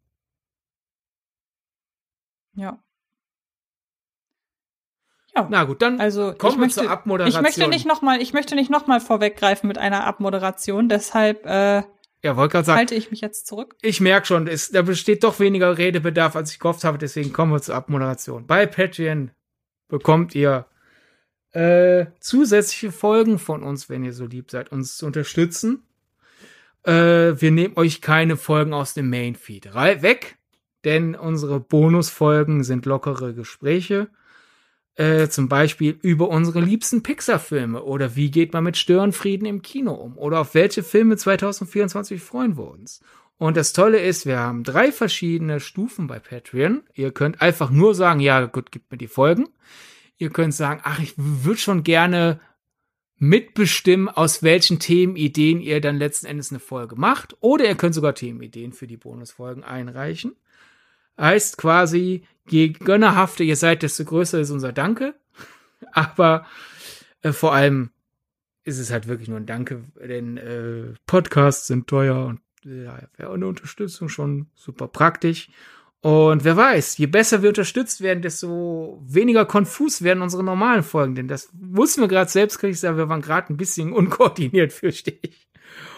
[2.54, 2.80] Ja.
[5.36, 5.48] Ja.
[5.50, 7.46] Na gut, dann also kommen wir möchte, zur Abmoderation.
[7.46, 11.84] Ich möchte nicht nochmal, ich möchte nicht nochmal vorweggreifen mit einer Abmoderation, deshalb äh,
[12.24, 13.76] ja, wollte gerade sagen, halte ich mich jetzt zurück.
[13.82, 17.52] Ich merke schon, es, da besteht doch weniger Redebedarf, als ich gehofft habe, deswegen kommen
[17.54, 18.46] wir zur Abmoderation.
[18.46, 19.32] Bei Patreon
[19.88, 20.66] bekommt ihr
[21.52, 25.84] äh, zusätzliche Folgen von uns, wenn ihr so lieb seid, uns zu unterstützen.
[26.84, 26.92] Äh,
[27.42, 30.38] wir nehmen euch keine Folgen aus dem Main-Feed weg,
[30.84, 34.10] denn unsere Bonusfolgen sind lockere Gespräche
[35.00, 39.94] äh, zum Beispiel über unsere liebsten Pixar-Filme oder wie geht man mit Störenfrieden im Kino
[39.94, 43.00] um oder auf welche Filme 2024 freuen wir uns.
[43.38, 46.84] Und das Tolle ist, wir haben drei verschiedene Stufen bei Patreon.
[46.94, 49.48] Ihr könnt einfach nur sagen, ja, gut, gib mir die Folgen.
[50.18, 52.42] Ihr könnt sagen, ach, ich würde schon gerne
[53.16, 57.38] mitbestimmen, aus welchen Themenideen ihr dann letzten Endes eine Folge macht.
[57.40, 60.36] Oder ihr könnt sogar Themenideen für die Bonusfolgen einreichen.
[61.20, 65.16] Heißt quasi, je gönnerhafter ihr seid, desto größer ist unser Danke.
[65.92, 66.46] Aber
[67.22, 67.92] äh, vor allem
[68.64, 73.34] ist es halt wirklich nur ein Danke, denn äh, Podcasts sind teuer und ja, wäre
[73.34, 75.50] eine Unterstützung schon super praktisch.
[76.02, 81.16] Und wer weiß, je besser wir unterstützt werden, desto weniger konfus werden unsere normalen Folgen.
[81.16, 84.72] Denn das wussten wir gerade selbst, kann ich sagen, wir waren gerade ein bisschen unkoordiniert,
[84.74, 85.48] fürchte ich.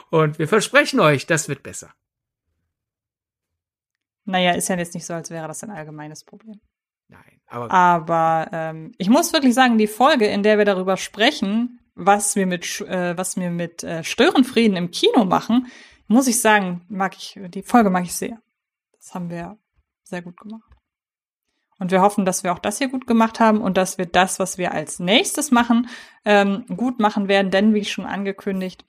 [0.09, 1.93] Und wir versprechen euch, das wird besser.
[4.31, 6.59] Naja, ist ja jetzt nicht so, als wäre das ein allgemeines Problem.
[7.09, 7.71] Nein, aber.
[7.71, 12.47] Aber ähm, ich muss wirklich sagen, die Folge, in der wir darüber sprechen, was wir
[12.47, 15.67] mit, äh, was wir mit äh, Störenfrieden im Kino machen,
[16.07, 18.41] muss ich sagen, mag ich, die Folge mag ich sehr.
[18.93, 19.57] Das haben wir
[20.03, 20.71] sehr gut gemacht.
[21.77, 24.39] Und wir hoffen, dass wir auch das hier gut gemacht haben und dass wir das,
[24.39, 25.89] was wir als nächstes machen,
[26.23, 27.51] ähm, gut machen werden.
[27.51, 28.85] Denn, wie schon angekündigt,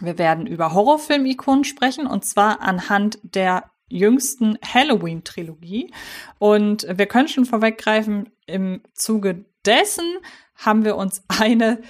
[0.00, 5.92] wir werden über Horrorfilm-Ikonen sprechen und zwar anhand der jüngsten Halloween-Trilogie.
[6.38, 10.18] Und wir können schon vorweggreifen, im Zuge dessen
[10.54, 11.80] haben wir uns eine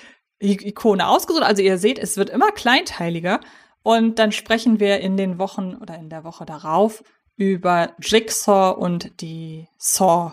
[0.41, 1.45] Ikone ausgesucht.
[1.45, 3.41] Also ihr seht, es wird immer kleinteiliger.
[3.83, 7.03] Und dann sprechen wir in den Wochen oder in der Woche darauf
[7.37, 10.33] über Jigsaw und die Saw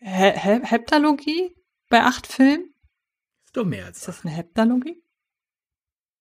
[0.00, 1.56] He He Heptalogie
[1.88, 2.72] bei acht Filmen.
[3.44, 3.98] Ist doch mehr als.
[3.98, 5.02] Ist das eine Heptalogie?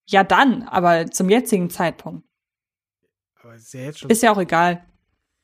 [0.07, 2.26] Ja, dann, aber zum jetzigen Zeitpunkt.
[3.47, 4.09] Aber ist ja jetzt schon.
[4.09, 4.83] Ist ja auch egal.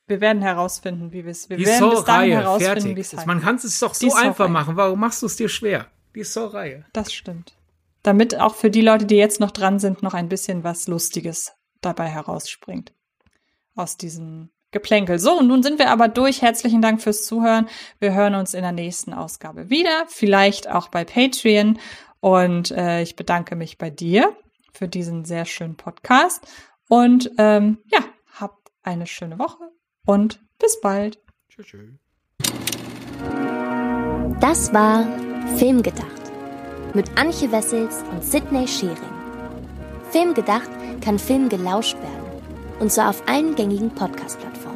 [0.08, 1.50] Wir werden herausfinden, wie wir es.
[1.50, 4.76] Wir die werden bis dahin herausfinden, wie es Man kann es doch so einfach machen.
[4.76, 5.88] Warum machst du es dir schwer?
[6.14, 6.86] Die Saw-Reihe.
[6.92, 7.56] Das stimmt.
[8.02, 11.54] Damit auch für die Leute, die jetzt noch dran sind, noch ein bisschen was Lustiges
[11.80, 12.92] dabei herausspringt.
[13.76, 15.18] Aus diesem Geplänkel.
[15.18, 16.42] So, und nun sind wir aber durch.
[16.42, 17.70] Herzlichen Dank fürs Zuhören.
[18.00, 20.08] Wir hören uns in der nächsten Ausgabe wieder.
[20.10, 21.80] Vielleicht auch bei Patreon.
[22.20, 24.36] Und äh, ich bedanke mich bei dir
[24.74, 26.46] für diesen sehr schönen Podcast
[26.94, 28.02] und ähm, ja,
[28.40, 29.72] habt eine schöne Woche
[30.06, 31.20] und bis bald.
[31.50, 31.90] Tschüss.
[34.40, 35.08] Das war
[35.58, 36.32] Filmgedacht
[36.94, 38.96] mit Anche Wessels und Sidney Schering.
[40.12, 40.70] Filmgedacht
[41.02, 42.44] kann Film gelauscht werden
[42.80, 44.73] und zwar auf allen gängigen Podcast-Plattformen.